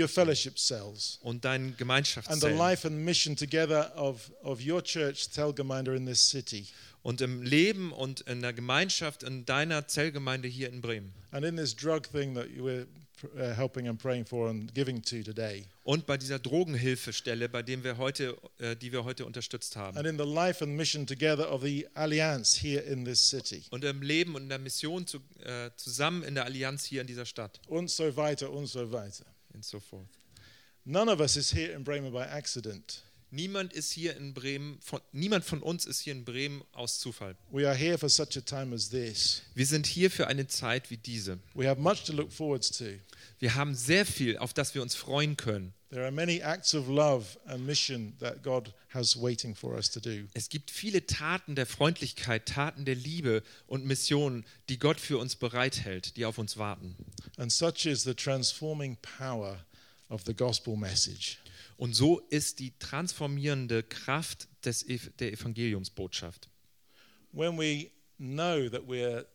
und 1.22 1.44
deinen 1.44 1.64
and 1.66 1.72
the 1.72 1.76
Gemeinschaftszellen 1.78 2.58
life 2.58 2.86
and 2.86 3.04
mission 3.04 3.36
together 3.36 3.92
of, 3.96 4.30
of 4.42 4.60
your 4.64 4.82
church, 4.82 5.28
Telgemeinde, 5.30 5.94
in 5.94 6.06
this 6.06 6.20
city. 6.20 6.66
Und 7.06 7.20
im 7.20 7.40
Leben 7.40 7.92
und 7.92 8.22
in 8.22 8.42
der 8.42 8.52
Gemeinschaft 8.52 9.22
in 9.22 9.44
deiner 9.44 9.86
Zellgemeinde 9.86 10.48
hier 10.48 10.68
in 10.68 10.80
Bremen. 10.80 11.12
And 11.30 11.46
in 11.46 11.56
this 11.56 11.72
drug 11.72 12.02
thing 12.10 12.34
that 12.34 12.50
you 12.50 12.64
were 12.64 12.88
uh, 13.36 13.54
helping 13.54 13.86
and 13.86 13.96
praying 13.96 14.26
for 14.26 14.50
and 14.50 14.74
giving 14.74 15.00
to 15.02 15.22
today. 15.22 15.66
Und 15.84 16.04
bei 16.06 16.16
dieser 16.16 16.40
Drogenhilfestelle, 16.40 17.48
bei 17.48 17.62
dem 17.62 17.84
wir 17.84 17.96
heute, 17.98 18.36
äh, 18.58 18.74
die 18.74 18.90
wir 18.90 19.04
heute 19.04 19.24
unterstützt 19.24 19.76
haben. 19.76 19.96
And 19.96 20.04
in 20.04 20.18
the 20.18 20.24
life 20.24 20.64
and 20.64 20.74
mission 20.74 21.06
together 21.06 21.52
of 21.52 21.62
the 21.62 21.86
Alliance 21.94 22.60
here 22.60 22.82
in 22.82 23.04
this 23.04 23.20
city. 23.30 23.62
Und 23.70 23.84
im 23.84 24.02
Leben 24.02 24.34
und 24.34 24.42
in 24.42 24.48
der 24.48 24.58
Mission 24.58 25.06
zu, 25.06 25.18
äh, 25.44 25.70
zusammen 25.76 26.24
in 26.24 26.34
der 26.34 26.44
Allianz 26.44 26.86
hier 26.86 27.02
in 27.02 27.06
dieser 27.06 27.24
Stadt. 27.24 27.60
Und 27.68 27.88
so 27.88 28.16
weiter, 28.16 28.50
und 28.50 28.66
so 28.66 28.90
weiter. 28.90 29.26
And 29.54 29.64
so 29.64 29.78
forth. 29.78 30.08
None 30.84 31.08
of 31.08 31.20
us 31.20 31.36
is 31.36 31.54
here 31.54 31.72
in 31.72 31.84
Bremen 31.84 32.10
by 32.10 32.24
accident. 32.24 33.04
Niemand 33.36 33.74
ist 33.74 33.92
hier 33.92 34.16
in 34.16 34.32
Bremen, 34.32 34.78
von, 34.80 34.98
niemand 35.12 35.44
von 35.44 35.60
uns 35.60 35.84
ist 35.84 36.00
hier 36.00 36.14
in 36.14 36.24
Bremen 36.24 36.64
aus 36.72 36.98
Zufall. 36.98 37.36
We 37.50 37.68
are 37.68 37.76
here 37.76 37.98
for 37.98 38.08
such 38.08 38.34
a 38.38 38.40
time 38.40 38.74
as 38.74 38.88
this. 38.88 39.42
Wir 39.54 39.66
sind 39.66 39.86
hier 39.86 40.10
für 40.10 40.26
eine 40.28 40.46
Zeit 40.46 40.90
wie 40.90 40.96
diese. 40.96 41.38
We 41.52 41.68
have 41.68 41.78
much 41.78 42.04
to 42.04 42.14
look 42.14 42.32
forward 42.32 42.66
to. 42.78 42.86
Wir 43.38 43.54
haben 43.54 43.74
sehr 43.74 44.06
viel, 44.06 44.38
auf 44.38 44.54
das 44.54 44.74
wir 44.74 44.80
uns 44.80 44.94
freuen 44.94 45.36
können. 45.36 45.74
There 45.90 46.02
are 46.02 46.10
many 46.10 46.40
acts 46.40 46.74
of 46.74 46.88
love 46.88 47.26
and 47.44 47.66
mission 47.66 48.16
that 48.20 48.42
God 48.42 48.72
has 48.88 49.20
waiting 49.20 49.54
for 49.54 49.74
us 49.74 49.90
to 49.90 50.00
do. 50.00 50.26
Es 50.32 50.48
gibt 50.48 50.70
viele 50.70 51.06
Taten 51.06 51.56
der 51.56 51.66
Freundlichkeit, 51.66 52.46
Taten 52.46 52.86
der 52.86 52.94
Liebe 52.94 53.42
und 53.66 53.84
Missionen, 53.84 54.46
die 54.70 54.78
Gott 54.78 54.98
für 54.98 55.18
uns 55.18 55.36
bereithält, 55.36 56.16
die 56.16 56.24
auf 56.24 56.38
uns 56.38 56.56
warten. 56.56 56.96
And 57.36 57.52
such 57.52 57.84
is 57.84 58.02
the 58.02 58.14
transforming 58.14 58.96
power 59.18 59.62
of 60.08 60.22
the 60.24 60.32
gospel 60.32 60.74
message. 60.74 61.36
Und 61.76 61.94
so 61.94 62.20
ist 62.30 62.58
die 62.58 62.72
transformierende 62.78 63.82
Kraft 63.82 64.48
des, 64.64 64.84
der 65.18 65.32
Evangeliumsbotschaft. 65.32 66.48
When 67.32 67.58
we 67.58 67.90
know 68.18 68.68
that 68.68 68.82
we're 68.88 69.26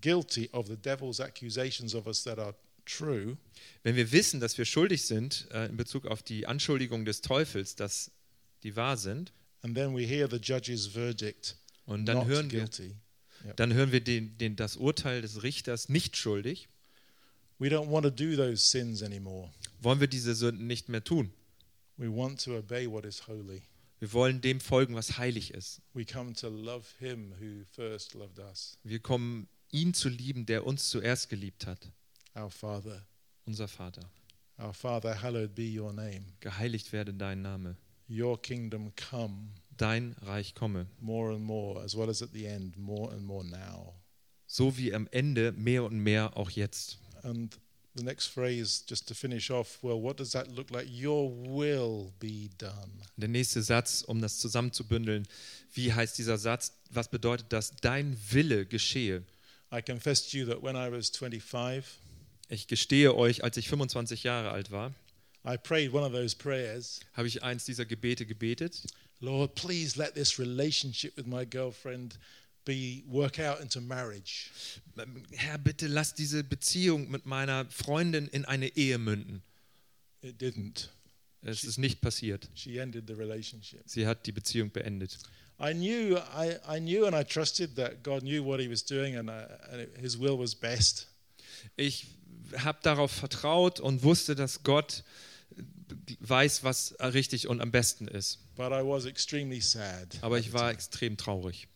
guilty 0.00 0.48
of 0.52 0.66
the 0.66 0.76
devil's 0.76 1.20
accusations 1.20 1.94
of 1.94 2.06
us 2.06 2.22
that 2.24 2.38
are 2.38 2.54
true, 2.84 3.36
Wenn 3.82 3.96
wir 3.96 4.12
wissen, 4.12 4.40
dass 4.40 4.58
wir 4.58 4.64
schuldig 4.64 5.06
sind 5.06 5.48
äh, 5.52 5.66
in 5.66 5.76
Bezug 5.76 6.06
auf 6.06 6.22
die 6.22 6.46
Anschuldigung 6.46 7.04
des 7.04 7.20
Teufels, 7.20 7.74
dass 7.74 8.10
die 8.62 8.76
wahr 8.76 8.96
sind, 8.96 9.32
and 9.62 9.74
then 9.74 9.94
we 9.94 10.06
hear 10.06 10.28
the 10.28 10.36
judge's 10.36 10.86
verdict, 10.86 11.56
und 11.86 12.06
dann 12.06 12.18
not 12.18 12.26
hören 12.26 12.50
wir, 12.50 12.60
guilty, 12.60 12.96
dann 13.56 13.72
hören 13.72 13.92
wir 13.92 14.00
den, 14.00 14.36
den, 14.38 14.56
das 14.56 14.76
Urteil 14.76 15.22
des 15.22 15.42
Richters 15.42 15.88
nicht 15.88 16.16
schuldig, 16.16 16.68
we 17.58 17.68
don't 17.68 17.90
want 17.90 18.04
to 18.04 18.10
do 18.10 18.36
those 18.36 18.62
sins 18.62 19.02
anymore. 19.02 19.50
wollen 19.80 20.00
wir 20.00 20.08
diese 20.08 20.34
Sünden 20.34 20.66
nicht 20.66 20.88
mehr 20.88 21.02
tun. 21.02 21.32
We 21.98 22.08
want 22.08 22.40
to 22.44 22.56
obey 22.56 22.86
what 22.86 23.04
is 23.04 23.26
holy. 23.26 23.62
Wir 23.98 24.12
wollen 24.12 24.40
dem 24.40 24.60
folgen, 24.60 24.94
was 24.94 25.18
heilig 25.18 25.52
ist. 25.52 25.82
We 25.92 26.04
come 26.04 26.32
to 26.34 26.48
love 26.48 26.86
him 27.00 27.32
who 27.40 27.64
first 27.72 28.14
loved 28.14 28.38
us, 28.38 28.78
Wir 28.84 29.00
kommen, 29.00 29.48
ihn 29.72 29.92
zu 29.92 30.08
lieben, 30.08 30.46
der 30.46 30.64
uns 30.64 30.88
zuerst 30.88 31.28
geliebt 31.28 31.66
hat, 31.66 31.90
our 32.36 32.50
Father. 32.50 33.04
unser 33.46 33.66
Vater. 33.66 34.08
Our 34.60 34.72
Father, 34.72 35.20
hallowed 35.22 35.54
be 35.54 35.64
your 35.76 35.92
name. 35.92 36.24
Geheiligt 36.40 36.92
werde 36.92 37.12
dein 37.14 37.42
Name. 37.42 37.76
Your 38.08 38.40
kingdom 38.40 38.92
come 38.94 39.50
Dein 39.76 40.14
Reich 40.22 40.54
komme. 40.54 40.86
more 41.00 41.34
and 41.34 41.44
more, 41.44 41.82
as 41.82 41.96
well 41.96 42.08
as 42.08 42.22
at 42.22 42.32
the 42.32 42.46
end, 42.46 42.76
more 42.76 43.12
and 43.12 43.24
more 43.26 43.44
now. 43.44 43.94
So 44.46 44.76
wie 44.78 44.94
am 44.94 45.08
Ende 45.10 45.52
mehr 45.52 45.84
und 45.84 45.98
mehr 45.98 46.36
auch 46.36 46.50
jetzt. 46.50 46.98
And 47.22 47.58
the 47.98 48.04
next 48.04 48.28
phrase, 48.28 48.82
just 48.86 49.06
to 49.08 49.14
finish 49.14 49.50
off, 49.50 49.78
well, 49.82 50.00
what 50.00 50.16
does 50.16 50.32
that 50.32 50.48
look 50.48 50.70
like? 50.70 50.86
Your 50.88 51.30
will 51.30 52.12
be 52.18 52.50
done. 52.58 52.90
Der 53.16 53.28
nächste 53.28 53.62
Satz, 53.62 54.02
um 54.02 54.20
das 54.20 54.38
zusammenzubündeln. 54.38 55.26
Wie 55.74 55.92
heißt 55.92 56.16
dieser 56.18 56.38
Satz? 56.38 56.72
Was 56.90 57.08
bedeutet 57.08 57.46
das? 57.50 57.72
Dein 57.80 58.16
Wille 58.30 58.64
geschehe. 58.66 59.22
I 59.72 59.82
confess 59.82 60.28
to 60.30 60.38
you 60.38 60.46
that 60.46 60.62
when 60.62 60.76
I 60.76 60.90
was 60.90 61.10
25, 61.10 61.84
Ich 62.48 62.66
gestehe 62.66 63.14
euch, 63.14 63.44
als 63.44 63.58
ich 63.58 63.68
25 63.68 64.22
Jahre 64.22 64.50
alt 64.50 64.70
war, 64.70 64.94
I 65.44 65.56
prayed 65.56 65.92
one 65.92 66.04
of 66.04 66.12
those 66.12 66.34
prayers 66.34 67.00
habe 67.14 67.28
ich 67.28 67.42
eins 67.42 67.64
dieser 67.64 67.84
Gebete 67.84 68.26
gebetet. 68.26 68.82
Lord, 69.20 69.54
please 69.54 69.98
let 69.98 70.14
this 70.14 70.38
relationship 70.38 71.16
with 71.16 71.26
my 71.26 71.44
girlfriend 71.44 72.18
be 72.68 73.02
work 73.06 73.38
out 73.40 73.60
into 73.60 73.80
marriage. 73.80 74.50
Herr, 75.32 75.56
bitte 75.58 75.86
lass 75.86 76.12
diese 76.14 76.44
Beziehung 76.44 77.10
mit 77.10 77.24
meiner 77.24 77.64
Freundin 77.70 78.28
in 78.28 78.44
eine 78.44 78.68
Ehe 78.76 78.98
münden. 78.98 79.42
It 80.20 80.40
didn't. 80.40 80.88
Es 81.42 81.64
ist 81.64 81.78
nicht 81.78 82.00
passiert. 82.02 82.48
She 82.54 82.78
ended 82.78 83.06
the 83.06 83.14
relationship. 83.14 83.80
Sie 83.86 84.06
hat 84.06 84.26
die 84.26 84.32
Beziehung 84.32 84.70
beendet. 84.70 85.18
I 85.60 85.72
knew, 85.72 86.16
I, 86.16 86.56
I 86.68 86.78
knew, 86.78 87.06
and 87.06 87.16
I 87.16 87.24
trusted 87.24 87.74
that 87.76 88.02
God 88.04 88.20
knew 88.22 88.44
what 88.44 88.60
He 88.60 88.68
was 88.70 88.84
doing, 88.84 89.16
and, 89.16 89.30
I, 89.30 89.44
and 89.72 89.80
it- 89.82 89.96
His 89.98 90.18
will 90.18 90.38
was 90.38 90.54
best. 90.54 91.08
Ich 91.76 92.06
habe 92.58 92.78
darauf 92.82 93.10
vertraut 93.10 93.80
und 93.80 94.02
wusste, 94.02 94.34
dass 94.34 94.62
Gott 94.62 95.04
weiß, 96.20 96.64
was 96.64 96.94
richtig 97.00 97.48
und 97.48 97.60
am 97.62 97.70
besten 97.70 98.08
ist. 98.08 98.40
But 98.56 98.72
I 98.72 98.84
was 98.84 99.06
extremely 99.06 99.60
sad. 99.60 100.18
Aber 100.20 100.38
ich 100.38 100.52
war 100.52 100.70
extrem 100.70 101.16
traurig. 101.16 101.66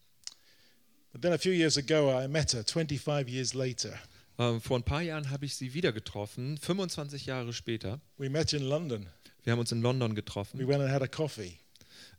But 1.12 1.22
then 1.22 1.32
a 1.32 1.38
few 1.38 1.52
years 1.52 1.76
ago, 1.76 2.10
I 2.10 2.26
met 2.28 2.52
her. 2.54 2.64
25 2.64 3.28
years 3.28 3.54
later, 3.54 3.98
Ähm, 4.38 4.60
vor 4.62 4.78
ein 4.78 4.82
paar 4.82 5.02
Jahren 5.02 5.30
habe 5.30 5.44
ich 5.44 5.54
sie 5.56 5.74
wieder 5.74 5.92
getroffen, 5.92 6.56
25 6.58 7.26
Jahre 7.26 7.52
später. 7.52 8.00
we 8.16 8.30
met 8.30 8.52
in 8.54 8.62
London. 8.62 9.06
Wir 9.44 9.52
haben 9.52 9.60
uns 9.60 9.72
in 9.72 9.82
London 9.82 10.12
We 10.12 10.14
getroffen. 10.16 10.66
went 10.66 10.80
and 10.82 10.90
had 10.90 11.02
a 11.02 11.06
coffee. 11.06 11.58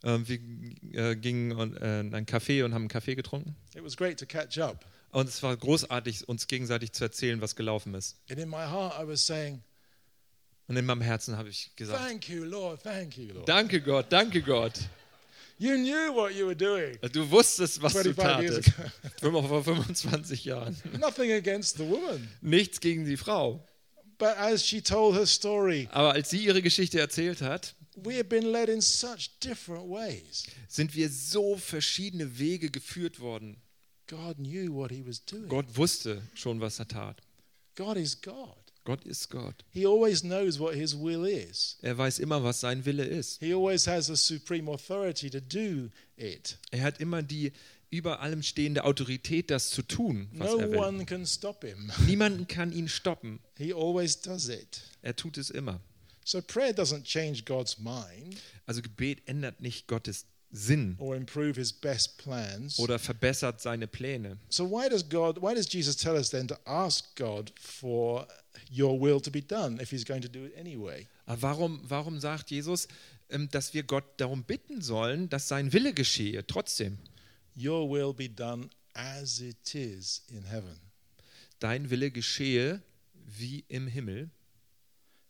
Ähm, 0.03 0.27
wir 0.27 0.39
äh, 1.11 1.15
gingen 1.15 1.53
und, 1.53 1.75
äh, 1.81 2.01
in 2.01 2.13
ein 2.13 2.25
Café 2.25 2.63
und 2.63 2.73
haben 2.73 2.83
einen 2.83 2.87
Kaffee 2.89 3.15
getrunken. 3.15 3.55
It 3.73 3.83
was 3.83 3.97
great 3.97 4.19
to 4.19 4.25
catch 4.27 4.59
up. 4.59 4.85
Und 5.11 5.27
es 5.27 5.41
war 5.41 5.55
großartig, 5.57 6.27
uns 6.27 6.47
gegenseitig 6.47 6.91
zu 6.91 7.03
erzählen, 7.03 7.39
was 7.41 7.55
gelaufen 7.55 7.93
ist. 7.95 8.17
And 8.29 8.39
in 8.39 8.49
my 8.49 8.57
heart, 8.57 8.93
I 9.01 9.07
was 9.07 9.25
saying, 9.25 9.61
Und 10.67 10.77
in 10.77 10.85
meinem 10.85 11.01
Herzen 11.01 11.35
habe 11.37 11.49
ich 11.49 11.75
gesagt, 11.75 11.99
Thank 11.99 12.29
you, 12.29 12.43
Lord. 12.43 12.83
Thank 12.83 13.17
you, 13.17 13.33
Lord. 13.33 13.49
danke 13.49 13.81
Gott, 13.81 14.05
danke 14.11 14.41
Gott. 14.43 14.73
You 15.57 15.77
knew 15.77 16.13
what 16.13 16.33
you 16.33 16.45
were 16.45 16.55
doing. 16.55 16.97
Du 17.11 17.29
wusstest, 17.29 17.81
was 17.81 17.93
du 17.93 18.13
25 18.13 18.41
years 18.41 18.65
tatest. 18.65 19.21
Vor 19.21 19.63
25 19.63 20.45
Jahren. 20.45 20.75
Nothing 20.99 21.31
against 21.31 21.77
the 21.77 21.83
woman. 21.87 22.27
Nichts 22.41 22.79
gegen 22.79 23.05
die 23.05 23.17
Frau. 23.17 23.63
But 24.17 24.37
as 24.37 24.65
she 24.65 24.81
told 24.81 25.15
her 25.15 25.25
story, 25.25 25.87
Aber 25.91 26.13
als 26.13 26.29
sie 26.29 26.37
ihre 26.43 26.61
Geschichte 26.61 26.99
erzählt 26.99 27.41
hat, 27.41 27.75
we 27.95 28.13
have 28.13 28.25
been 28.25 28.51
led 28.51 28.69
in 28.69 28.81
such 28.81 29.31
different 29.43 29.89
ways. 29.89 30.45
sind 30.67 30.95
wir 30.95 31.09
so 31.09 31.55
verschiedene 31.57 32.39
Wege 32.39 32.69
geführt 32.69 33.19
worden. 33.19 33.57
God 34.07 34.37
knew 34.37 34.73
what 34.73 34.91
he 34.91 35.05
was 35.05 35.23
doing. 35.23 35.47
Gott 35.47 35.65
wusste 35.75 36.21
schon, 36.33 36.59
was 36.59 36.79
er 36.79 36.87
tat. 36.87 37.17
God 37.75 37.97
is 37.97 38.19
God. 38.21 38.62
Gott 38.85 39.05
ist 39.05 39.29
Gott. 39.29 39.63
He 39.71 39.85
always 39.85 40.21
knows 40.21 40.59
what 40.59 40.75
his 40.75 40.93
will 40.97 41.25
is. 41.25 41.77
Er 41.81 41.97
weiß 41.97 42.19
immer, 42.19 42.43
was 42.43 42.59
sein 42.59 42.85
Wille 42.85 43.05
ist. 43.05 43.39
He 43.39 43.53
always 43.53 43.87
has 43.87 44.07
the 44.07 44.15
supreme 44.15 44.69
authority 44.69 45.29
to 45.29 45.39
do 45.39 45.89
it. 46.17 46.57
Er 46.71 46.81
hat 46.83 46.99
immer 46.99 47.21
die 47.23 47.53
über 47.89 48.21
allem 48.21 48.41
stehende 48.41 48.83
Autorität, 48.85 49.51
das 49.51 49.69
zu 49.69 49.83
tun, 49.83 50.27
was 50.33 50.51
No 50.51 50.57
er 50.57 50.71
will. 50.71 50.77
one 50.79 51.05
can 51.05 51.25
stop 51.25 51.63
him. 51.63 51.91
Niemanden 52.07 52.47
kann 52.47 52.71
ihn 52.71 52.89
stoppen. 52.89 53.39
He 53.57 53.71
always 53.73 54.19
does 54.19 54.49
it. 54.49 54.81
Er 55.01 55.15
tut 55.15 55.37
es 55.37 55.49
immer. 55.49 55.79
So 56.25 56.41
prayer 56.41 56.73
doesn't 56.73 57.03
change 57.03 57.43
God's 57.45 57.77
mind 57.79 58.37
Also 58.65 58.81
Gebet 58.81 59.21
ändert 59.27 59.59
nicht 59.61 59.87
Gottes 59.87 60.25
Sinn 60.51 60.95
or 60.99 61.15
improve 61.15 61.55
his 61.55 61.73
best 61.73 62.17
plans. 62.17 62.79
oder 62.79 62.97
verbessert 62.99 63.59
seine 63.61 63.87
Pläne. 63.87 64.37
So 64.49 64.69
why 64.69 64.87
does 64.89 65.07
God 65.07 65.41
why 65.41 65.53
does 65.53 65.67
Jesus 65.71 65.95
tell 65.97 66.15
us 66.15 66.29
then 66.29 66.47
to 66.47 66.55
ask 66.65 67.15
God 67.15 67.51
for 67.59 68.27
your 68.69 68.99
will 68.99 69.19
to 69.21 69.31
be 69.31 69.41
done 69.41 69.79
if 69.81 69.91
he's 69.91 70.05
going 70.05 70.21
to 70.21 70.29
do 70.29 70.45
it 70.45 70.55
anyway? 70.57 71.07
Aber 71.25 71.41
warum, 71.41 71.79
warum 71.89 72.19
sagt 72.19 72.49
Jesus, 72.51 72.87
ähm, 73.29 73.49
dass 73.49 73.73
wir 73.73 73.83
Gott 73.83 74.03
darum 74.17 74.43
bitten 74.43 74.81
sollen, 74.81 75.29
dass 75.29 75.47
sein 75.47 75.71
Wille 75.73 75.93
geschehe? 75.93 76.45
Trotzdem, 76.45 76.97
Your 77.55 77.89
will 77.89 78.13
be 78.13 78.27
done 78.29 78.69
as 78.93 79.39
it 79.39 79.73
is 79.75 80.23
in 80.29 80.43
heaven. 80.43 80.79
dein 81.59 81.89
Wille 81.89 82.11
geschehe 82.11 82.81
wie 83.25 83.63
im 83.69 83.87
Himmel. 83.87 84.29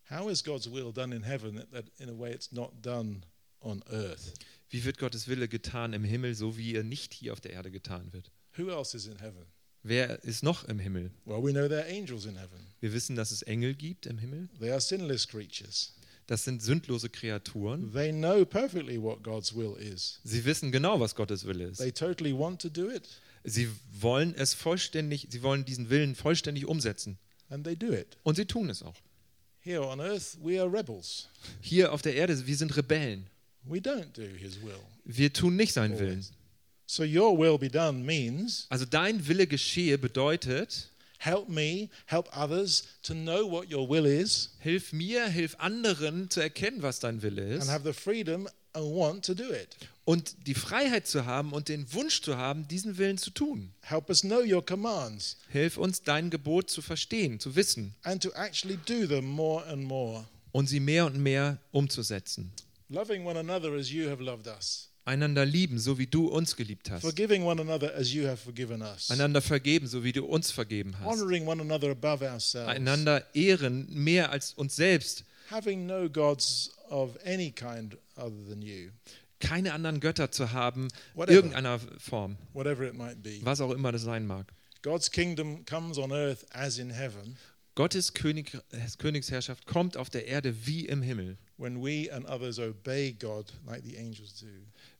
How 0.10 0.30
is 0.30 0.44
God's 0.44 0.70
will 0.72 0.92
done 0.92 1.14
in 1.16 1.24
heaven 1.24 1.56
that- 1.58 1.72
that 1.72 1.86
in 2.00 2.10
a 2.10 2.14
way 2.18 2.32
it's 2.34 2.52
not 2.52 2.72
done 2.82 3.22
on 3.62 3.84
earth? 3.90 4.34
Wie 4.70 4.84
wird 4.84 4.98
Gottes 4.98 5.28
Wille 5.28 5.48
getan 5.48 5.94
im 5.94 6.04
Himmel, 6.04 6.34
so 6.36 6.58
wie 6.58 6.74
er 6.76 6.84
nicht 6.84 7.14
hier 7.14 7.32
auf 7.34 7.40
der 7.42 7.52
Erde 7.54 7.72
getan 7.72 8.12
wird? 8.12 8.32
Who 8.58 8.70
else 8.70 8.96
is 8.98 9.06
in 9.06 9.20
heaven? 9.20 9.46
Wer 9.84 10.24
ist 10.24 10.44
noch 10.44 10.64
im 10.66 10.80
Himmel? 10.80 11.12
Well, 11.26 11.44
we 11.44 11.52
know 11.52 11.68
there 11.68 11.82
are 11.84 11.90
angels 11.92 12.26
in 12.26 12.36
heaven. 12.38 12.60
Wir 12.80 12.94
wissen, 12.94 13.16
dass 13.16 13.32
es 13.32 13.42
Engel 13.42 13.76
gibt 13.76 14.06
im 14.06 14.18
Himmel. 14.18 14.48
They 14.60 14.72
are 14.72 14.80
sinless 14.82 15.28
creatures. 15.28 15.94
Das 16.28 16.46
sind 16.46 16.62
sündlose 16.62 17.10
Kreaturen. 17.10 17.92
They 17.92 18.12
know 18.14 18.46
perfectly 18.46 19.02
what 19.02 19.24
God's 19.24 19.54
will 19.54 19.76
is. 19.78 20.22
Sie 20.24 20.46
wissen 20.46 20.72
genau, 20.72 21.00
was 21.02 21.16
Gottes 21.16 21.46
Wille 21.46 21.66
ist. 21.66 21.80
They 21.80 21.92
totally 21.92 22.34
want 22.34 22.62
to 22.62 22.70
do 22.70 22.90
it, 22.90 23.04
Sie 23.44 23.68
wollen 24.00 24.34
es 24.36 24.54
vollständig, 24.54 25.28
sie 25.30 25.44
wollen 25.44 25.66
diesen 25.66 25.90
Willen 25.90 26.16
vollständig 26.16 26.66
umsetzen. 26.66 27.18
and 27.50 27.66
they 27.66 27.76
do 27.76 27.92
it. 27.92 28.18
Und 28.24 28.36
sie 28.38 28.46
tun 28.46 28.70
es 28.70 28.82
auch. 28.82 28.96
Here 29.60 29.82
on 29.86 30.00
earth, 30.00 30.38
we 30.42 30.60
are 30.62 30.72
rebels. 30.72 31.28
Hier 31.60 31.92
auf 31.92 32.02
der 32.02 32.16
Erde, 32.16 32.48
wir 32.48 32.56
sind 32.56 32.76
Rebellen. 32.78 33.28
We 33.66 33.80
don't 33.80 34.14
do 34.14 34.22
his 34.38 34.62
will. 34.62 34.80
Wir 35.04 35.32
tun 35.34 35.58
nicht 35.58 35.74
seinen 35.74 36.00
Willen. 36.00 36.26
So 36.86 37.04
your 37.04 37.38
will 37.38 37.58
be 37.58 37.70
done 37.70 38.04
means 38.06 38.68
Also 38.70 38.86
dein 38.86 39.28
Wille 39.28 39.48
geschehe 39.48 39.98
bedeutet, 39.98 40.90
help 41.18 41.48
me, 41.50 41.90
help 42.06 42.28
others 42.38 42.84
to 43.04 43.14
know 43.14 43.50
what 43.50 43.72
your 43.72 43.88
will 43.90 44.06
is 44.06 44.52
hilf 44.60 44.92
mir, 44.94 45.28
hilf 45.28 45.56
anderen 45.60 46.30
zu 46.30 46.42
erkennen, 46.42 46.82
was 46.82 47.00
dein 47.00 47.22
Wille 47.22 47.44
and 47.54 47.64
ist 47.64 47.70
have 47.70 47.84
the 47.84 47.94
freedom 47.94 48.48
and 48.74 48.86
want 48.94 49.24
to 49.26 49.34
do 49.34 49.50
it. 49.54 49.70
und 50.06 50.36
die 50.48 50.54
Freiheit 50.56 51.08
zu 51.08 51.26
haben 51.26 51.54
und 51.54 51.70
den 51.70 51.92
Wunsch 51.94 52.22
zu 52.22 52.36
haben, 52.38 52.68
diesen 52.68 52.98
Willen 52.98 53.18
zu 53.18 53.32
tun. 53.32 53.72
Help 53.82 54.10
us 54.10 54.22
know 54.22 54.42
your 54.42 54.64
commands 54.66 55.38
Hilf 55.50 55.78
uns, 55.78 56.04
dein 56.04 56.30
Gebot 56.30 56.70
zu 56.70 56.82
verstehen, 56.82 57.40
zu 57.40 57.56
wissen 57.56 57.96
and 58.04 58.22
to 58.22 58.30
actually 58.34 58.78
do 58.86 59.08
them 59.08 59.26
more 59.26 59.66
and 59.68 59.84
more. 59.86 60.26
und 60.52 60.68
sie 60.68 60.82
mehr 60.82 61.06
und 61.06 61.18
mehr 61.18 61.58
umzusetzen. 61.72 62.52
Loving 62.90 63.26
one 63.26 63.40
another 63.40 63.72
as 63.74 63.90
you 63.90 64.10
have 64.10 64.22
loved 64.22 64.46
us. 64.48 64.90
Einander 65.06 65.45
lieben, 65.45 65.80
so 65.80 65.97
wie 65.97 66.08
du 66.08 66.28
uns 66.28 66.56
geliebt 66.56 66.89
hast. 66.89 67.01
Forgiving 67.01 67.43
one 67.43 67.62
another 67.62 67.93
as 67.95 68.14
you 68.14 68.26
have 68.26 68.38
forgiven 68.38 68.82
us. 68.82 69.12
Einander 69.12 69.41
vergeben, 69.41 69.86
so 69.88 70.04
wie 70.04 70.14
du 70.14 70.24
uns 70.26 70.51
vergeben 70.51 70.93
hast. 70.99 71.06
Honoring 71.20 71.45
one 71.47 71.62
another 71.62 71.89
above 71.91 72.24
ourselves. 72.24 72.70
Einander 72.70 73.26
ehren 73.36 73.86
mehr 73.89 74.32
als 74.32 74.54
uns 74.54 74.76
selbst. 74.76 75.26
Having 75.51 75.86
no 75.86 76.10
gods 76.10 76.72
of 76.89 77.18
any 77.26 77.51
kind 77.51 77.97
other 78.16 78.47
than 78.49 78.62
you, 78.62 78.91
Keine 79.39 79.74
anderen 79.74 79.99
Götter 79.99 80.32
zu 80.32 80.54
haben, 80.54 80.88
Whatever. 81.16 81.36
irgendeiner 81.36 81.80
Form, 81.97 82.38
whatever 82.54 82.84
it 82.88 82.93
might 82.93 83.22
be. 83.22 83.39
was 83.43 83.60
auch 83.60 83.72
immer 83.72 83.91
das 83.91 84.04
sein 84.04 84.26
mag. 84.26 84.54
God's 84.84 85.12
kingdom 85.12 85.66
comes 85.66 85.97
on 85.97 86.12
earth 86.14 86.45
as 86.51 86.78
in 86.78 86.89
heaven 86.91 87.38
Gottes 87.76 88.14
König, 88.14 88.56
Königsherrschaft 88.99 89.66
kommt 89.66 89.97
auf 89.97 90.10
der 90.12 90.28
Erde 90.28 90.56
wie 90.66 90.86
im 90.86 91.01
Himmel, 91.01 91.38
when 91.58 91.84
we 91.84 92.08
and 92.14 92.26
others 92.30 92.58
obey 92.60 93.12
God 93.14 93.51
like 93.66 93.84
the 93.84 93.97
angels 93.97 94.39
do. 94.39 94.47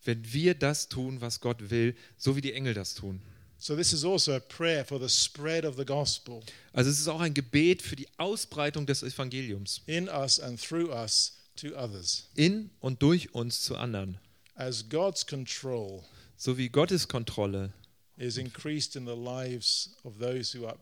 Wenn 0.06 0.34
wir 0.34 0.54
das 0.56 0.90
tun, 0.90 1.22
was 1.22 1.40
Gott 1.40 1.70
will, 1.70 1.96
so 2.18 2.36
wie 2.36 2.42
die 2.42 2.54
Engel 2.54 2.74
das 2.74 2.94
tun. 2.94 3.22
So, 3.58 3.78
this 3.78 3.94
is 3.94 4.04
also 4.04 4.34
a 4.34 4.40
prayer 4.40 4.84
for 4.84 5.00
the 5.00 5.08
spread 5.08 5.64
of 5.64 5.78
the 5.78 5.86
gospel 5.86 6.42
Also 6.74 6.90
es 6.90 7.00
ist 7.00 7.08
auch 7.08 7.22
ein 7.22 7.34
Gebet 7.34 7.82
für 7.82 7.96
die 7.96 8.10
Ausbreitung 8.18 8.86
des 8.86 9.04
Evangeliums 9.04 9.82
in 9.86 10.10
us 10.10 10.40
and 10.40 10.60
through 10.62 10.90
us 10.92 11.38
to 11.56 11.68
others. 11.78 12.28
in 12.36 12.72
und 12.82 13.02
durch 13.02 13.34
uns 13.34 13.62
zu 13.62 13.78
anderen. 13.78 14.18
As 14.56 14.90
God's 14.90 15.26
control 15.26 16.04
So 16.36 16.58
wie 16.58 16.68
Gottes 16.68 17.08
Kontrolle 17.08 17.72
is 18.18 18.36
increased 18.38 18.98
in 18.98 19.06
the 19.06 19.16
lives 19.16 19.96
of 20.04 20.18
those 20.20 20.54
who 20.58 20.66
are 20.68 20.78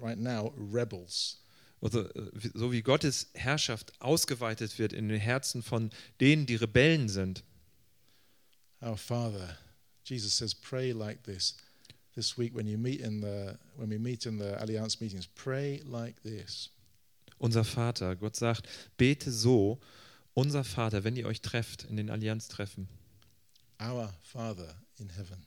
right 0.00 0.18
now 0.18 0.54
rebels. 0.56 1.36
Also, 1.82 2.08
so 2.54 2.72
wie 2.72 2.80
Gottes 2.82 3.28
Herrschaft 3.34 3.92
ausgeweitet 4.00 4.78
wird 4.78 4.92
in 4.94 5.08
den 5.08 5.20
Herzen 5.20 5.62
von 5.62 5.90
denen, 6.20 6.46
die 6.46 6.56
Rebellen 6.56 7.08
sind. 7.10 7.42
Our 8.82 8.96
Father, 8.96 9.56
Jesus 10.04 10.32
says, 10.32 10.54
pray 10.54 10.92
like 10.92 11.22
this. 11.24 11.54
This 12.16 12.36
week, 12.36 12.54
when 12.54 12.66
you 12.66 12.76
meet 12.76 13.00
in 13.00 13.20
the 13.20 13.56
when 13.76 13.90
we 13.90 13.98
meet 13.98 14.26
in 14.26 14.38
the 14.38 14.62
Alliance 14.62 15.00
meetings, 15.00 15.26
pray 15.26 15.80
like 15.84 16.22
this. 16.22 16.70
Unser 17.38 17.62
Vater, 17.64 18.16
Gott 18.16 18.36
sagt, 18.36 18.66
bete 18.98 19.30
so, 19.30 19.78
unser 20.34 20.64
Vater, 20.64 21.04
wenn 21.04 21.16
ihr 21.16 21.26
euch 21.26 21.40
trefft 21.40 21.84
in 21.84 21.96
den 21.96 22.10
Allianztreffen, 22.10 22.88
Our 23.80 24.12
Father 24.22 24.74
in 24.98 25.08
heaven, 25.10 25.44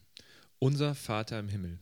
unser 0.59 0.95
Vater 0.95 1.37
im 1.39 1.49
Himmel, 1.49 1.77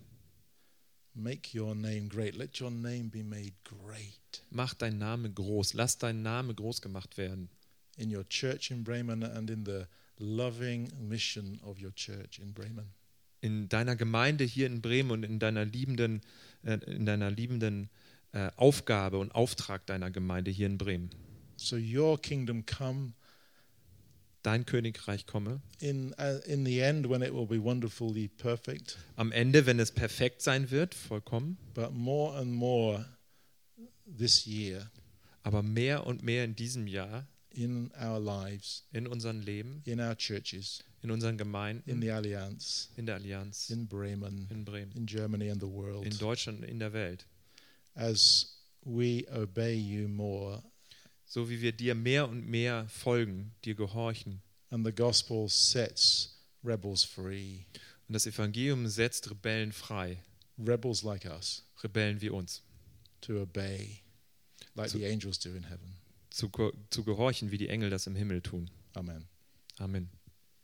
make 1.13 1.53
your 1.53 1.75
name 1.75 2.09
great. 2.09 2.35
Let 2.35 2.59
your 2.59 2.71
name 2.71 3.09
be 3.09 3.23
made 3.23 3.53
great 3.63 4.41
mach 4.49 4.73
dein 4.73 4.97
Name 4.97 5.29
groß, 5.33 5.73
lass 5.75 5.97
dein 5.97 6.21
Name 6.23 6.53
groß 6.55 6.81
gemacht 6.81 7.17
werden. 7.17 7.49
in 7.97 8.09
your 8.09 8.23
church 8.27 8.71
in 8.71 8.83
Bremen 8.83 9.21
and 9.23 9.49
in 9.49 9.63
the 9.65 9.85
loving 10.21 10.91
mission 10.99 11.59
of 11.63 11.81
your 11.81 11.93
church 11.93 12.39
in 12.39 12.53
Bremen. 12.53 12.93
In 13.41 13.67
deiner 13.69 13.95
Gemeinde 13.95 14.43
hier 14.43 14.67
in 14.67 14.81
Bremen 14.81 15.11
und 15.11 15.23
in 15.23 15.39
deiner 15.39 15.65
liebenden, 15.65 16.21
äh, 16.63 16.77
in 16.85 17.05
deiner 17.05 17.31
liebenden 17.31 17.89
äh, 18.33 18.51
Aufgabe 18.55 19.17
und 19.17 19.33
Auftrag 19.33 19.85
deiner 19.87 20.11
Gemeinde 20.11 20.51
hier 20.51 20.67
in 20.67 20.77
Bremen. 20.77 21.09
So 21.57 21.75
your 21.75 22.21
kingdom 22.21 22.65
come 22.65 23.13
Dein 24.43 24.65
Königreich 24.65 25.27
komme. 25.27 25.61
in 25.79 26.15
uh, 26.17 26.39
in 26.47 26.65
the 26.65 26.79
end 26.79 27.07
when 27.07 27.21
it 27.21 27.31
will 27.31 27.45
be 27.45 27.63
wonderfully 27.63 28.27
perfect, 28.27 28.97
Am 29.15 29.31
Ende, 29.31 29.67
wenn 29.67 29.79
es 29.79 29.91
perfekt 29.91 30.41
sein 30.41 30.71
wird, 30.71 30.95
vollkommen, 30.95 31.57
but 31.75 31.93
more 31.93 32.35
and 32.37 32.51
more 32.51 33.05
this 34.05 34.45
year 34.47 34.89
aber 35.43 35.61
mehr 35.61 36.07
und 36.07 36.23
mehr 36.23 36.43
in 36.43 36.55
diesem 36.55 36.87
Jahr 36.87 37.27
in 37.53 37.91
our 38.01 38.19
lives, 38.19 38.83
in 38.93 39.07
unserem 39.07 39.41
Leben, 39.41 39.81
in 39.85 39.99
our 39.99 40.15
churches, 40.15 40.81
in 41.03 41.11
unseren 41.11 41.33
in 41.33 41.37
Gemeinden, 41.37 42.01
the 42.01 42.11
Alliance, 42.11 42.89
in 42.97 43.05
der 43.05 43.15
Allianz, 43.15 43.69
in 43.69 43.87
Bremen, 43.87 44.47
in 44.49 44.63
Bremen, 44.63 44.91
in 44.95 45.05
Germany 45.05 45.49
and 45.49 45.59
the 45.61 45.67
world, 45.67 46.05
in 46.05 46.17
Deutschland 46.17 46.59
und 46.59 46.65
in 46.69 46.79
der 46.79 46.93
Welt. 46.93 47.25
as 47.95 48.45
we 48.85 49.25
obey 49.33 49.75
you 49.75 50.07
more 50.07 50.61
So 51.25 51.49
wie 51.49 51.61
wir 51.61 51.71
dir 51.71 51.95
mehr 51.95 52.27
und 52.27 52.47
mehr 52.47 52.87
folgen, 52.89 53.51
dir 53.63 53.75
gehorchen. 53.75 54.41
and 54.69 54.85
the 54.85 54.91
gospel 54.93 55.47
sets 55.49 56.37
rebels 56.63 57.03
free, 57.03 57.65
Und 58.07 58.13
das 58.13 58.25
Evangelium 58.27 58.87
setzt 58.87 59.29
Rebellen 59.29 59.71
frei, 59.71 60.17
rebels 60.57 61.03
like 61.03 61.25
us, 61.25 61.63
Rebellen 61.83 62.21
wie 62.21 62.29
uns, 62.29 62.61
to 63.21 63.41
obey 63.41 64.01
like 64.75 64.89
So- 64.89 64.97
the 64.99 65.05
angels 65.05 65.37
do 65.39 65.49
in 65.55 65.63
heaven. 65.63 65.95
Zu, 66.31 66.49
zu 66.89 67.03
gehorchen, 67.03 67.51
wie 67.51 67.57
die 67.57 67.69
Engel 67.69 67.89
das 67.89 68.07
im 68.07 68.15
Himmel 68.15 68.41
tun. 68.41 68.71
Amen. 68.93 69.27
Amen. 69.77 70.09